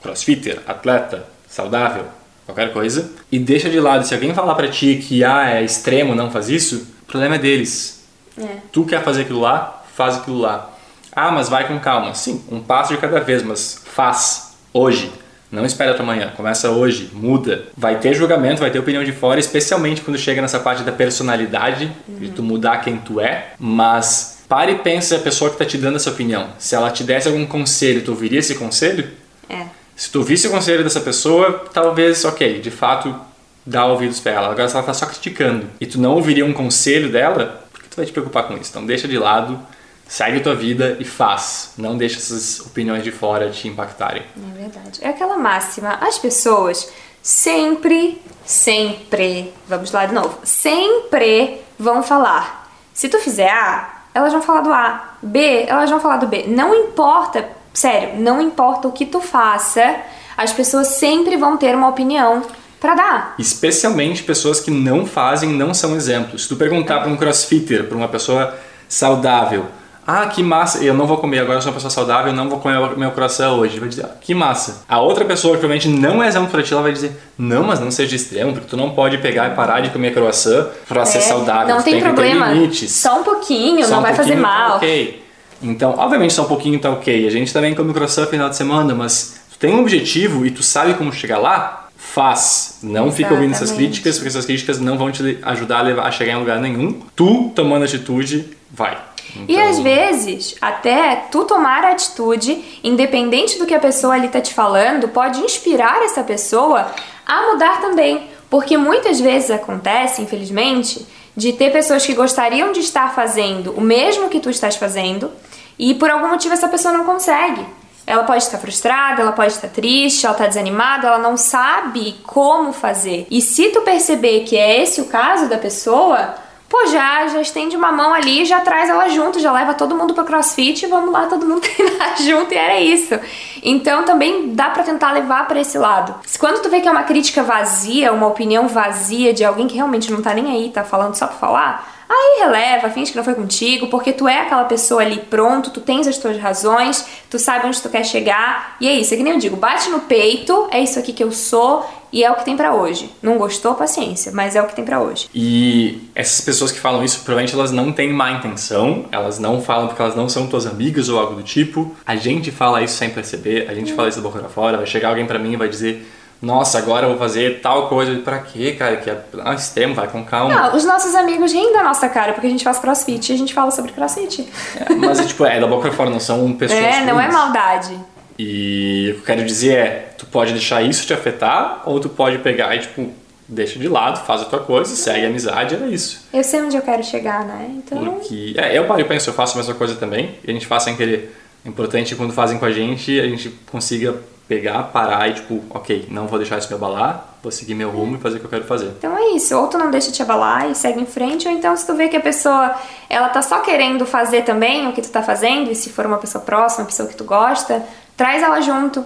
crossfitter, 0.02 0.62
atleta, 0.68 1.26
saudável, 1.48 2.06
qualquer 2.46 2.74
coisa, 2.74 3.12
e 3.32 3.40
deixa 3.40 3.70
de 3.70 3.80
lado. 3.80 4.06
Se 4.06 4.14
alguém 4.14 4.34
falar 4.34 4.56
para 4.56 4.68
ti 4.68 4.96
que 4.96 5.24
ah, 5.24 5.50
é 5.50 5.64
extremo, 5.64 6.16
não 6.16 6.32
faz 6.32 6.50
isso, 6.50 6.88
o 7.04 7.06
problema 7.06 7.36
é 7.36 7.40
deles. 7.40 8.04
É. 8.38 8.58
Tu 8.72 8.86
quer 8.86 9.04
fazer 9.04 9.24
aquilo 9.24 9.42
lá, 9.42 9.84
faz 9.96 10.18
aquilo 10.18 10.40
lá. 10.40 10.72
Ah, 11.12 11.32
mas 11.32 11.50
vai 11.50 11.68
com 11.68 11.80
calma. 11.80 12.14
Sim, 12.14 12.44
um 12.52 12.62
passo 12.62 12.94
de 12.94 13.00
cada 13.00 13.20
vez, 13.20 13.44
mas 13.44 13.82
faz 13.84 14.56
hoje. 14.74 15.12
Não 15.52 15.66
espera 15.66 15.92
até 15.92 16.02
amanhã, 16.02 16.32
começa 16.38 16.70
hoje, 16.70 17.10
muda. 17.12 17.66
Vai 17.76 18.00
ter 18.00 18.14
julgamento, 18.14 18.62
vai 18.62 18.70
ter 18.70 18.78
opinião 18.78 19.04
de 19.04 19.12
fora, 19.12 19.40
especialmente 19.40 20.02
quando 20.02 20.18
chega 20.18 20.42
nessa 20.42 20.60
parte 20.60 20.84
da 20.84 20.92
personalidade, 20.92 21.92
uhum. 22.08 22.20
de 22.20 22.30
tu 22.30 22.44
mudar 22.44 22.78
quem 22.78 22.98
tu 22.98 23.20
é, 23.20 23.54
mas 23.58 24.39
Pare 24.50 24.72
e 24.72 24.80
pense 24.80 25.14
a 25.14 25.20
pessoa 25.20 25.52
que 25.52 25.56
está 25.56 25.66
te 25.66 25.78
dando 25.78 25.98
essa 25.98 26.10
opinião. 26.10 26.50
Se 26.58 26.74
ela 26.74 26.90
te 26.90 27.04
desse 27.04 27.28
algum 27.28 27.46
conselho, 27.46 28.04
tu 28.04 28.10
ouviria 28.10 28.40
esse 28.40 28.56
conselho? 28.56 29.08
É. 29.48 29.68
Se 29.96 30.10
tu 30.10 30.18
ouvisse 30.18 30.48
o 30.48 30.52
conselho 30.52 30.84
dessa 30.84 31.02
pessoa, 31.02 31.70
talvez, 31.72 32.26
ok, 32.26 32.60
de 32.60 32.72
fato, 32.72 33.16
dá 33.64 33.86
ouvidos 33.86 34.20
para 34.20 34.32
ela. 34.32 34.48
Agora, 34.50 34.68
se 34.68 34.74
ela 34.74 34.82
está 34.82 34.94
só 34.94 35.06
criticando 35.06 35.68
e 35.80 35.86
tu 35.86 36.02
não 36.02 36.16
ouviria 36.16 36.44
um 36.44 36.52
conselho 36.52 37.12
dela, 37.12 37.64
por 37.72 37.84
que 37.84 37.90
tu 37.90 37.98
vai 37.98 38.08
te 38.08 38.12
preocupar 38.12 38.48
com 38.48 38.58
isso? 38.58 38.72
Então, 38.72 38.84
deixa 38.88 39.08
de 39.08 39.20
lado, 39.20 39.60
segue 40.08 40.40
tua 40.40 40.56
vida 40.56 40.98
e 41.00 41.06
faz. 41.06 41.74
Não 41.78 41.96
deixa 41.96 42.18
essas 42.18 42.60
opiniões 42.62 43.04
de 43.04 43.12
fora 43.12 43.52
te 43.52 43.68
impactarem. 43.68 44.24
É 44.24 44.62
verdade. 44.62 45.00
É 45.00 45.10
aquela 45.10 45.38
máxima. 45.38 46.00
As 46.02 46.18
pessoas 46.18 46.92
sempre, 47.22 48.20
sempre, 48.44 49.54
vamos 49.68 49.92
lá 49.92 50.08
de 50.08 50.14
novo, 50.16 50.40
sempre 50.44 51.62
vão 51.78 52.02
falar. 52.02 52.74
Se 52.94 53.08
tu 53.08 53.20
fizer 53.20 53.50
A, 53.50 53.99
elas 54.14 54.34
vão 54.34 54.42
falar 54.42 54.62
do 54.62 54.74
A. 54.74 55.14
B, 55.22 55.66
elas 55.68 55.90
vão 55.90 56.00
falar 56.00 56.18
do 56.18 56.28
B. 56.28 56.46
Não 56.48 56.74
importa, 56.74 57.48
sério, 57.74 58.20
não 58.20 58.42
importa 58.42 58.88
o 58.88 58.92
que 58.92 59.06
tu 59.06 59.20
faça, 59.20 59.96
as 60.38 60.54
pessoas 60.54 60.88
sempre 60.88 61.36
vão 61.38 61.58
ter 61.58 61.76
uma 61.76 61.90
opinião 61.90 62.42
para 62.80 62.96
dar. 62.96 63.36
Especialmente 63.38 64.24
pessoas 64.24 64.60
que 64.60 64.72
não 64.72 65.06
fazem, 65.06 65.50
não 65.50 65.74
são 65.74 65.96
exemplos. 65.96 66.44
Se 66.44 66.50
tu 66.50 66.56
perguntar 66.56 67.02
para 67.02 67.10
um 67.10 67.18
crossfitter, 67.18 67.88
para 67.88 67.98
uma 67.98 68.08
pessoa 68.08 68.58
saudável, 68.88 69.66
ah, 70.10 70.26
que 70.26 70.42
massa, 70.42 70.84
eu 70.84 70.94
não 70.94 71.06
vou 71.06 71.18
comer, 71.18 71.40
agora 71.40 71.60
eu 71.60 71.62
sou 71.62 71.70
uma 71.70 71.76
pessoa 71.76 71.92
saudável, 71.92 72.32
eu 72.32 72.36
não 72.36 72.50
vou 72.50 72.60
comer 72.60 72.98
meu 72.98 73.12
coração 73.12 73.60
hoje. 73.60 73.80
Vai 73.80 73.90
dizer, 73.90 74.06
ah, 74.06 74.16
que 74.20 74.34
massa. 74.34 74.84
A 74.90 75.00
outra 75.00 75.24
pessoa 75.24 75.54
que 75.54 75.60
provavelmente 75.60 75.88
não 75.88 76.24
é 76.24 76.28
exemplo 76.28 76.50
para 76.50 76.64
ti, 76.64 76.74
ela 76.74 76.82
vai 76.82 76.92
dizer, 76.92 77.12
não, 77.38 77.64
mas 77.64 77.80
não 77.80 77.92
seja 77.92 78.16
extremo, 78.16 78.54
porque 78.54 78.68
tu 78.68 78.76
não 78.76 78.90
pode 78.90 79.20
pegar 79.20 79.52
e 79.52 79.56
parar 79.56 79.82
de 79.82 79.92
comer 79.92 80.12
croissant 80.12 80.66
para 80.88 81.04
é, 81.04 81.06
ser 81.06 81.22
saudável. 81.22 81.76
Não 81.76 81.84
tem, 81.84 81.94
tem 81.94 82.04
problema. 82.04 82.48
Só 82.74 83.20
um 83.20 83.24
pouquinho, 83.24 83.84
só 83.86 83.92
não 83.92 84.00
um 84.00 84.02
vai 84.02 84.16
fazer 84.16 84.36
mal. 84.36 84.72
Tá 84.72 84.76
ok. 84.78 85.24
Então, 85.62 85.94
obviamente, 85.96 86.34
só 86.34 86.44
um 86.44 86.48
pouquinho 86.48 86.80
tá 86.80 86.90
ok. 86.90 87.28
A 87.28 87.32
gente 87.32 87.54
também 87.54 87.76
come 87.76 87.94
croissant 87.94 88.24
no 88.24 88.30
final 88.30 88.50
de 88.50 88.56
semana, 88.56 88.96
mas 88.96 89.42
tu 89.52 89.60
tem 89.60 89.76
um 89.76 89.82
objetivo 89.82 90.44
e 90.44 90.50
tu 90.50 90.64
sabe 90.64 90.96
como 90.96 91.14
chegar 91.14 91.38
lá, 91.38 91.88
faz. 91.96 92.80
Não 92.82 92.90
Exatamente. 92.92 93.16
fica 93.16 93.34
ouvindo 93.36 93.52
essas 93.52 93.72
críticas, 93.72 94.16
porque 94.16 94.30
essas 94.30 94.46
críticas 94.46 94.80
não 94.80 94.98
vão 94.98 95.12
te 95.12 95.38
ajudar 95.44 95.80
a, 95.80 95.82
levar, 95.84 96.08
a 96.08 96.12
chegar 96.12 96.34
em 96.34 96.40
lugar 96.40 96.60
nenhum. 96.60 97.00
Tu, 97.16 97.52
tomando 97.54 97.84
atitude, 97.86 98.58
vai. 98.72 98.98
Então... 99.36 99.46
E 99.48 99.60
às 99.60 99.80
vezes, 99.80 100.56
até 100.62 101.28
tu 101.32 101.46
tomar 101.46 101.84
a 101.84 101.92
atitude, 101.92 102.80
independente 102.84 103.58
do 103.58 103.66
que 103.66 103.74
a 103.74 103.80
pessoa 103.80 104.14
ali 104.16 104.28
tá 104.28 104.42
te 104.42 104.54
falando, 104.54 105.08
pode 105.10 105.40
inspirar 105.42 106.02
essa 106.04 106.24
pessoa 106.24 106.88
a 107.26 107.52
mudar 107.52 107.82
também. 107.82 108.30
Porque 108.50 108.78
muitas 108.78 109.20
vezes 109.20 109.52
acontece, 109.52 110.22
infelizmente, 110.22 111.06
de 111.36 111.54
ter 111.54 111.72
pessoas 111.72 112.06
que 112.06 112.14
gostariam 112.14 112.72
de 112.72 112.80
estar 112.80 113.14
fazendo 113.14 113.72
o 113.72 113.82
mesmo 113.82 114.30
que 114.30 114.40
tu 114.40 114.50
estás 114.50 114.76
fazendo 114.76 115.32
e 115.78 115.94
por 115.94 116.10
algum 116.10 116.28
motivo 116.28 116.54
essa 116.54 116.68
pessoa 116.68 116.94
não 116.94 117.06
consegue. 117.06 117.66
Ela 118.06 118.24
pode 118.24 118.44
estar 118.44 118.58
frustrada, 118.58 119.22
ela 119.22 119.32
pode 119.32 119.54
estar 119.54 119.70
triste, 119.70 120.26
ela 120.26 120.34
está 120.34 120.48
desanimada, 120.48 121.08
ela 121.08 121.20
não 121.20 121.38
sabe 121.38 122.16
como 122.24 122.74
fazer. 122.74 123.28
E 123.30 123.40
se 123.40 123.70
tu 123.70 123.82
perceber 123.82 124.42
que 124.42 124.58
é 124.58 124.82
esse 124.82 125.00
o 125.00 125.06
caso 125.06 125.48
da 125.48 125.58
pessoa, 125.58 126.36
pô, 126.70 126.86
já, 126.86 127.28
já 127.28 127.42
estende 127.42 127.76
uma 127.76 127.92
mão 127.92 128.14
ali, 128.14 128.46
já 128.46 128.62
traz 128.62 128.90
ela 128.90 129.10
junto, 129.10 129.40
já 129.40 129.52
leva 129.52 129.74
todo 129.74 129.96
mundo 129.96 130.14
pro 130.14 130.24
crossfit 130.24 130.86
vamos 130.86 131.12
lá 131.12 131.26
todo 131.26 131.46
mundo 131.46 131.62
treinar 131.68 132.16
junto 132.22 132.54
e 132.54 132.58
era 132.58 132.80
isso. 132.80 133.20
Então 133.64 134.04
também 134.04 134.54
dá 134.54 134.70
para 134.70 134.84
tentar 134.84 135.12
levar 135.12 135.48
para 135.48 135.60
esse 135.60 135.78
lado. 135.78 136.16
Quando 136.38 136.62
tu 136.62 136.70
vê 136.70 136.80
que 136.80 136.88
é 136.88 136.92
uma 136.92 137.04
crítica 137.04 137.44
vazia, 137.44 138.14
uma 138.14 138.28
opinião 138.28 138.68
vazia 138.68 139.34
de 139.34 139.44
alguém 139.44 139.68
que 139.68 139.76
realmente 139.76 140.12
não 140.12 140.22
tá 140.22 140.34
nem 140.34 140.52
aí, 140.52 140.70
tá 140.70 140.84
falando 140.84 141.16
só 141.16 141.26
pra 141.26 141.36
falar, 141.36 142.00
Aí 142.12 142.40
releva, 142.40 142.90
finge 142.90 143.12
que 143.12 143.18
não 143.18 143.24
foi 143.24 143.36
contigo, 143.36 143.86
porque 143.86 144.12
tu 144.12 144.28
é 144.28 144.40
aquela 144.40 144.64
pessoa 144.64 145.04
ali 145.04 145.20
pronto, 145.20 145.70
tu 145.70 145.80
tens 145.80 146.08
as 146.08 146.18
tuas 146.18 146.40
razões, 146.40 147.06
tu 147.30 147.38
sabe 147.38 147.68
onde 147.68 147.80
tu 147.80 147.88
quer 147.88 148.04
chegar, 148.04 148.76
e 148.82 148.88
é 148.88 148.94
isso, 148.94 149.14
é 149.14 149.18
que 149.18 149.22
nem 149.22 149.34
eu 149.34 149.40
digo, 149.40 149.56
bate 149.56 149.92
no 149.92 150.00
peito, 150.00 150.68
é 150.72 150.80
isso 150.80 150.98
aqui 150.98 151.14
que 151.14 151.24
eu 151.24 151.32
sou 151.32 151.86
e 152.12 152.24
é 152.24 152.32
o 152.32 152.36
que 152.36 152.46
tem 152.46 152.58
para 152.58 152.74
hoje. 152.74 153.12
Não 153.22 153.38
gostou, 153.38 153.76
paciência, 153.76 154.32
mas 154.34 154.56
é 154.56 154.62
o 154.62 154.66
que 154.66 154.76
tem 154.76 154.86
para 154.86 155.00
hoje. 155.00 155.30
E 155.34 156.10
essas 156.16 156.42
pessoas 156.42 156.72
que 156.72 156.80
falam 156.80 157.04
isso, 157.04 157.20
provavelmente 157.20 157.54
elas 157.56 157.72
não 157.72 157.92
têm 157.92 158.12
má 158.12 158.32
intenção, 158.32 159.06
elas 159.12 159.40
não 159.40 159.62
falam 159.62 159.88
porque 159.88 160.02
elas 160.02 160.16
não 160.16 160.28
são 160.28 160.48
tuas 160.48 160.66
amigas 160.66 161.10
ou 161.10 161.20
algo 161.20 161.36
do 161.36 161.44
tipo. 161.44 161.96
A 162.06 162.16
gente 162.16 162.52
fala 162.52 162.82
isso 162.82 162.96
sem 162.96 163.10
perceber, 163.10 163.68
a 163.70 163.74
gente 163.74 163.94
hum. 163.94 163.96
fala 163.96 164.10
isso 164.10 164.20
da 164.20 164.28
boca 164.28 164.40
pra 164.40 164.50
fora, 164.50 164.78
vai 164.78 164.86
chegar 164.86 165.10
alguém 165.10 165.26
para 165.26 165.40
mim 165.40 165.54
e 165.54 165.58
vai 165.58 165.70
dizer 165.70 166.06
nossa, 166.42 166.78
agora 166.78 167.06
eu 167.06 167.10
vou 167.10 167.20
fazer 167.20 167.60
tal 167.60 167.90
coisa. 167.90 168.16
Pra 168.20 168.40
quê, 168.40 168.72
cara? 168.72 168.98
Que 168.98 169.10
é 169.10 169.22
ah, 169.44 169.54
extremo, 169.54 169.94
vai 169.94 170.08
com 170.08 170.24
calma. 170.24 170.54
Não, 170.54 170.76
os 170.76 170.86
nossos 170.86 171.14
amigos 171.14 171.52
riem 171.52 171.74
da 171.74 171.84
nossa 171.84 172.08
cara, 172.08 172.32
porque 172.34 172.48
a 172.48 172.50
gente 172.50 172.64
faz 172.64 172.80
crossfit 172.80 173.30
e 173.30 173.36
a 173.36 173.38
gente 173.38 173.54
fala 173.54 173.72
sobre 173.72 173.92
crossfit. 173.92 174.48
É, 174.80 174.94
mas, 174.96 175.26
tipo, 175.28 175.46
é 175.46 175.60
da 175.60 175.68
boca 175.68 175.90
pra 175.90 175.92
fora, 175.92 176.10
não 176.10 176.20
são 176.20 176.54
pessoas. 176.54 176.80
É, 176.80 177.06
não 177.06 177.20
é 177.20 177.30
maldade. 177.30 178.00
E 178.38 179.10
o 179.12 179.14
que 179.16 179.20
eu 179.20 179.26
quero 179.26 179.46
dizer 179.46 179.78
é, 179.78 180.09
tu 180.20 180.26
pode 180.26 180.52
deixar 180.52 180.84
isso 180.84 181.08
te 181.08 181.14
afetar 181.14 181.84
ou 181.86 182.00
tu 182.00 182.10
pode 182.10 182.38
pegar 182.40 182.76
e, 182.76 182.80
tipo, 182.80 183.10
deixa 183.48 183.80
de 183.80 183.88
lado, 183.88 184.24
faz 184.26 184.42
a 184.42 184.46
tua 184.46 184.60
coisa, 184.60 184.94
segue 184.94 185.26
a 185.26 185.30
amizade, 185.30 185.76
era 185.76 185.88
isso. 185.88 186.28
Eu 186.34 186.44
sei 186.44 186.62
onde 186.62 186.76
eu 186.76 186.82
quero 186.82 187.04
chegar, 187.04 187.46
né? 187.46 187.72
Então. 187.78 187.98
Porque. 188.04 188.54
É, 188.58 188.78
eu, 188.78 188.84
eu 188.84 189.06
penso, 189.06 189.30
eu 189.30 189.34
faço 189.34 189.56
a 189.56 189.58
mesma 189.58 189.74
coisa 189.74 189.96
também, 189.96 190.36
e 190.46 190.52
a 190.52 190.54
gente 190.54 190.68
faz 190.68 190.84
sem 190.84 190.96
querer. 190.96 191.36
É 191.66 191.70
importante 191.70 192.16
quando 192.16 192.34
fazem 192.34 192.60
com 192.60 192.66
a 192.66 192.72
gente, 192.72 193.20
a 193.20 193.28
gente 193.28 193.50
consiga 193.72 194.16
pegar, 194.48 194.84
parar 194.84 195.30
e 195.30 195.36
tipo, 195.36 195.62
ok, 195.70 196.08
não 196.10 196.26
vou 196.26 196.40
deixar 196.40 196.58
isso 196.58 196.68
me 196.70 196.76
abalar, 196.76 197.38
vou 197.42 197.52
seguir 197.52 197.76
meu 197.76 197.92
rumo 197.92 198.16
e 198.16 198.20
fazer 198.20 198.38
o 198.38 198.40
que 198.40 198.46
eu 198.46 198.50
quero 198.50 198.64
fazer. 198.64 198.88
Então 198.98 199.16
é 199.16 199.36
isso, 199.36 199.56
ou 199.56 199.68
tu 199.68 199.78
não 199.78 199.92
deixa 199.92 200.12
te 200.12 200.24
abalar 200.24 200.72
e 200.72 200.76
segue 200.76 201.00
em 201.00 201.06
frente, 201.06 201.48
ou 201.48 201.54
então 201.54 201.76
se 201.78 201.86
tu 201.86 201.94
vê 201.94 202.10
que 202.10 202.18
a 202.18 202.20
pessoa, 202.20 202.76
ela 203.08 203.30
tá 203.30 203.44
só 203.44 203.60
querendo 203.60 204.06
fazer 204.08 204.44
também 204.44 204.88
o 204.88 204.94
que 204.94 205.04
tu 205.04 205.10
tá 205.10 205.22
fazendo, 205.22 205.70
e 205.70 205.76
se 205.76 205.92
for 205.92 206.06
uma 206.06 206.18
pessoa 206.18 206.44
próxima, 206.44 206.82
uma 206.82 206.88
pessoa 206.88 207.08
que 207.08 207.16
tu 207.16 207.24
gosta, 207.24 207.86
traz 208.18 208.42
ela 208.42 208.60
junto, 208.60 209.06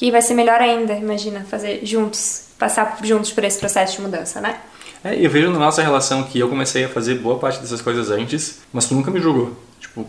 que 0.00 0.10
vai 0.10 0.22
ser 0.22 0.32
melhor 0.32 0.62
ainda, 0.62 0.94
imagina, 0.94 1.44
fazer 1.44 1.84
juntos, 1.84 2.44
passar 2.58 2.98
juntos 3.02 3.32
por 3.32 3.44
esse 3.44 3.58
processo 3.58 3.96
de 3.96 4.00
mudança, 4.00 4.40
né? 4.40 4.58
É, 5.04 5.14
eu 5.14 5.28
vejo 5.28 5.50
na 5.50 5.58
nossa 5.58 5.82
relação 5.82 6.22
que 6.22 6.38
eu 6.38 6.48
comecei 6.48 6.84
a 6.84 6.88
fazer 6.88 7.16
boa 7.16 7.38
parte 7.38 7.60
dessas 7.60 7.82
coisas 7.82 8.10
antes, 8.10 8.60
mas 8.72 8.86
tu 8.86 8.94
nunca 8.94 9.10
me 9.10 9.20
julgou. 9.20 9.54
Tipo, 9.78 10.06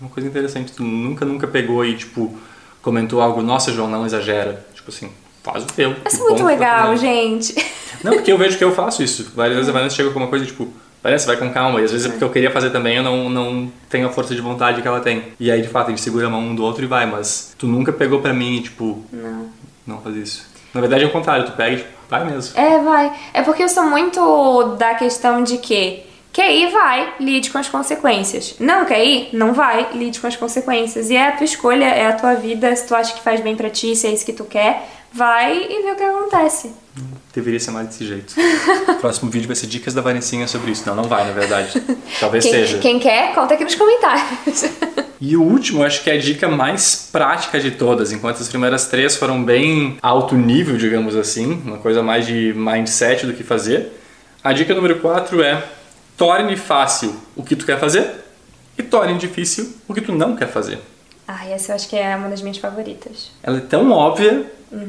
uma 0.00 0.08
coisa 0.08 0.26
interessante, 0.26 0.72
tu 0.72 0.82
nunca, 0.82 1.26
nunca 1.26 1.46
pegou 1.46 1.84
e, 1.84 1.94
tipo, 1.94 2.34
comentou 2.80 3.20
algo, 3.20 3.42
nossa, 3.42 3.70
João, 3.70 3.86
não 3.86 4.06
exagera. 4.06 4.66
Tipo 4.72 4.90
assim, 4.90 5.10
faz 5.42 5.62
o 5.64 5.66
teu. 5.66 5.94
Isso 6.06 6.22
é 6.22 6.28
muito 6.30 6.44
legal, 6.46 6.96
gente. 6.96 7.54
Não, 8.02 8.14
porque 8.14 8.32
eu 8.32 8.38
vejo 8.38 8.56
que 8.56 8.64
eu 8.64 8.72
faço 8.74 9.02
isso. 9.02 9.30
Várias 9.36 9.56
vezes 9.60 9.68
a 9.68 9.72
Vanessa 9.74 9.94
chega 9.94 10.10
com 10.10 10.20
uma 10.20 10.28
coisa, 10.28 10.46
tipo, 10.46 10.72
Vanessa, 11.02 11.26
vai 11.26 11.36
com 11.36 11.50
calma. 11.52 11.80
E 11.80 11.84
às 11.84 11.90
vezes 11.92 12.06
é 12.06 12.10
porque 12.10 12.24
eu 12.24 12.30
queria 12.30 12.50
fazer 12.50 12.70
também, 12.70 12.96
eu 12.96 13.02
não, 13.02 13.28
não 13.28 13.72
tenho 13.88 14.06
a 14.06 14.10
força 14.10 14.34
de 14.34 14.40
vontade 14.40 14.80
que 14.80 14.86
ela 14.88 15.00
tem. 15.00 15.24
E 15.40 15.50
aí, 15.50 15.60
de 15.60 15.68
fato, 15.68 15.88
a 15.88 15.90
gente 15.90 16.00
segura 16.00 16.26
a 16.26 16.30
mão 16.30 16.40
um 16.40 16.54
do 16.54 16.62
outro 16.62 16.84
e 16.84 16.86
vai. 16.86 17.06
Mas 17.06 17.54
tu 17.58 17.66
nunca 17.66 17.92
pegou 17.92 18.20
pra 18.20 18.32
mim 18.32 18.56
e, 18.58 18.62
tipo, 18.62 19.02
Não. 19.12 19.46
não 19.86 20.00
faz 20.00 20.16
isso. 20.16 20.46
Na 20.72 20.80
verdade 20.80 21.04
é 21.04 21.06
o 21.06 21.10
contrário, 21.10 21.44
tu 21.44 21.52
pega 21.52 21.74
e, 21.74 21.78
tipo, 21.78 21.90
vai 22.08 22.24
mesmo. 22.24 22.58
É, 22.58 22.78
vai. 22.78 23.12
É 23.34 23.42
porque 23.42 23.62
eu 23.62 23.68
sou 23.68 23.84
muito 23.84 24.76
da 24.78 24.94
questão 24.94 25.42
de 25.42 25.58
que 25.58 26.02
quer 26.32 26.50
ir, 26.50 26.70
vai, 26.70 27.12
lide 27.20 27.50
com 27.50 27.58
as 27.58 27.68
consequências. 27.68 28.54
Não 28.58 28.86
quer 28.86 29.04
ir? 29.04 29.28
Não 29.34 29.52
vai, 29.52 29.88
lide 29.92 30.18
com 30.18 30.26
as 30.26 30.36
consequências. 30.36 31.10
E 31.10 31.16
é 31.16 31.28
a 31.28 31.32
tua 31.32 31.44
escolha, 31.44 31.84
é 31.84 32.06
a 32.06 32.12
tua 32.14 32.34
vida, 32.34 32.74
se 32.74 32.86
tu 32.86 32.94
acha 32.94 33.12
que 33.12 33.20
faz 33.20 33.40
bem 33.40 33.54
pra 33.54 33.68
ti, 33.68 33.94
se 33.94 34.06
é 34.06 34.12
isso 34.12 34.24
que 34.24 34.32
tu 34.32 34.44
quer, 34.44 34.88
vai 35.12 35.58
e 35.58 35.82
vê 35.82 35.90
o 35.90 35.96
que 35.96 36.02
acontece. 36.02 36.72
Deveria 37.34 37.58
ser 37.58 37.70
mais 37.70 37.88
desse 37.88 38.06
jeito. 38.06 38.34
o 38.88 38.94
próximo 38.96 39.30
vídeo 39.30 39.46
vai 39.46 39.56
ser 39.56 39.66
dicas 39.66 39.94
da 39.94 40.02
Vanessinha 40.02 40.46
sobre 40.46 40.70
isso. 40.72 40.82
Não, 40.86 40.94
não 40.94 41.04
vai, 41.04 41.24
na 41.24 41.32
verdade. 41.32 41.82
Talvez 42.20 42.44
Quem, 42.44 42.52
seja. 42.52 42.78
quem 42.78 42.98
quer, 42.98 43.34
conta 43.34 43.54
aqui 43.54 43.64
nos 43.64 43.74
comentários. 43.74 44.64
E 45.20 45.36
o 45.36 45.42
último, 45.42 45.84
acho 45.84 46.02
que 46.02 46.10
é 46.10 46.14
a 46.14 46.18
dica 46.18 46.48
mais 46.48 47.08
prática 47.12 47.58
de 47.60 47.70
todas. 47.70 48.10
Enquanto 48.12 48.42
as 48.42 48.48
primeiras 48.48 48.88
três 48.88 49.16
foram 49.16 49.42
bem 49.42 49.96
alto 50.02 50.34
nível, 50.34 50.76
digamos 50.76 51.14
assim, 51.14 51.62
uma 51.64 51.78
coisa 51.78 52.02
mais 52.02 52.26
de 52.26 52.52
mindset 52.54 53.24
do 53.24 53.32
que 53.32 53.44
fazer. 53.44 53.92
A 54.42 54.52
dica 54.52 54.74
número 54.74 54.98
quatro 54.98 55.40
é 55.40 55.62
torne 56.16 56.56
fácil 56.56 57.14
o 57.36 57.42
que 57.42 57.54
tu 57.54 57.64
quer 57.64 57.78
fazer 57.78 58.10
e 58.76 58.82
torne 58.82 59.16
difícil 59.16 59.72
o 59.86 59.94
que 59.94 60.00
tu 60.00 60.12
não 60.12 60.34
quer 60.34 60.48
fazer. 60.48 60.80
Ah, 61.26 61.46
essa 61.48 61.70
eu 61.70 61.76
acho 61.76 61.88
que 61.88 61.96
é 61.96 62.16
uma 62.16 62.28
das 62.28 62.42
minhas 62.42 62.58
favoritas. 62.58 63.30
Ela 63.42 63.58
é 63.58 63.60
tão 63.60 63.92
óbvia, 63.92 64.44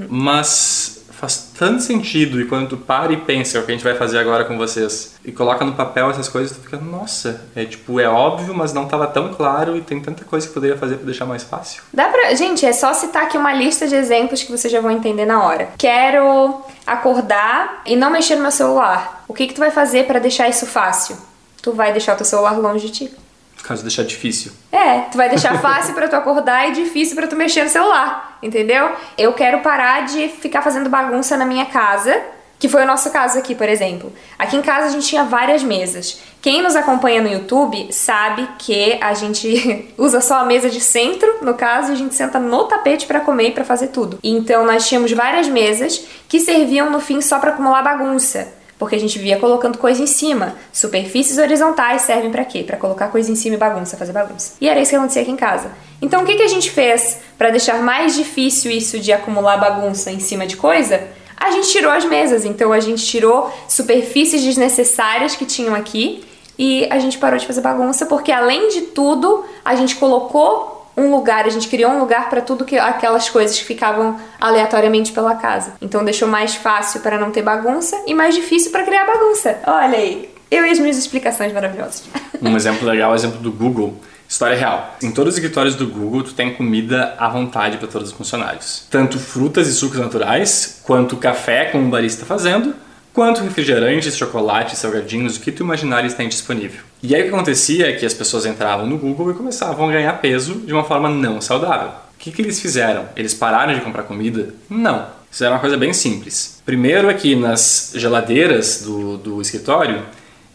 mas 0.09 1.02
faz 1.23 1.51
tanto 1.57 1.81
sentido. 1.81 2.41
E 2.41 2.45
quando 2.45 2.67
tu 2.67 2.77
para 2.77 3.13
e 3.13 3.17
pensa, 3.17 3.57
é 3.57 3.61
o 3.61 3.65
que 3.65 3.71
a 3.71 3.75
gente 3.75 3.83
vai 3.83 3.95
fazer 3.95 4.19
agora 4.19 4.43
com 4.43 4.57
vocês, 4.57 5.15
e 5.23 5.31
coloca 5.31 5.63
no 5.63 5.73
papel 5.73 6.09
essas 6.09 6.27
coisas, 6.27 6.57
tu 6.57 6.61
fica, 6.61 6.77
nossa, 6.77 7.41
é 7.55 7.63
tipo, 7.63 7.97
é 7.99 8.09
óbvio, 8.09 8.53
mas 8.53 8.73
não 8.73 8.83
estava 8.83 9.07
tão 9.07 9.33
claro 9.33 9.77
e 9.77 9.81
tem 9.81 10.01
tanta 10.01 10.25
coisa 10.25 10.45
que 10.45 10.53
poderia 10.53 10.77
fazer 10.77 10.97
para 10.97 11.05
deixar 11.05 11.25
mais 11.25 11.43
fácil. 11.43 11.81
Dá 11.93 12.09
pra. 12.09 12.35
Gente, 12.35 12.65
é 12.65 12.73
só 12.73 12.93
citar 12.93 13.23
aqui 13.23 13.37
uma 13.37 13.53
lista 13.53 13.87
de 13.87 13.95
exemplos 13.95 14.43
que 14.43 14.51
vocês 14.51 14.71
já 14.71 14.81
vão 14.81 14.91
entender 14.91 15.25
na 15.25 15.43
hora. 15.43 15.69
Quero 15.77 16.61
acordar 16.85 17.81
e 17.85 17.95
não 17.95 18.09
mexer 18.09 18.35
no 18.35 18.41
meu 18.41 18.51
celular. 18.51 19.23
O 19.27 19.33
que, 19.33 19.47
que 19.47 19.53
tu 19.53 19.59
vai 19.59 19.71
fazer 19.71 20.05
para 20.05 20.19
deixar 20.19 20.49
isso 20.49 20.65
fácil? 20.65 21.15
Tu 21.61 21.71
vai 21.71 21.93
deixar 21.93 22.13
o 22.13 22.17
teu 22.17 22.25
celular 22.25 22.57
longe 22.57 22.87
de 22.87 22.91
ti. 22.91 23.13
Caso 23.63 23.81
deixar 23.81 24.03
difícil. 24.03 24.51
É, 24.69 24.99
tu 25.09 25.17
vai 25.17 25.29
deixar 25.29 25.61
fácil 25.61 25.93
pra 25.93 26.09
tu 26.09 26.17
acordar 26.17 26.67
e 26.67 26.73
difícil 26.73 27.15
pra 27.15 27.27
tu 27.27 27.35
mexer 27.35 27.63
no 27.63 27.69
celular, 27.69 28.37
entendeu? 28.43 28.91
Eu 29.17 29.31
quero 29.31 29.61
parar 29.61 30.05
de 30.05 30.27
ficar 30.27 30.61
fazendo 30.61 30.89
bagunça 30.89 31.37
na 31.37 31.45
minha 31.45 31.65
casa, 31.67 32.13
que 32.59 32.67
foi 32.67 32.83
o 32.83 32.85
nosso 32.85 33.09
caso 33.09 33.39
aqui, 33.39 33.55
por 33.55 33.69
exemplo. 33.69 34.11
Aqui 34.37 34.57
em 34.57 34.61
casa 34.61 34.87
a 34.87 34.89
gente 34.89 35.07
tinha 35.07 35.23
várias 35.23 35.63
mesas. 35.63 36.19
Quem 36.41 36.61
nos 36.61 36.75
acompanha 36.75 37.21
no 37.21 37.29
YouTube 37.29 37.87
sabe 37.93 38.45
que 38.59 38.97
a 39.01 39.13
gente 39.13 39.93
usa 39.97 40.19
só 40.19 40.39
a 40.39 40.45
mesa 40.45 40.69
de 40.69 40.81
centro, 40.81 41.37
no 41.41 41.53
caso, 41.53 41.93
a 41.93 41.95
gente 41.95 42.13
senta 42.13 42.39
no 42.39 42.65
tapete 42.65 43.05
pra 43.05 43.21
comer 43.21 43.47
e 43.47 43.51
pra 43.51 43.63
fazer 43.63 43.87
tudo. 43.87 44.19
Então 44.21 44.65
nós 44.65 44.85
tínhamos 44.89 45.13
várias 45.13 45.47
mesas 45.47 46.05
que 46.27 46.41
serviam 46.41 46.89
no 46.89 46.99
fim 46.99 47.21
só 47.21 47.39
pra 47.39 47.51
acumular 47.51 47.81
bagunça 47.81 48.61
porque 48.83 48.97
a 48.97 48.99
gente 48.99 49.17
via 49.17 49.37
colocando 49.39 49.77
coisa 49.77 50.03
em 50.03 50.07
cima. 50.07 50.55
Superfícies 50.73 51.37
horizontais 51.37 52.01
servem 52.01 52.29
para 52.29 52.43
quê? 52.43 52.63
Para 52.63 52.75
colocar 52.75 53.07
coisa 53.07 53.31
em 53.31 53.35
cima 53.35 53.55
e 53.55 53.57
bagunça, 53.57 53.95
fazer 53.95 54.11
bagunça. 54.11 54.55
E 54.59 54.67
era 54.67 54.77
isso 54.81 54.89
que 54.89 54.97
acontecia 54.97 55.21
aqui 55.21 55.31
em 55.31 55.37
casa. 55.37 55.71
Então 56.01 56.23
o 56.23 56.25
que, 56.25 56.35
que 56.35 56.43
a 56.43 56.49
gente 56.49 56.69
fez 56.69 57.19
para 57.37 57.49
deixar 57.49 57.81
mais 57.81 58.13
difícil 58.13 58.69
isso 58.69 58.99
de 58.99 59.13
acumular 59.13 59.55
bagunça 59.55 60.11
em 60.11 60.19
cima 60.19 60.45
de 60.45 60.57
coisa? 60.57 61.01
A 61.37 61.49
gente 61.51 61.69
tirou 61.69 61.93
as 61.93 62.03
mesas, 62.03 62.43
então 62.43 62.73
a 62.73 62.81
gente 62.81 63.05
tirou 63.05 63.49
superfícies 63.69 64.43
desnecessárias 64.43 65.33
que 65.33 65.45
tinham 65.45 65.73
aqui 65.73 66.25
e 66.59 66.85
a 66.89 66.99
gente 66.99 67.17
parou 67.17 67.39
de 67.39 67.47
fazer 67.47 67.61
bagunça 67.61 68.05
porque 68.05 68.33
além 68.33 68.67
de 68.67 68.81
tudo 68.81 69.45
a 69.63 69.75
gente 69.75 69.95
colocou 69.95 70.72
um 70.95 71.09
lugar, 71.11 71.45
a 71.45 71.49
gente 71.49 71.67
criou 71.67 71.91
um 71.91 71.99
lugar 71.99 72.29
para 72.29 72.41
tudo 72.41 72.65
que 72.65 72.77
aquelas 72.77 73.29
coisas 73.29 73.57
que 73.57 73.65
ficavam 73.65 74.19
aleatoriamente 74.39 75.11
pela 75.11 75.35
casa. 75.35 75.73
Então 75.81 76.03
deixou 76.03 76.27
mais 76.27 76.55
fácil 76.55 77.01
para 77.01 77.17
não 77.17 77.31
ter 77.31 77.41
bagunça 77.41 77.95
e 78.05 78.13
mais 78.13 78.35
difícil 78.35 78.71
para 78.71 78.83
criar 78.83 79.05
bagunça. 79.05 79.59
Olha 79.65 79.97
aí, 79.97 80.29
eu 80.51 80.65
e 80.65 80.69
as 80.69 80.79
minhas 80.79 80.97
explicações 80.97 81.51
maravilhosas. 81.51 82.03
Um 82.43 82.57
exemplo 82.57 82.85
legal 82.85 83.11
é 83.11 83.13
o 83.13 83.15
exemplo 83.15 83.39
do 83.39 83.49
Google. 83.53 84.01
História 84.27 84.57
real. 84.57 84.97
Em 85.01 85.11
todos 85.11 85.33
os 85.33 85.39
escritórios 85.39 85.75
do 85.75 85.87
Google, 85.87 86.23
tu 86.23 86.33
tem 86.33 86.53
comida 86.53 87.15
à 87.17 87.29
vontade 87.29 87.77
para 87.77 87.87
todos 87.87 88.09
os 88.09 88.13
funcionários. 88.13 88.85
Tanto 88.89 89.17
frutas 89.17 89.67
e 89.67 89.73
sucos 89.73 89.97
naturais, 89.97 90.81
quanto 90.83 91.15
café, 91.15 91.65
como 91.65 91.87
o 91.87 91.89
barista 91.89 92.25
fazendo, 92.25 92.75
quanto 93.13 93.43
refrigerantes, 93.43 94.17
chocolates, 94.17 94.79
salgadinhos, 94.79 95.37
o 95.37 95.39
que 95.39 95.51
tu 95.51 95.63
imaginar 95.63 95.99
eles 95.99 96.15
têm 96.15 96.27
disponível. 96.27 96.81
E 97.01 97.13
aí 97.13 97.21
o 97.21 97.25
que 97.25 97.33
acontecia 97.33 97.89
é 97.89 97.93
que 97.93 98.05
as 98.05 98.13
pessoas 98.13 98.45
entravam 98.45 98.87
no 98.87 98.97
Google 98.97 99.31
e 99.31 99.35
começavam 99.35 99.87
a 99.87 99.91
ganhar 99.91 100.13
peso 100.13 100.55
de 100.55 100.73
uma 100.73 100.83
forma 100.83 101.07
não 101.07 101.39
saudável. 101.39 101.89
O 101.89 102.17
que, 102.17 102.31
que 102.31 102.41
eles 102.41 102.59
fizeram? 102.59 103.07
Eles 103.15 103.33
pararam 103.33 103.75
de 103.75 103.81
comprar 103.81 104.03
comida? 104.03 104.53
Não. 104.69 105.05
Fizeram 105.29 105.53
uma 105.53 105.59
coisa 105.59 105.77
bem 105.77 105.93
simples. 105.93 106.61
Primeiro 106.65 107.09
aqui 107.09 107.35
nas 107.35 107.93
geladeiras 107.95 108.81
do, 108.83 109.17
do 109.17 109.41
escritório, 109.41 110.03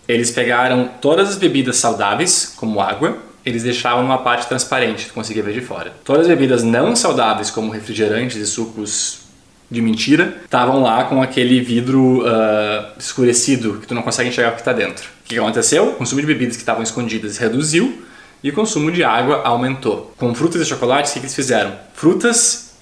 eles 0.06 0.30
pegaram 0.30 0.88
todas 1.00 1.28
as 1.28 1.36
bebidas 1.36 1.76
saudáveis, 1.76 2.54
como 2.56 2.80
água, 2.80 3.18
eles 3.44 3.62
deixavam 3.62 4.04
uma 4.04 4.18
parte 4.18 4.46
transparente, 4.46 5.06
tu 5.06 5.14
conseguia 5.14 5.42
ver 5.42 5.52
de 5.52 5.60
fora. 5.60 5.92
Todas 6.04 6.22
as 6.22 6.28
bebidas 6.28 6.62
não 6.62 6.96
saudáveis, 6.96 7.50
como 7.50 7.70
refrigerantes 7.70 8.36
e 8.36 8.46
sucos 8.46 9.27
de 9.70 9.82
mentira, 9.82 10.40
estavam 10.44 10.82
lá 10.82 11.04
com 11.04 11.22
aquele 11.22 11.60
vidro 11.60 12.22
uh, 12.22 12.98
escurecido 12.98 13.74
que 13.74 13.86
tu 13.86 13.94
não 13.94 14.02
consegue 14.02 14.30
enxergar 14.30 14.50
o 14.50 14.54
que 14.54 14.60
está 14.60 14.72
dentro. 14.72 15.04
O 15.24 15.28
que 15.28 15.38
aconteceu? 15.38 15.90
O 15.90 15.94
consumo 15.94 16.20
de 16.20 16.26
bebidas 16.26 16.56
que 16.56 16.62
estavam 16.62 16.82
escondidas 16.82 17.36
reduziu 17.36 18.02
e 18.42 18.50
o 18.50 18.52
consumo 18.54 18.90
de 18.90 19.04
água 19.04 19.42
aumentou. 19.44 20.12
Com 20.16 20.34
frutas 20.34 20.62
e 20.62 20.64
chocolates, 20.64 21.10
o 21.10 21.14
que, 21.14 21.20
eles 21.20 21.34
fizeram? 21.34 21.72
Frutas 21.92 22.72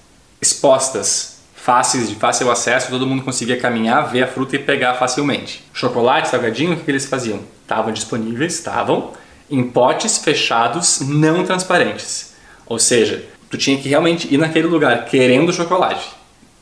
expostas, 0.41 1.39
fáceis, 1.55 2.07
de 2.09 2.15
fácil 2.15 2.49
acesso, 2.49 2.89
todo 2.89 3.05
mundo 3.05 3.23
conseguia 3.23 3.57
caminhar, 3.57 4.09
ver 4.09 4.23
a 4.23 4.27
fruta 4.27 4.55
e 4.55 4.59
pegar 4.59 4.93
facilmente. 4.93 5.65
Chocolate, 5.73 6.29
salgadinho, 6.29 6.73
o 6.73 6.77
que, 6.77 6.83
que 6.83 6.91
eles 6.91 7.05
faziam? 7.05 7.41
Estavam 7.63 7.91
disponíveis, 7.91 8.53
estavam 8.53 9.11
em 9.49 9.63
potes 9.63 10.19
fechados 10.19 11.01
não 11.01 11.43
transparentes. 11.43 12.33
Ou 12.65 12.79
seja, 12.79 13.25
tu 13.49 13.57
tinha 13.57 13.77
que 13.77 13.89
realmente 13.89 14.33
ir 14.33 14.37
naquele 14.37 14.67
lugar 14.67 15.05
querendo 15.05 15.51
chocolate 15.51 16.16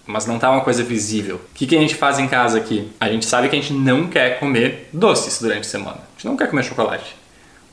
mas 0.08 0.26
não 0.26 0.38
tá 0.38 0.52
uma 0.52 0.62
coisa 0.62 0.84
visível. 0.84 1.38
O 1.38 1.54
que, 1.54 1.66
que 1.66 1.76
a 1.76 1.80
gente 1.80 1.96
faz 1.96 2.20
em 2.20 2.28
casa 2.28 2.58
aqui? 2.58 2.92
A 3.00 3.10
gente 3.10 3.26
sabe 3.26 3.50
que 3.50 3.56
a 3.56 3.60
gente 3.60 3.74
não 3.74 4.08
quer 4.08 4.40
comer 4.40 4.90
doces 4.94 5.40
durante 5.42 5.62
a 5.62 5.70
semana. 5.70 5.98
A 5.98 6.12
gente 6.16 6.26
não 6.26 6.38
quer 6.38 6.50
comer 6.50 6.64
chocolate. 6.64 7.16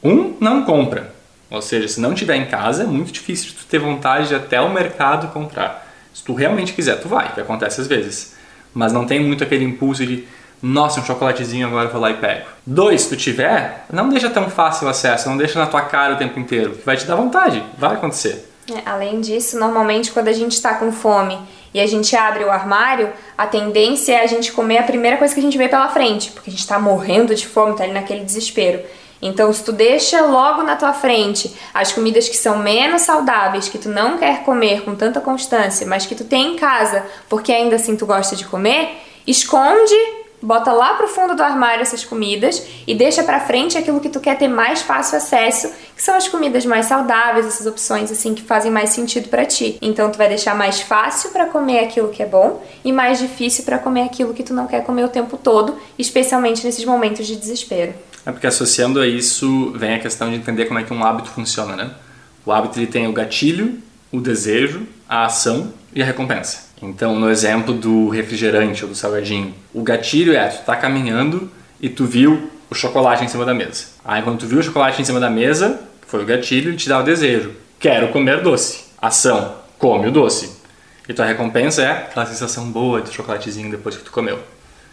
Um, 0.02 0.34
não 0.40 0.64
compra. 0.64 1.14
Ou 1.50 1.60
seja, 1.60 1.86
se 1.86 2.00
não 2.00 2.14
tiver 2.14 2.36
em 2.36 2.46
casa, 2.46 2.84
é 2.84 2.86
muito 2.86 3.12
difícil 3.12 3.52
tu 3.52 3.66
ter 3.66 3.78
vontade 3.78 4.28
de 4.28 4.34
até 4.34 4.60
o 4.60 4.72
mercado 4.72 5.28
comprar. 5.32 5.86
Se 6.14 6.24
tu 6.24 6.32
realmente 6.32 6.72
quiser, 6.72 6.96
tu 7.00 7.08
vai, 7.08 7.32
que 7.32 7.40
acontece 7.40 7.80
às 7.80 7.86
vezes. 7.86 8.34
Mas 8.72 8.92
não 8.92 9.04
tem 9.04 9.20
muito 9.20 9.44
aquele 9.44 9.64
impulso 9.64 10.06
de, 10.06 10.26
nossa, 10.62 11.00
um 11.00 11.04
chocolatezinho 11.04 11.66
agora 11.66 11.88
eu 11.88 11.92
vou 11.92 12.00
lá 12.00 12.10
e 12.10 12.14
pego. 12.14 12.46
Dois, 12.64 13.02
se 13.02 13.10
tu 13.10 13.16
tiver, 13.16 13.84
não 13.92 14.08
deixa 14.08 14.30
tão 14.30 14.48
fácil 14.48 14.86
o 14.86 14.90
acesso, 14.90 15.28
não 15.28 15.36
deixa 15.36 15.58
na 15.58 15.66
tua 15.66 15.82
cara 15.82 16.14
o 16.14 16.16
tempo 16.16 16.40
inteiro, 16.40 16.72
que 16.72 16.86
vai 16.86 16.96
te 16.96 17.04
dar 17.04 17.16
vontade, 17.16 17.62
vai 17.76 17.94
acontecer. 17.94 18.48
É, 18.70 18.88
além 18.88 19.20
disso, 19.20 19.58
normalmente 19.58 20.10
quando 20.12 20.28
a 20.28 20.32
gente 20.32 20.52
está 20.52 20.74
com 20.74 20.90
fome 20.92 21.38
e 21.74 21.80
a 21.80 21.86
gente 21.86 22.14
abre 22.14 22.44
o 22.44 22.50
armário, 22.50 23.12
a 23.36 23.46
tendência 23.46 24.14
é 24.14 24.22
a 24.22 24.26
gente 24.26 24.52
comer 24.52 24.78
a 24.78 24.82
primeira 24.82 25.16
coisa 25.16 25.32
que 25.32 25.40
a 25.40 25.42
gente 25.42 25.56
vê 25.56 25.68
pela 25.68 25.88
frente, 25.88 26.30
porque 26.30 26.50
a 26.50 26.52
gente 26.52 26.60
está 26.60 26.78
morrendo 26.78 27.34
de 27.34 27.46
fome, 27.46 27.76
tá 27.76 27.84
ali 27.84 27.92
naquele 27.92 28.24
desespero. 28.24 28.82
Então, 29.22 29.52
se 29.52 29.62
tu 29.62 29.72
deixa 29.72 30.20
logo 30.22 30.64
na 30.64 30.74
tua 30.74 30.92
frente 30.92 31.54
as 31.72 31.92
comidas 31.92 32.28
que 32.28 32.36
são 32.36 32.58
menos 32.58 33.02
saudáveis, 33.02 33.68
que 33.68 33.78
tu 33.78 33.88
não 33.88 34.18
quer 34.18 34.42
comer 34.42 34.82
com 34.82 34.96
tanta 34.96 35.20
constância, 35.20 35.86
mas 35.86 36.04
que 36.04 36.16
tu 36.16 36.24
tem 36.24 36.54
em 36.54 36.56
casa, 36.56 37.06
porque 37.28 37.52
ainda 37.52 37.76
assim 37.76 37.96
tu 37.96 38.04
gosta 38.04 38.34
de 38.34 38.44
comer, 38.44 39.00
esconde 39.24 39.94
bota 40.42 40.72
lá 40.72 40.94
pro 40.94 41.06
fundo 41.06 41.34
do 41.36 41.42
armário 41.42 41.82
essas 41.82 42.04
comidas 42.04 42.62
e 42.86 42.94
deixa 42.94 43.22
para 43.22 43.40
frente 43.40 43.78
aquilo 43.78 44.00
que 44.00 44.08
tu 44.08 44.20
quer 44.20 44.36
ter 44.36 44.48
mais 44.48 44.82
fácil 44.82 45.16
acesso, 45.16 45.70
que 45.94 46.02
são 46.02 46.16
as 46.16 46.26
comidas 46.26 46.66
mais 46.66 46.86
saudáveis, 46.86 47.46
essas 47.46 47.66
opções 47.66 48.10
assim 48.10 48.34
que 48.34 48.42
fazem 48.42 48.70
mais 48.70 48.90
sentido 48.90 49.28
para 49.28 49.44
ti. 49.44 49.78
Então 49.80 50.10
tu 50.10 50.18
vai 50.18 50.28
deixar 50.28 50.54
mais 50.54 50.80
fácil 50.80 51.30
para 51.30 51.46
comer 51.46 51.80
aquilo 51.80 52.08
que 52.08 52.22
é 52.22 52.26
bom 52.26 52.62
e 52.84 52.92
mais 52.92 53.18
difícil 53.18 53.64
para 53.64 53.78
comer 53.78 54.02
aquilo 54.02 54.34
que 54.34 54.42
tu 54.42 54.52
não 54.52 54.66
quer 54.66 54.82
comer 54.82 55.04
o 55.04 55.08
tempo 55.08 55.36
todo, 55.36 55.76
especialmente 55.98 56.64
nesses 56.64 56.84
momentos 56.84 57.26
de 57.26 57.36
desespero. 57.36 57.94
É 58.24 58.30
porque 58.30 58.46
associando 58.46 59.00
a 59.00 59.06
isso 59.06 59.72
vem 59.72 59.94
a 59.94 59.98
questão 59.98 60.30
de 60.30 60.36
entender 60.36 60.66
como 60.66 60.78
é 60.78 60.82
que 60.82 60.92
um 60.92 61.04
hábito 61.04 61.30
funciona, 61.30 61.76
né? 61.76 61.90
O 62.44 62.52
hábito 62.52 62.78
ele 62.78 62.86
tem 62.86 63.06
o 63.06 63.12
gatilho, 63.12 63.78
o 64.10 64.20
desejo, 64.20 64.86
a 65.08 65.24
ação 65.26 65.72
e 65.94 66.02
a 66.02 66.04
recompensa. 66.04 66.71
Então, 66.82 67.14
no 67.18 67.30
exemplo 67.30 67.72
do 67.72 68.08
refrigerante 68.08 68.82
ou 68.82 68.90
do 68.90 68.96
salgadinho, 68.96 69.54
o 69.72 69.82
gatilho 69.82 70.34
é 70.34 70.48
tu 70.48 70.64
tá 70.64 70.74
caminhando 70.74 71.48
e 71.80 71.88
tu 71.88 72.04
viu 72.04 72.50
o 72.68 72.74
chocolate 72.74 73.24
em 73.24 73.28
cima 73.28 73.44
da 73.44 73.54
mesa. 73.54 73.84
Aí 74.04 74.20
quando 74.20 74.40
tu 74.40 74.46
viu 74.46 74.58
o 74.58 74.62
chocolate 74.62 75.00
em 75.00 75.04
cima 75.04 75.20
da 75.20 75.30
mesa, 75.30 75.80
foi 76.08 76.24
o 76.24 76.26
gatilho 76.26 76.72
e 76.72 76.76
te 76.76 76.88
dá 76.88 76.98
o 76.98 77.04
desejo. 77.04 77.52
Quero 77.78 78.08
comer 78.08 78.42
doce. 78.42 78.84
Ação, 79.00 79.54
come 79.78 80.08
o 80.08 80.10
doce. 80.10 80.60
E 81.08 81.14
tua 81.14 81.24
recompensa 81.24 81.82
é 81.82 81.90
aquela 81.90 82.26
sensação 82.26 82.70
boa 82.70 83.00
do 83.00 83.12
chocolatezinho 83.12 83.70
depois 83.70 83.96
que 83.96 84.02
tu 84.02 84.10
comeu. 84.10 84.40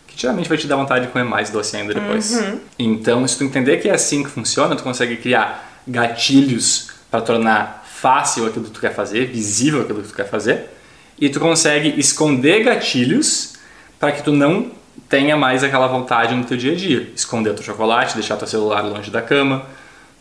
Que 0.08 0.20
geralmente 0.20 0.48
vai 0.48 0.58
te 0.60 0.68
dar 0.68 0.76
vontade 0.76 1.08
de 1.08 1.12
comer 1.12 1.24
mais 1.24 1.50
doce 1.50 1.76
ainda 1.76 1.94
depois. 1.94 2.32
Uhum. 2.32 2.60
Então, 2.78 3.28
se 3.28 3.36
tu 3.38 3.44
entender 3.44 3.78
que 3.78 3.90
é 3.90 3.94
assim 3.94 4.24
que 4.24 4.30
funciona, 4.30 4.76
tu 4.76 4.84
consegue 4.84 5.18
criar 5.18 5.82
gatilhos 5.88 6.90
para 7.10 7.22
tornar 7.22 7.84
fácil 7.88 8.46
aquilo 8.46 8.66
que 8.66 8.72
tu 8.72 8.80
quer 8.80 8.94
fazer, 8.94 9.26
visível 9.26 9.82
aquilo 9.82 10.04
que 10.04 10.10
tu 10.10 10.16
quer 10.16 10.30
fazer 10.30 10.70
e 11.20 11.30
tu 11.30 11.40
consegue 11.40 12.00
esconder 12.00 12.64
gatilhos 12.64 13.54
para 14.00 14.12
que 14.12 14.24
tu 14.24 14.32
não 14.32 14.72
tenha 15.10 15.36
mais 15.36 15.64
aquela 15.64 15.88
vontade 15.88 16.36
no 16.36 16.44
teu 16.44 16.56
dia 16.56 16.72
a 16.72 16.76
dia. 16.76 17.12
Esconder 17.16 17.54
teu 17.54 17.64
chocolate, 17.64 18.16
deixar 18.16 18.38
teu 18.38 18.48
celular 18.48 18.82
longe 18.82 19.12
da 19.12 19.22
cama, 19.22 19.66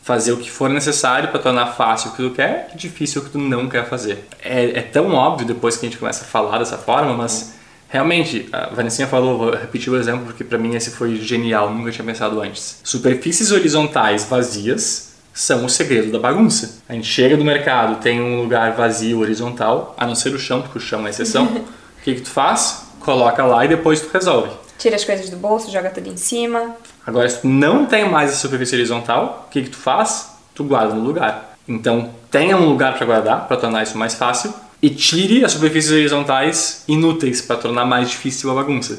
fazer 0.03 0.33
o 0.33 0.39
que 0.39 0.51
for 0.51 0.71
necessário 0.71 1.29
para 1.29 1.39
tornar 1.39 1.67
fácil 1.75 2.11
o 2.11 2.15
que 2.15 2.23
tu 2.23 2.31
quer 2.31 2.71
e 2.75 2.79
difícil 2.79 3.23
o 3.23 3.25
que 3.25 3.31
tu 3.31 3.39
não 3.39 3.69
quer 3.69 3.89
fazer. 3.89 4.27
É, 4.43 4.79
é, 4.79 4.83
tão 4.83 5.13
óbvio 5.13 5.47
depois 5.47 5.77
que 5.77 5.87
a 5.87 5.89
gente 5.89 5.99
começa 5.99 6.25
a 6.25 6.27
falar 6.27 6.59
dessa 6.59 6.79
forma, 6.79 7.13
mas 7.15 7.55
realmente, 7.89 8.49
a 8.53 8.71
Vanessinha 8.75 9.07
falou, 9.07 9.39
vou 9.39 9.51
repetir 9.51 9.93
o 9.93 9.97
exemplo 9.97 10.25
porque 10.25 10.43
para 10.43 10.59
mim 10.59 10.75
esse 10.75 10.91
foi 10.91 11.17
genial, 11.17 11.73
nunca 11.73 11.93
tinha 11.93 12.05
pensado 12.05 12.41
antes. 12.41 12.81
Superfícies 12.83 13.53
horizontais 13.53 14.25
vazias 14.25 15.08
são 15.39 15.65
o 15.65 15.69
segredo 15.69 16.11
da 16.11 16.19
bagunça. 16.19 16.83
A 16.89 16.95
gente 16.95 17.07
chega 17.07 17.37
do 17.37 17.45
mercado, 17.45 18.03
tem 18.03 18.21
um 18.21 18.43
lugar 18.43 18.73
vazio, 18.73 19.21
horizontal, 19.21 19.95
a 19.97 20.05
não 20.05 20.17
ser 20.17 20.35
o 20.35 20.39
chão, 20.39 20.61
porque 20.63 20.79
o 20.79 20.81
chão 20.81 21.07
é 21.07 21.11
exceção. 21.11 21.45
o 21.47 22.03
que, 22.03 22.17
que 22.17 22.23
tu 22.23 22.29
faz? 22.29 22.89
Coloca 22.99 23.45
lá 23.45 23.65
e 23.65 23.69
depois 23.69 24.01
tu 24.01 24.09
resolve. 24.13 24.51
Tira 24.77 24.97
as 24.97 25.05
coisas 25.05 25.31
do 25.31 25.37
bolso, 25.37 25.71
joga 25.71 25.91
tudo 25.91 26.09
em 26.09 26.17
cima. 26.17 26.75
Agora, 27.07 27.29
se 27.29 27.43
tu 27.43 27.47
não 27.47 27.87
tem 27.87 28.11
mais 28.11 28.33
a 28.33 28.35
superfície 28.35 28.75
horizontal, 28.75 29.45
o 29.47 29.51
que, 29.53 29.63
que 29.63 29.71
tu 29.71 29.77
faz? 29.77 30.33
Tu 30.57 30.65
guarda 30.65 30.93
no 30.93 31.05
lugar. 31.05 31.57
Então, 31.69 32.11
tenha 32.33 32.57
um 32.57 32.69
lugar 32.69 32.97
para 32.97 33.07
guardar, 33.07 33.47
para 33.47 33.57
tornar 33.57 33.85
isso 33.85 33.97
mais 33.97 34.15
fácil, 34.15 34.53
e 34.83 34.91
tire 34.91 35.45
as 35.45 35.53
superfícies 35.53 35.93
horizontais 35.93 36.83
inúteis 36.89 37.41
para 37.41 37.57
tornar 37.57 37.85
mais 37.85 38.11
difícil 38.11 38.51
a 38.51 38.55
bagunça. 38.55 38.99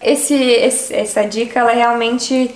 Esse, 0.00 0.34
esse, 0.34 0.94
essa 0.94 1.24
dica, 1.24 1.58
ela 1.58 1.72
é 1.72 1.76
realmente 1.76 2.48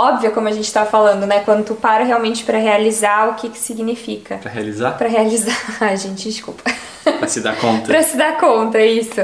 óbvia, 0.00 0.30
como 0.30 0.48
a 0.48 0.52
gente 0.52 0.64
está 0.64 0.86
falando, 0.86 1.26
né? 1.26 1.40
Quando 1.40 1.64
tu 1.64 1.74
para 1.74 2.04
realmente 2.04 2.44
para 2.44 2.58
realizar 2.58 3.28
o 3.28 3.34
que 3.34 3.50
que 3.50 3.58
significa. 3.58 4.38
Para 4.38 4.50
realizar? 4.50 4.92
Para 4.96 5.08
realizar. 5.08 5.56
Ai, 5.80 5.96
gente, 5.96 6.28
desculpa. 6.28 6.62
Para 7.04 7.28
se 7.28 7.40
dar 7.40 7.56
conta. 7.56 7.86
para 7.86 8.02
se 8.02 8.16
dar 8.16 8.36
conta, 8.38 8.78
é 8.78 8.86
isso. 8.86 9.20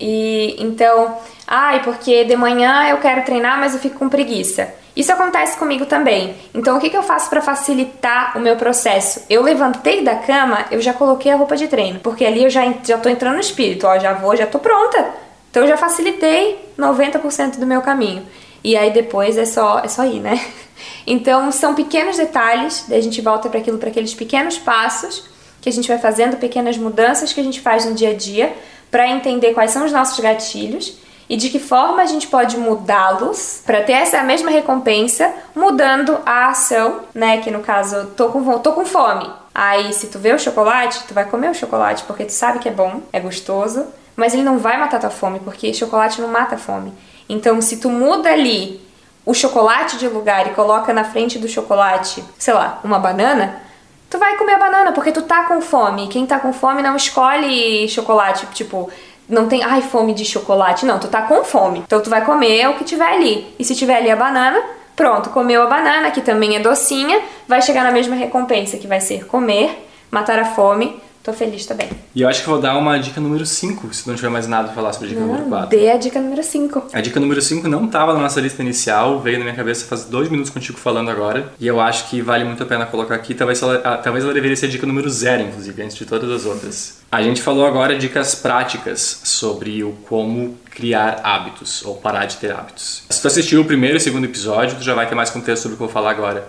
E 0.00 0.56
então, 0.58 1.16
ai, 1.46 1.82
porque 1.84 2.24
de 2.24 2.36
manhã 2.36 2.88
eu 2.88 2.96
quero 2.96 3.24
treinar, 3.24 3.60
mas 3.60 3.74
eu 3.74 3.80
fico 3.80 3.98
com 3.98 4.08
preguiça. 4.08 4.74
Isso 4.94 5.12
acontece 5.12 5.56
comigo 5.56 5.86
também. 5.86 6.34
Então, 6.52 6.76
o 6.76 6.80
que, 6.80 6.90
que 6.90 6.96
eu 6.96 7.02
faço 7.02 7.30
para 7.30 7.40
facilitar 7.40 8.36
o 8.36 8.40
meu 8.40 8.56
processo? 8.56 9.24
Eu 9.30 9.42
levantei 9.42 10.02
da 10.02 10.16
cama, 10.16 10.66
eu 10.70 10.80
já 10.80 10.92
coloquei 10.92 11.30
a 11.30 11.36
roupa 11.36 11.56
de 11.56 11.68
treino, 11.68 12.00
porque 12.00 12.24
ali 12.26 12.42
eu 12.42 12.50
já, 12.50 12.62
já 12.84 12.98
tô 12.98 13.08
entrando 13.08 13.34
no 13.34 13.40
espírito, 13.40 13.86
ó, 13.86 13.98
já 13.98 14.12
vou, 14.12 14.36
já 14.36 14.46
tô 14.46 14.58
pronta. 14.58 15.10
Então, 15.50 15.62
eu 15.62 15.68
já 15.68 15.76
facilitei 15.76 16.58
90% 16.78 17.58
do 17.58 17.66
meu 17.66 17.80
caminho. 17.80 18.26
E 18.64 18.76
aí 18.76 18.92
depois 18.92 19.36
é 19.36 19.44
só, 19.44 19.80
é 19.80 19.88
só 19.88 20.04
ir, 20.04 20.20
né? 20.20 20.40
Então 21.06 21.50
são 21.50 21.74
pequenos 21.74 22.16
detalhes, 22.16 22.86
daí 22.88 22.98
a 22.98 23.02
gente 23.02 23.20
volta 23.20 23.48
para 23.48 23.58
aquilo, 23.58 23.78
para 23.78 23.88
aqueles 23.88 24.14
pequenos 24.14 24.58
passos 24.58 25.24
que 25.60 25.68
a 25.68 25.72
gente 25.72 25.86
vai 25.86 25.98
fazendo, 25.98 26.36
pequenas 26.36 26.76
mudanças 26.76 27.32
que 27.32 27.40
a 27.40 27.44
gente 27.44 27.60
faz 27.60 27.84
no 27.84 27.94
dia 27.94 28.10
a 28.10 28.14
dia 28.14 28.52
para 28.90 29.08
entender 29.08 29.52
quais 29.52 29.70
são 29.70 29.84
os 29.84 29.92
nossos 29.92 30.18
gatilhos 30.20 30.98
e 31.28 31.36
de 31.36 31.48
que 31.48 31.58
forma 31.58 32.02
a 32.02 32.06
gente 32.06 32.26
pode 32.26 32.56
mudá-los 32.58 33.62
para 33.64 33.82
ter 33.82 33.92
essa 33.92 34.22
mesma 34.22 34.50
recompensa, 34.50 35.32
mudando 35.54 36.18
a 36.26 36.48
ação, 36.48 37.00
né? 37.14 37.38
Que 37.38 37.50
no 37.50 37.60
caso, 37.60 38.08
tô 38.16 38.28
com, 38.28 38.58
tô 38.58 38.72
com 38.72 38.84
fome. 38.84 39.30
Aí, 39.54 39.92
se 39.92 40.08
tu 40.08 40.18
vê 40.18 40.32
o 40.32 40.38
chocolate, 40.38 41.04
tu 41.06 41.14
vai 41.14 41.24
comer 41.24 41.50
o 41.50 41.54
chocolate 41.54 42.04
porque 42.04 42.24
tu 42.24 42.32
sabe 42.32 42.58
que 42.58 42.68
é 42.68 42.72
bom, 42.72 43.00
é 43.12 43.20
gostoso, 43.20 43.86
mas 44.14 44.34
ele 44.34 44.42
não 44.42 44.58
vai 44.58 44.78
matar 44.78 45.00
tua 45.00 45.10
fome, 45.10 45.40
porque 45.40 45.72
chocolate 45.72 46.20
não 46.20 46.28
mata 46.28 46.56
a 46.56 46.58
fome. 46.58 46.92
Então, 47.32 47.62
se 47.62 47.78
tu 47.78 47.88
muda 47.88 48.30
ali 48.30 48.78
o 49.24 49.32
chocolate 49.32 49.96
de 49.96 50.06
lugar 50.06 50.46
e 50.46 50.50
coloca 50.50 50.92
na 50.92 51.02
frente 51.02 51.38
do 51.38 51.48
chocolate, 51.48 52.22
sei 52.38 52.52
lá, 52.52 52.78
uma 52.84 52.98
banana, 52.98 53.62
tu 54.10 54.18
vai 54.18 54.36
comer 54.36 54.54
a 54.54 54.58
banana 54.58 54.92
porque 54.92 55.12
tu 55.12 55.22
tá 55.22 55.44
com 55.44 55.60
fome. 55.62 56.08
Quem 56.08 56.26
tá 56.26 56.38
com 56.38 56.52
fome 56.52 56.82
não 56.82 56.94
escolhe 56.94 57.88
chocolate, 57.88 58.46
tipo, 58.52 58.90
não 59.26 59.48
tem, 59.48 59.62
ai, 59.62 59.80
fome 59.80 60.12
de 60.12 60.26
chocolate. 60.26 60.84
Não, 60.84 60.98
tu 60.98 61.08
tá 61.08 61.22
com 61.22 61.42
fome. 61.42 61.78
Então 61.78 62.02
tu 62.02 62.10
vai 62.10 62.22
comer 62.22 62.68
o 62.68 62.74
que 62.74 62.84
tiver 62.84 63.10
ali. 63.10 63.54
E 63.58 63.64
se 63.64 63.74
tiver 63.74 63.96
ali 63.96 64.10
a 64.10 64.16
banana, 64.16 64.60
pronto, 64.94 65.30
comeu 65.30 65.62
a 65.62 65.66
banana, 65.66 66.10
que 66.10 66.20
também 66.20 66.56
é 66.56 66.60
docinha, 66.60 67.18
vai 67.48 67.62
chegar 67.62 67.82
na 67.82 67.90
mesma 67.90 68.14
recompensa, 68.14 68.76
que 68.76 68.86
vai 68.86 69.00
ser 69.00 69.26
comer, 69.26 69.88
matar 70.10 70.38
a 70.38 70.44
fome, 70.44 71.00
Tô 71.22 71.32
feliz 71.32 71.66
também. 71.66 71.88
E 72.14 72.22
eu 72.22 72.28
acho 72.28 72.42
que 72.42 72.48
vou 72.48 72.60
dar 72.60 72.76
uma 72.76 72.98
dica 72.98 73.20
número 73.20 73.46
5, 73.46 73.94
se 73.94 74.08
não 74.08 74.16
tiver 74.16 74.28
mais 74.28 74.48
nada 74.48 74.64
pra 74.64 74.74
falar 74.74 74.92
sobre 74.92 75.06
a 75.06 75.10
dica 75.10 75.20
não, 75.20 75.28
número 75.28 75.48
4. 75.48 75.68
Dê 75.68 75.90
a 75.90 75.96
dica 75.96 76.20
número 76.20 76.42
5. 76.42 76.88
A 76.92 77.00
dica 77.00 77.20
número 77.20 77.40
5 77.40 77.68
não 77.68 77.86
tava 77.86 78.12
na 78.12 78.18
nossa 78.18 78.40
lista 78.40 78.60
inicial, 78.60 79.20
veio 79.20 79.38
na 79.38 79.44
minha 79.44 79.56
cabeça 79.56 79.86
faz 79.86 80.04
dois 80.04 80.28
minutos 80.28 80.50
contigo 80.50 80.78
falando 80.78 81.10
agora. 81.10 81.52
E 81.60 81.66
eu 81.66 81.80
acho 81.80 82.10
que 82.10 82.20
vale 82.20 82.44
muito 82.44 82.62
a 82.62 82.66
pena 82.66 82.86
colocar 82.86 83.14
aqui. 83.14 83.34
Talvez 83.34 83.62
ela, 83.62 83.80
ah, 83.84 83.96
talvez 83.96 84.24
ela 84.24 84.34
deveria 84.34 84.56
ser 84.56 84.66
a 84.66 84.68
dica 84.68 84.84
número 84.84 85.08
0, 85.08 85.42
inclusive, 85.44 85.82
antes 85.82 85.96
de 85.96 86.04
todas 86.04 86.28
as 86.28 86.44
outras. 86.44 87.02
A 87.10 87.22
gente 87.22 87.40
falou 87.40 87.66
agora 87.66 87.96
dicas 87.96 88.34
práticas 88.34 89.20
sobre 89.22 89.84
o 89.84 89.92
como 90.08 90.56
criar 90.70 91.20
hábitos 91.22 91.84
ou 91.84 91.96
parar 91.96 92.26
de 92.26 92.36
ter 92.36 92.50
hábitos. 92.50 93.04
Se 93.08 93.22
tu 93.22 93.28
assistiu 93.28 93.60
o 93.60 93.64
primeiro 93.64 93.96
e 93.96 93.98
o 93.98 94.00
segundo 94.00 94.24
episódio, 94.24 94.76
tu 94.76 94.82
já 94.82 94.94
vai 94.94 95.08
ter 95.08 95.14
mais 95.14 95.30
contexto 95.30 95.62
sobre 95.62 95.74
o 95.74 95.76
que 95.76 95.82
eu 95.84 95.86
vou 95.86 95.94
falar 95.94 96.10
agora. 96.10 96.48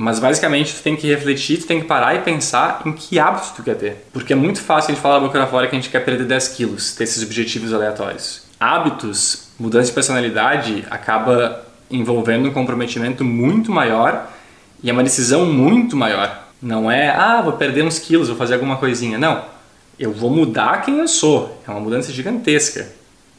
Mas 0.00 0.20
basicamente 0.20 0.76
tu 0.76 0.80
tem 0.80 0.94
que 0.94 1.08
refletir, 1.08 1.58
tu 1.58 1.66
tem 1.66 1.80
que 1.80 1.86
parar 1.86 2.14
e 2.14 2.20
pensar 2.20 2.82
em 2.86 2.92
que 2.92 3.18
hábitos 3.18 3.50
tu 3.50 3.64
quer 3.64 3.74
ter. 3.74 4.06
Porque 4.12 4.32
é 4.32 4.36
muito 4.36 4.60
fácil 4.60 4.92
a 4.92 4.94
gente 4.94 5.02
falar 5.02 5.18
da 5.18 5.26
boca 5.26 5.44
fora 5.48 5.66
que 5.66 5.74
a 5.74 5.78
gente 5.80 5.90
quer 5.90 6.04
perder 6.04 6.24
10 6.24 6.48
quilos, 6.50 6.94
ter 6.94 7.02
esses 7.02 7.20
objetivos 7.20 7.74
aleatórios. 7.74 8.44
Hábitos, 8.60 9.48
mudança 9.58 9.88
de 9.88 9.92
personalidade, 9.92 10.84
acaba 10.88 11.64
envolvendo 11.90 12.48
um 12.48 12.52
comprometimento 12.52 13.24
muito 13.24 13.72
maior 13.72 14.30
e 14.84 14.88
é 14.88 14.92
uma 14.92 15.02
decisão 15.02 15.46
muito 15.46 15.96
maior. 15.96 16.46
Não 16.62 16.88
é, 16.88 17.10
ah, 17.10 17.42
vou 17.42 17.54
perder 17.54 17.82
uns 17.82 17.98
quilos, 17.98 18.28
vou 18.28 18.36
fazer 18.36 18.54
alguma 18.54 18.76
coisinha. 18.76 19.18
Não. 19.18 19.46
Eu 19.98 20.12
vou 20.12 20.30
mudar 20.30 20.80
quem 20.82 20.98
eu 20.98 21.08
sou. 21.08 21.60
É 21.66 21.72
uma 21.72 21.80
mudança 21.80 22.12
gigantesca. 22.12 22.88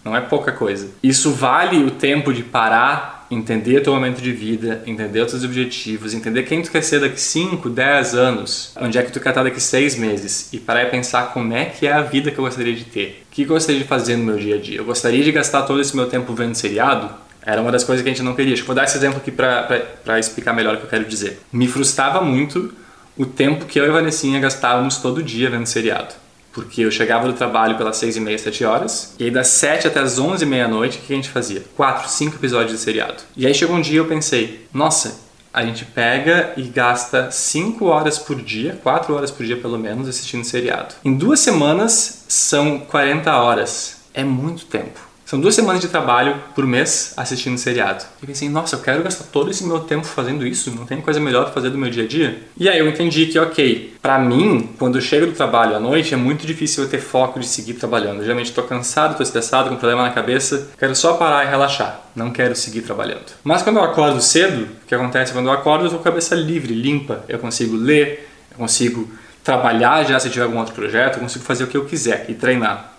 Não 0.03 0.13
é 0.13 0.19
pouca 0.19 0.51
coisa. 0.51 0.89
Isso 1.01 1.31
vale 1.31 1.81
o 1.85 1.91
tempo 1.91 2.33
de 2.33 2.43
parar 2.43 3.18
entender 3.29 3.77
o 3.77 3.83
teu 3.83 3.93
momento 3.93 4.21
de 4.21 4.31
vida, 4.31 4.81
entender 4.85 5.21
os 5.21 5.31
teus 5.31 5.43
objetivos, 5.43 6.13
entender 6.13 6.43
quem 6.43 6.61
tu 6.61 6.71
quer 6.71 6.83
ser 6.83 6.99
daqui 6.99 7.19
5, 7.19 7.69
10 7.69 8.15
anos, 8.15 8.73
onde 8.79 8.97
é 8.97 9.03
que 9.03 9.11
tu 9.11 9.19
quer 9.19 9.29
estar 9.29 9.43
daqui 9.43 9.61
6 9.61 9.95
meses 9.97 10.49
e 10.51 10.59
parar 10.59 10.83
e 10.83 10.85
pensar 10.87 11.33
como 11.33 11.53
é 11.53 11.65
que 11.65 11.85
é 11.85 11.93
a 11.93 12.01
vida 12.01 12.31
que 12.31 12.39
eu 12.39 12.43
gostaria 12.43 12.73
de 12.73 12.85
ter. 12.85 13.23
O 13.29 13.35
que 13.35 13.43
eu 13.43 13.47
gostaria 13.47 13.81
de 13.81 13.87
fazer 13.87 14.17
no 14.17 14.23
meu 14.23 14.37
dia 14.37 14.55
a 14.55 14.59
dia? 14.59 14.77
Eu 14.77 14.85
gostaria 14.85 15.23
de 15.23 15.31
gastar 15.31 15.63
todo 15.63 15.79
esse 15.79 15.95
meu 15.95 16.07
tempo 16.07 16.33
vendo 16.33 16.55
seriado? 16.55 17.13
Era 17.41 17.61
uma 17.61 17.71
das 17.71 17.83
coisas 17.83 18.03
que 18.03 18.09
a 18.09 18.13
gente 18.13 18.23
não 18.23 18.35
queria. 18.35 18.53
Acho 18.53 18.63
que 18.63 18.67
vou 18.67 18.75
dar 18.75 18.83
esse 18.83 18.97
exemplo 18.97 19.17
aqui 19.17 19.31
para 19.31 20.19
explicar 20.19 20.53
melhor 20.53 20.75
o 20.75 20.77
que 20.77 20.83
eu 20.83 20.89
quero 20.89 21.05
dizer. 21.05 21.39
Me 21.51 21.67
frustrava 21.67 22.21
muito 22.21 22.73
o 23.17 23.25
tempo 23.25 23.65
que 23.65 23.79
eu 23.79 23.85
e 23.85 23.89
a 23.89 23.93
Vanessinha 23.93 24.39
gastávamos 24.39 24.97
todo 24.97 25.23
dia 25.23 25.49
vendo 25.49 25.65
seriado. 25.65 26.13
Porque 26.51 26.81
eu 26.81 26.91
chegava 26.91 27.27
do 27.27 27.33
trabalho 27.33 27.77
pelas 27.77 27.97
6 27.97 28.17
e 28.17 28.19
meia, 28.19 28.37
7 28.37 28.65
horas, 28.65 29.15
e 29.19 29.25
aí 29.25 29.31
das 29.31 29.47
7 29.47 29.87
até 29.87 29.99
as 29.99 30.17
11 30.17 30.43
e 30.43 30.47
meia 30.47 30.67
noite, 30.67 30.97
o 30.97 31.01
que 31.01 31.13
a 31.13 31.15
gente 31.15 31.29
fazia? 31.29 31.63
4, 31.75 32.09
5 32.09 32.35
episódios 32.35 32.71
de 32.71 32.77
seriado. 32.77 33.23
E 33.37 33.45
aí 33.45 33.53
chegou 33.53 33.75
um 33.75 33.81
dia 33.81 33.99
eu 33.99 34.07
pensei, 34.07 34.67
nossa, 34.73 35.19
a 35.53 35.65
gente 35.65 35.85
pega 35.85 36.53
e 36.57 36.63
gasta 36.63 37.31
5 37.31 37.85
horas 37.85 38.17
por 38.17 38.41
dia, 38.41 38.79
4 38.83 39.13
horas 39.13 39.31
por 39.31 39.45
dia 39.45 39.57
pelo 39.57 39.77
menos, 39.77 40.07
assistindo 40.07 40.43
seriado. 40.43 40.95
Em 41.03 41.15
duas 41.15 41.39
semanas 41.39 42.25
são 42.27 42.79
40 42.79 43.35
horas. 43.35 43.97
É 44.13 44.23
muito 44.23 44.65
tempo. 44.65 45.08
São 45.29 45.39
duas 45.39 45.53
semanas 45.53 45.79
de 45.79 45.87
trabalho 45.87 46.41
por 46.55 46.65
mês 46.65 47.13
assistindo 47.15 47.55
seriado. 47.55 48.03
E 48.23 48.25
pensei, 48.25 48.49
nossa, 48.49 48.75
eu 48.75 48.79
quero 48.79 49.03
gastar 49.03 49.25
todo 49.25 49.51
esse 49.51 49.63
meu 49.63 49.81
tempo 49.81 50.07
fazendo 50.07 50.43
isso, 50.43 50.71
não 50.71 50.87
tem 50.87 50.99
coisa 51.01 51.19
melhor 51.19 51.43
pra 51.43 51.53
fazer 51.53 51.69
do 51.69 51.77
meu 51.77 51.87
dia 51.91 52.05
a 52.05 52.07
dia? 52.07 52.41
E 52.57 52.67
aí 52.67 52.79
eu 52.79 52.89
entendi 52.89 53.27
que, 53.27 53.37
ok, 53.37 53.93
para 54.01 54.17
mim, 54.17 54.71
quando 54.79 54.97
eu 54.97 55.01
chego 55.03 55.27
do 55.27 55.33
trabalho 55.33 55.75
à 55.75 55.79
noite, 55.79 56.15
é 56.15 56.17
muito 56.17 56.47
difícil 56.47 56.83
eu 56.83 56.89
ter 56.89 56.97
foco 56.97 57.39
de 57.39 57.45
seguir 57.45 57.75
trabalhando. 57.75 58.23
Geralmente 58.23 58.51
tô 58.51 58.63
cansado, 58.63 59.17
tô 59.17 59.21
estressado, 59.21 59.69
com 59.69 59.75
problema 59.75 60.01
na 60.01 60.09
cabeça, 60.09 60.69
quero 60.79 60.95
só 60.95 61.13
parar 61.13 61.45
e 61.45 61.47
relaxar, 61.47 62.01
não 62.15 62.31
quero 62.31 62.55
seguir 62.55 62.81
trabalhando. 62.81 63.27
Mas 63.43 63.61
quando 63.61 63.77
eu 63.77 63.83
acordo 63.83 64.19
cedo, 64.19 64.63
o 64.83 64.87
que 64.87 64.95
acontece 64.95 65.31
quando 65.31 65.45
eu 65.45 65.53
acordo, 65.53 65.85
eu 65.85 65.89
tô 65.91 65.97
com 65.97 66.01
a 66.01 66.05
cabeça 66.05 66.33
livre, 66.33 66.73
limpa, 66.73 67.23
eu 67.29 67.37
consigo 67.37 67.75
ler, 67.75 68.27
eu 68.49 68.57
consigo 68.57 69.07
trabalhar 69.43 70.03
já 70.05 70.19
se 70.19 70.27
tiver 70.31 70.45
algum 70.45 70.57
outro 70.57 70.73
projeto, 70.73 71.17
eu 71.17 71.21
consigo 71.21 71.45
fazer 71.45 71.65
o 71.65 71.67
que 71.67 71.77
eu 71.77 71.85
quiser 71.85 72.25
e 72.29 72.33
treinar. 72.33 72.95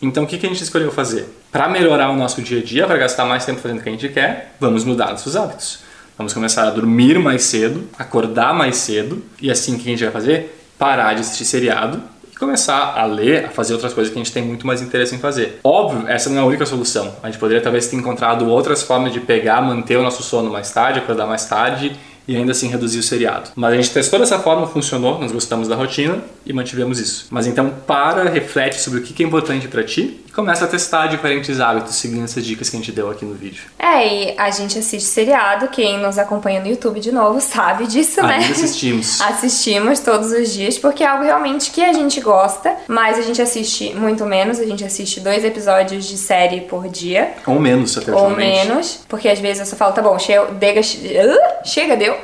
Então 0.00 0.24
o 0.24 0.26
que 0.26 0.36
a 0.36 0.48
gente 0.48 0.62
escolheu 0.62 0.92
fazer? 0.92 1.28
Para 1.50 1.68
melhorar 1.68 2.10
o 2.10 2.16
nosso 2.16 2.42
dia 2.42 2.60
a 2.60 2.62
dia, 2.62 2.86
para 2.86 2.98
gastar 2.98 3.24
mais 3.24 3.44
tempo 3.44 3.60
fazendo 3.60 3.78
o 3.78 3.82
que 3.82 3.88
a 3.88 3.92
gente 3.92 4.08
quer, 4.08 4.54
vamos 4.60 4.84
mudar 4.84 5.10
nossos 5.10 5.36
hábitos. 5.36 5.80
Vamos 6.16 6.32
começar 6.32 6.66
a 6.66 6.70
dormir 6.70 7.18
mais 7.18 7.42
cedo, 7.44 7.88
acordar 7.98 8.54
mais 8.54 8.76
cedo 8.76 9.22
e 9.40 9.50
assim 9.50 9.74
o 9.74 9.78
que 9.78 9.88
a 9.88 9.90
gente 9.90 10.02
vai 10.02 10.12
fazer? 10.12 10.58
Parar 10.78 11.14
de 11.14 11.20
assistir 11.20 11.44
seriado 11.44 12.02
e 12.30 12.36
começar 12.36 12.94
a 12.98 13.04
ler, 13.04 13.46
a 13.46 13.48
fazer 13.48 13.74
outras 13.74 13.92
coisas 13.92 14.12
que 14.12 14.18
a 14.18 14.22
gente 14.22 14.32
tem 14.32 14.42
muito 14.42 14.66
mais 14.66 14.80
interesse 14.80 15.14
em 15.14 15.18
fazer. 15.18 15.60
Óbvio, 15.62 16.08
essa 16.08 16.30
não 16.30 16.38
é 16.38 16.40
a 16.40 16.44
única 16.44 16.64
solução. 16.64 17.14
A 17.22 17.26
gente 17.26 17.38
poderia 17.38 17.62
talvez 17.62 17.86
ter 17.86 17.96
encontrado 17.96 18.48
outras 18.48 18.82
formas 18.82 19.12
de 19.12 19.20
pegar, 19.20 19.60
manter 19.60 19.96
o 19.96 20.02
nosso 20.02 20.22
sono 20.22 20.50
mais 20.50 20.70
tarde, 20.70 20.98
acordar 20.98 21.26
mais 21.26 21.44
tarde 21.46 21.96
e 22.26 22.36
ainda 22.36 22.52
assim 22.52 22.68
reduzir 22.68 22.98
o 22.98 23.02
seriado. 23.02 23.50
Mas 23.54 23.72
a 23.72 23.76
gente 23.76 23.90
testou 23.90 24.18
dessa 24.18 24.38
forma, 24.38 24.66
funcionou, 24.66 25.18
nós 25.18 25.32
gostamos 25.32 25.68
da 25.68 25.76
rotina 25.76 26.22
e 26.44 26.52
mantivemos 26.52 26.98
isso. 26.98 27.26
Mas 27.30 27.46
então 27.46 27.72
para, 27.86 28.28
reflete 28.28 28.80
sobre 28.80 29.00
o 29.00 29.02
que 29.02 29.22
é 29.22 29.26
importante 29.26 29.68
para 29.68 29.82
ti 29.84 30.20
começa 30.36 30.66
a 30.66 30.68
testar 30.68 31.06
diferentes 31.06 31.60
hábitos 31.60 31.96
seguindo 31.96 32.24
essas 32.24 32.44
dicas 32.44 32.68
que 32.68 32.76
a 32.76 32.78
gente 32.78 32.92
deu 32.92 33.10
aqui 33.10 33.24
no 33.24 33.34
vídeo. 33.34 33.64
É, 33.78 34.06
e 34.06 34.34
a 34.36 34.50
gente 34.50 34.78
assiste 34.78 35.08
seriado, 35.08 35.68
quem 35.68 35.98
nos 35.98 36.18
acompanha 36.18 36.60
no 36.60 36.66
YouTube 36.66 37.00
de 37.00 37.10
novo 37.10 37.40
sabe 37.42 37.86
disso, 37.86 38.22
né? 38.22 38.36
Ainda 38.36 38.52
assistimos. 38.52 39.18
assistimos 39.22 39.98
todos 40.00 40.30
os 40.30 40.52
dias, 40.52 40.78
porque 40.78 41.02
é 41.02 41.06
algo 41.06 41.24
realmente 41.24 41.70
que 41.70 41.82
a 41.82 41.92
gente 41.94 42.20
gosta, 42.20 42.76
mas 42.86 43.18
a 43.18 43.22
gente 43.22 43.40
assiste 43.40 43.94
muito 43.94 44.26
menos, 44.26 44.60
a 44.60 44.66
gente 44.66 44.84
assiste 44.84 45.20
dois 45.20 45.42
episódios 45.42 46.04
de 46.04 46.18
série 46.18 46.60
por 46.60 46.86
dia. 46.86 47.32
Ou 47.46 47.58
menos, 47.58 47.96
até 47.96 48.12
Ou 48.12 48.28
menos, 48.28 49.00
porque 49.08 49.30
às 49.30 49.38
vezes 49.38 49.60
eu 49.60 49.66
só 49.66 49.76
falo, 49.76 49.94
tá 49.94 50.02
bom, 50.02 50.18
chega, 50.18 50.52
dega, 50.52 50.82
chega, 51.64 51.96
deu. 51.96 52.14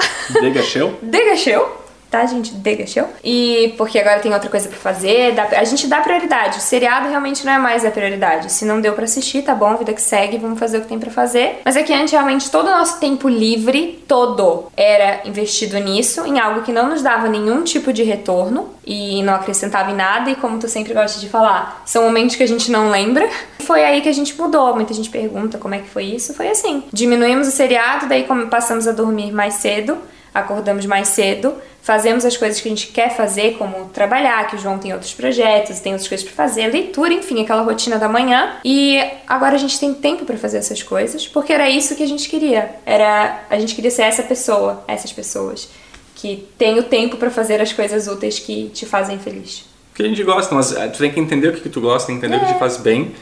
Dega 1.00 1.34
show? 1.34 1.81
Tá, 2.12 2.26
gente? 2.26 2.52
Dega 2.52 2.86
show. 2.86 3.08
E 3.24 3.72
porque 3.78 3.98
agora 3.98 4.20
tem 4.20 4.34
outra 4.34 4.50
coisa 4.50 4.68
para 4.68 4.76
fazer, 4.76 5.32
dá, 5.32 5.44
a 5.44 5.64
gente 5.64 5.86
dá 5.86 6.02
prioridade. 6.02 6.58
O 6.58 6.60
seriado 6.60 7.08
realmente 7.08 7.42
não 7.46 7.54
é 7.54 7.56
mais 7.56 7.86
a 7.86 7.90
prioridade. 7.90 8.52
Se 8.52 8.66
não 8.66 8.82
deu 8.82 8.92
para 8.92 9.04
assistir, 9.04 9.40
tá 9.40 9.54
bom, 9.54 9.74
vida 9.76 9.94
que 9.94 10.02
segue, 10.02 10.36
vamos 10.36 10.58
fazer 10.58 10.76
o 10.76 10.80
que 10.82 10.88
tem 10.88 10.98
para 10.98 11.10
fazer. 11.10 11.62
Mas 11.64 11.74
é 11.74 11.82
que 11.82 11.90
antes 11.90 12.12
realmente 12.12 12.50
todo 12.50 12.66
o 12.66 12.70
nosso 12.70 13.00
tempo 13.00 13.30
livre, 13.30 14.04
todo, 14.06 14.66
era 14.76 15.26
investido 15.26 15.78
nisso, 15.78 16.26
em 16.26 16.38
algo 16.38 16.60
que 16.60 16.70
não 16.70 16.86
nos 16.90 17.00
dava 17.00 17.30
nenhum 17.30 17.64
tipo 17.64 17.94
de 17.94 18.02
retorno 18.02 18.68
e 18.86 19.22
não 19.22 19.34
acrescentava 19.34 19.90
em 19.90 19.94
nada. 19.94 20.30
E 20.30 20.34
como 20.34 20.58
tu 20.58 20.68
sempre 20.68 20.92
gosta 20.92 21.18
de 21.18 21.30
falar, 21.30 21.82
são 21.86 22.04
momentos 22.04 22.36
que 22.36 22.42
a 22.42 22.48
gente 22.48 22.70
não 22.70 22.90
lembra. 22.90 23.26
Foi 23.60 23.82
aí 23.82 24.02
que 24.02 24.08
a 24.10 24.12
gente 24.12 24.38
mudou. 24.38 24.74
Muita 24.74 24.92
gente 24.92 25.08
pergunta 25.08 25.56
como 25.56 25.74
é 25.74 25.78
que 25.78 25.88
foi 25.88 26.04
isso. 26.04 26.34
Foi 26.34 26.50
assim: 26.50 26.84
diminuímos 26.92 27.48
o 27.48 27.50
seriado, 27.50 28.06
daí 28.06 28.26
passamos 28.50 28.86
a 28.86 28.92
dormir 28.92 29.32
mais 29.32 29.54
cedo 29.54 29.96
acordamos 30.34 30.86
mais 30.86 31.08
cedo, 31.08 31.54
fazemos 31.82 32.24
as 32.24 32.36
coisas 32.36 32.60
que 32.60 32.68
a 32.68 32.70
gente 32.70 32.88
quer 32.88 33.14
fazer, 33.14 33.56
como 33.58 33.90
trabalhar, 33.90 34.46
que 34.48 34.56
o 34.56 34.58
João 34.58 34.78
tem 34.78 34.92
outros 34.92 35.12
projetos, 35.12 35.80
tem 35.80 35.92
outras 35.92 36.08
coisas 36.08 36.26
para 36.26 36.34
fazer, 36.34 36.68
leitura, 36.68 37.12
enfim, 37.12 37.42
aquela 37.42 37.62
rotina 37.62 37.98
da 37.98 38.08
manhã. 38.08 38.56
E 38.64 38.98
agora 39.26 39.56
a 39.56 39.58
gente 39.58 39.78
tem 39.78 39.92
tempo 39.92 40.24
para 40.24 40.36
fazer 40.36 40.58
essas 40.58 40.82
coisas, 40.82 41.26
porque 41.26 41.52
era 41.52 41.68
isso 41.68 41.96
que 41.96 42.02
a 42.02 42.08
gente 42.08 42.28
queria. 42.28 42.76
Era 42.86 43.44
a 43.50 43.58
gente 43.58 43.74
queria 43.74 43.90
ser 43.90 44.02
essa 44.02 44.22
pessoa, 44.22 44.84
essas 44.86 45.12
pessoas 45.12 45.68
que 46.14 46.46
tem 46.56 46.78
o 46.78 46.84
tempo 46.84 47.16
para 47.16 47.30
fazer 47.30 47.60
as 47.60 47.72
coisas 47.72 48.06
úteis 48.06 48.38
que 48.38 48.68
te 48.68 48.86
fazem 48.86 49.18
feliz. 49.18 49.64
Porque 49.90 50.04
a 50.04 50.06
gente 50.06 50.22
gosta, 50.22 50.54
mas 50.54 50.72
eh, 50.72 50.86
tu 50.88 50.98
tem 50.98 51.10
que 51.10 51.18
entender 51.18 51.48
o 51.48 51.52
que, 51.52 51.68
tu 51.68 51.80
gosta, 51.80 52.12
entender 52.12 52.36
é. 52.36 52.38
o 52.38 52.40
que 52.40 52.46
te 52.46 52.54
é. 52.54 52.58
faz 52.58 52.76
bem. 52.76 53.12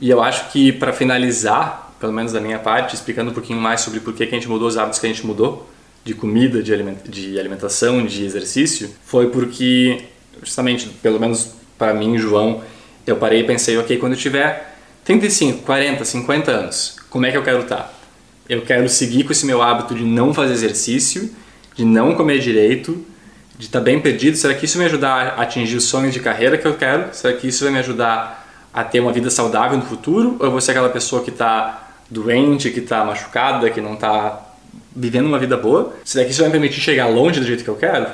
E 0.00 0.08
eu 0.08 0.22
acho 0.22 0.50
que 0.50 0.72
para 0.72 0.92
finalizar, 0.92 1.94
pelo 1.98 2.12
menos 2.12 2.32
da 2.32 2.40
minha 2.40 2.58
parte, 2.58 2.94
explicando 2.94 3.32
um 3.32 3.34
pouquinho 3.34 3.60
mais 3.60 3.80
sobre 3.80 3.98
por 4.00 4.14
que 4.14 4.22
a 4.22 4.26
gente 4.26 4.48
mudou 4.48 4.68
os 4.68 4.78
hábitos 4.78 5.00
que 5.00 5.06
a 5.06 5.08
gente 5.08 5.26
mudou, 5.26 5.68
de 6.04 6.14
comida, 6.14 6.62
de, 6.62 6.72
aliment 6.72 6.98
de 7.08 7.38
alimentação, 7.40 8.04
de 8.04 8.24
exercício, 8.24 8.90
foi 9.04 9.30
porque, 9.30 10.04
justamente, 10.42 10.88
pelo 11.02 11.18
menos 11.18 11.54
para 11.78 11.94
mim, 11.94 12.18
João, 12.18 12.62
eu 13.06 13.16
parei 13.16 13.40
e 13.40 13.44
pensei, 13.44 13.76
ok, 13.78 13.96
quando 13.96 14.12
eu 14.12 14.18
tiver 14.18 14.76
35, 15.04 15.62
40, 15.62 16.04
50 16.04 16.50
anos, 16.50 16.96
como 17.08 17.26
é 17.26 17.30
que 17.30 17.36
eu 17.36 17.42
quero 17.42 17.60
estar? 17.60 17.76
Tá? 17.76 17.92
Eu 18.48 18.60
quero 18.62 18.88
seguir 18.88 19.24
com 19.24 19.32
esse 19.32 19.46
meu 19.46 19.62
hábito 19.62 19.94
de 19.94 20.04
não 20.04 20.34
fazer 20.34 20.52
exercício, 20.52 21.30
de 21.74 21.84
não 21.84 22.14
comer 22.14 22.38
direito, 22.38 23.04
de 23.58 23.66
estar 23.66 23.78
tá 23.78 23.84
bem 23.84 23.98
perdido. 24.00 24.36
Será 24.36 24.52
que 24.52 24.66
isso 24.66 24.76
vai 24.76 24.86
me 24.86 24.90
ajudar 24.90 25.34
a 25.38 25.42
atingir 25.42 25.76
os 25.76 25.84
sonhos 25.84 26.12
de 26.12 26.20
carreira 26.20 26.58
que 26.58 26.66
eu 26.66 26.74
quero? 26.74 27.14
Será 27.14 27.34
que 27.34 27.48
isso 27.48 27.64
vai 27.64 27.72
me 27.72 27.78
ajudar 27.78 28.68
a 28.72 28.84
ter 28.84 29.00
uma 29.00 29.12
vida 29.12 29.30
saudável 29.30 29.78
no 29.78 29.84
futuro? 29.84 30.36
Ou 30.38 30.46
eu 30.46 30.50
vou 30.50 30.60
ser 30.60 30.72
aquela 30.72 30.90
pessoa 30.90 31.22
que 31.22 31.30
está 31.30 31.94
doente, 32.10 32.70
que 32.70 32.80
está 32.80 33.02
machucada, 33.04 33.70
que 33.70 33.80
não 33.80 33.94
está 33.94 34.53
vivendo 34.94 35.26
uma 35.26 35.38
vida 35.38 35.56
boa. 35.56 35.94
Será 36.04 36.24
que 36.24 36.30
isso 36.30 36.40
vai 36.40 36.48
me 36.48 36.52
permitir 36.52 36.80
chegar 36.80 37.06
longe 37.06 37.40
do 37.40 37.46
jeito 37.46 37.64
que 37.64 37.70
eu 37.70 37.76
quero? 37.76 38.06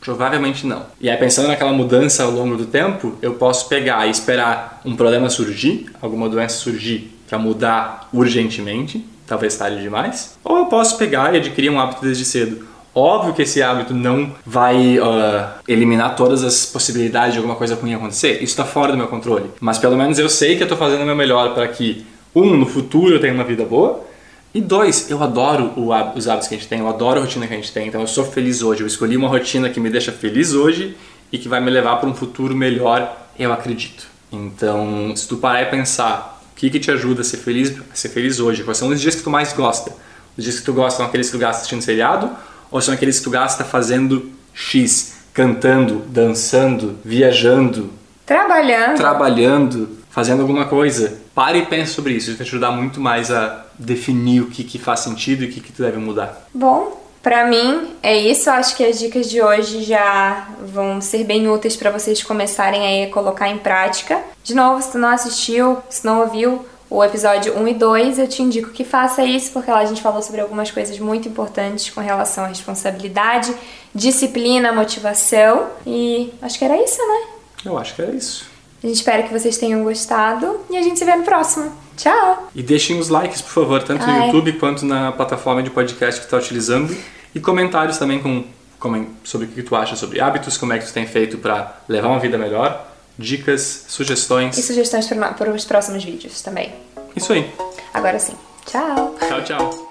Provavelmente 0.00 0.66
não. 0.66 0.86
E 1.00 1.10
aí, 1.10 1.16
pensando 1.16 1.48
naquela 1.48 1.72
mudança 1.72 2.22
ao 2.22 2.30
longo 2.30 2.56
do 2.56 2.66
tempo, 2.66 3.16
eu 3.20 3.34
posso 3.34 3.68
pegar 3.68 4.06
e 4.06 4.10
esperar 4.10 4.80
um 4.84 4.94
problema 4.94 5.28
surgir, 5.28 5.90
alguma 6.00 6.28
doença 6.28 6.56
surgir 6.56 7.12
para 7.28 7.38
mudar 7.38 8.08
urgentemente, 8.12 9.04
talvez 9.26 9.56
tarde 9.56 9.80
demais, 9.82 10.38
ou 10.42 10.58
eu 10.58 10.66
posso 10.66 10.96
pegar 10.96 11.34
e 11.34 11.38
adquirir 11.38 11.70
um 11.70 11.78
hábito 11.78 12.02
desde 12.02 12.24
cedo. 12.24 12.66
Óbvio 12.94 13.34
que 13.34 13.42
esse 13.42 13.62
hábito 13.62 13.92
não 13.92 14.34
vai 14.44 14.98
uh, 14.98 15.48
eliminar 15.68 16.16
todas 16.16 16.42
as 16.42 16.66
possibilidades 16.66 17.32
de 17.32 17.38
alguma 17.38 17.54
coisa 17.54 17.74
ruim 17.74 17.94
acontecer, 17.94 18.34
isso 18.34 18.44
está 18.44 18.64
fora 18.64 18.92
do 18.92 18.98
meu 18.98 19.08
controle. 19.08 19.50
Mas 19.60 19.78
pelo 19.78 19.96
menos 19.96 20.18
eu 20.18 20.28
sei 20.28 20.56
que 20.56 20.62
eu 20.62 20.64
estou 20.64 20.78
fazendo 20.78 21.02
o 21.02 21.06
meu 21.06 21.14
melhor 21.14 21.54
para 21.54 21.68
que, 21.68 22.04
um, 22.34 22.56
no 22.56 22.66
futuro 22.66 23.14
eu 23.14 23.20
tenha 23.20 23.34
uma 23.34 23.44
vida 23.44 23.64
boa, 23.64 24.07
e 24.54 24.60
dois, 24.60 25.10
eu 25.10 25.22
adoro 25.22 25.72
o, 25.76 25.90
os 26.16 26.26
hábitos 26.28 26.48
que 26.48 26.54
a 26.54 26.58
gente 26.58 26.68
tem, 26.68 26.80
eu 26.80 26.88
adoro 26.88 27.20
a 27.20 27.22
rotina 27.22 27.46
que 27.46 27.52
a 27.52 27.56
gente 27.56 27.72
tem, 27.72 27.88
então 27.88 28.00
eu 28.00 28.06
sou 28.06 28.24
feliz 28.24 28.62
hoje. 28.62 28.82
Eu 28.82 28.86
escolhi 28.86 29.16
uma 29.16 29.28
rotina 29.28 29.68
que 29.68 29.78
me 29.78 29.90
deixa 29.90 30.10
feliz 30.10 30.54
hoje 30.54 30.96
e 31.30 31.38
que 31.38 31.48
vai 31.48 31.60
me 31.60 31.70
levar 31.70 31.96
para 31.96 32.08
um 32.08 32.14
futuro 32.14 32.56
melhor, 32.56 33.28
eu 33.38 33.52
acredito. 33.52 34.06
Então, 34.32 35.14
se 35.14 35.28
tu 35.28 35.36
parar 35.36 35.62
e 35.62 35.66
pensar 35.66 36.42
o 36.52 36.56
que, 36.56 36.70
que 36.70 36.80
te 36.80 36.90
ajuda 36.90 37.20
a 37.20 37.24
ser 37.24 37.36
feliz, 37.38 37.78
a 37.92 37.94
ser 37.94 38.08
feliz 38.08 38.40
hoje, 38.40 38.64
quais 38.64 38.78
são 38.78 38.88
os 38.88 39.00
dias 39.00 39.14
que 39.14 39.22
tu 39.22 39.30
mais 39.30 39.52
gosta? 39.52 39.92
Os 40.36 40.44
dias 40.44 40.58
que 40.58 40.64
tu 40.64 40.72
gosta 40.72 40.98
são 40.98 41.06
aqueles 41.06 41.26
que 41.26 41.36
tu 41.36 41.40
gasta 41.40 41.58
assistindo 41.58 41.82
seriado 41.82 42.30
ou 42.70 42.80
são 42.80 42.94
aqueles 42.94 43.18
que 43.18 43.24
tu 43.24 43.30
gasta 43.30 43.64
fazendo 43.64 44.30
X, 44.54 45.14
cantando, 45.32 46.02
dançando, 46.08 46.98
viajando, 47.04 47.90
trabalhando, 48.24 48.96
trabalhando, 48.96 49.97
fazendo 50.18 50.40
alguma 50.40 50.64
coisa? 50.64 51.16
Pare 51.32 51.60
e 51.60 51.66
pense 51.66 51.92
sobre 51.92 52.12
isso, 52.12 52.30
isso 52.30 52.38
vai 52.38 52.44
te 52.44 52.50
ajudar 52.50 52.72
muito 52.72 53.00
mais 53.00 53.30
a 53.30 53.66
definir 53.78 54.40
o 54.40 54.50
que, 54.50 54.64
que 54.64 54.76
faz 54.76 54.98
sentido 54.98 55.44
e 55.44 55.46
o 55.46 55.52
que, 55.52 55.60
que 55.60 55.70
tu 55.70 55.80
deve 55.80 55.96
mudar? 55.96 56.44
Bom, 56.52 57.00
para 57.22 57.46
mim 57.46 57.94
é 58.02 58.18
isso. 58.18 58.50
Acho 58.50 58.76
que 58.76 58.84
as 58.84 58.98
dicas 58.98 59.30
de 59.30 59.40
hoje 59.40 59.84
já 59.84 60.48
vão 60.60 61.00
ser 61.00 61.22
bem 61.22 61.48
úteis 61.48 61.76
para 61.76 61.92
vocês 61.92 62.20
começarem 62.20 63.04
a 63.04 63.10
colocar 63.10 63.48
em 63.48 63.58
prática. 63.58 64.20
De 64.42 64.56
novo, 64.56 64.82
se 64.82 64.90
tu 64.90 64.98
não 64.98 65.10
assistiu, 65.10 65.78
se 65.88 66.04
não 66.04 66.22
ouviu 66.22 66.66
o 66.90 67.04
episódio 67.04 67.56
1 67.56 67.68
e 67.68 67.74
2, 67.74 68.18
eu 68.18 68.26
te 68.26 68.42
indico 68.42 68.70
que 68.70 68.82
faça 68.82 69.22
isso, 69.22 69.52
porque 69.52 69.70
lá 69.70 69.78
a 69.78 69.84
gente 69.84 70.02
falou 70.02 70.20
sobre 70.20 70.40
algumas 70.40 70.72
coisas 70.72 70.98
muito 70.98 71.28
importantes 71.28 71.90
com 71.90 72.00
relação 72.00 72.42
à 72.42 72.48
responsabilidade, 72.48 73.54
disciplina, 73.94 74.72
motivação 74.72 75.68
e 75.86 76.32
acho 76.42 76.58
que 76.58 76.64
era 76.64 76.82
isso, 76.82 76.98
né? 76.98 77.28
Eu 77.64 77.78
acho 77.78 77.94
que 77.94 78.02
era 78.02 78.10
isso. 78.10 78.57
A 78.82 78.86
gente 78.86 78.96
espera 78.96 79.22
que 79.22 79.32
vocês 79.32 79.58
tenham 79.58 79.82
gostado 79.82 80.60
e 80.70 80.76
a 80.76 80.82
gente 80.82 80.98
se 80.98 81.04
vê 81.04 81.14
no 81.16 81.24
próximo. 81.24 81.72
Tchau! 81.96 82.48
E 82.54 82.62
deixem 82.62 82.98
os 82.98 83.08
likes, 83.08 83.42
por 83.42 83.50
favor, 83.50 83.82
tanto 83.82 84.06
no 84.06 84.26
YouTube 84.26 84.52
quanto 84.52 84.86
na 84.86 85.10
plataforma 85.10 85.62
de 85.62 85.70
podcast 85.70 86.20
que 86.20 86.26
está 86.26 86.36
utilizando. 86.36 86.96
E 87.34 87.40
comentários 87.40 87.98
também 87.98 88.20
com, 88.20 88.44
com, 88.78 89.06
sobre 89.24 89.48
o 89.48 89.50
que 89.50 89.62
tu 89.62 89.74
acha 89.74 89.96
sobre 89.96 90.20
hábitos, 90.20 90.56
como 90.56 90.72
é 90.72 90.78
que 90.78 90.86
tu 90.86 90.92
tem 90.92 91.06
feito 91.06 91.38
para 91.38 91.80
levar 91.88 92.08
uma 92.08 92.20
vida 92.20 92.38
melhor, 92.38 92.86
dicas, 93.18 93.84
sugestões. 93.88 94.56
E 94.56 94.62
sugestões 94.62 95.08
para 95.36 95.50
os 95.50 95.64
próximos 95.64 96.04
vídeos 96.04 96.40
também. 96.40 96.72
Isso 97.16 97.32
aí. 97.32 97.50
Agora 97.92 98.18
sim. 98.18 98.34
Tchau! 98.64 99.16
Tchau, 99.18 99.44
tchau! 99.44 99.87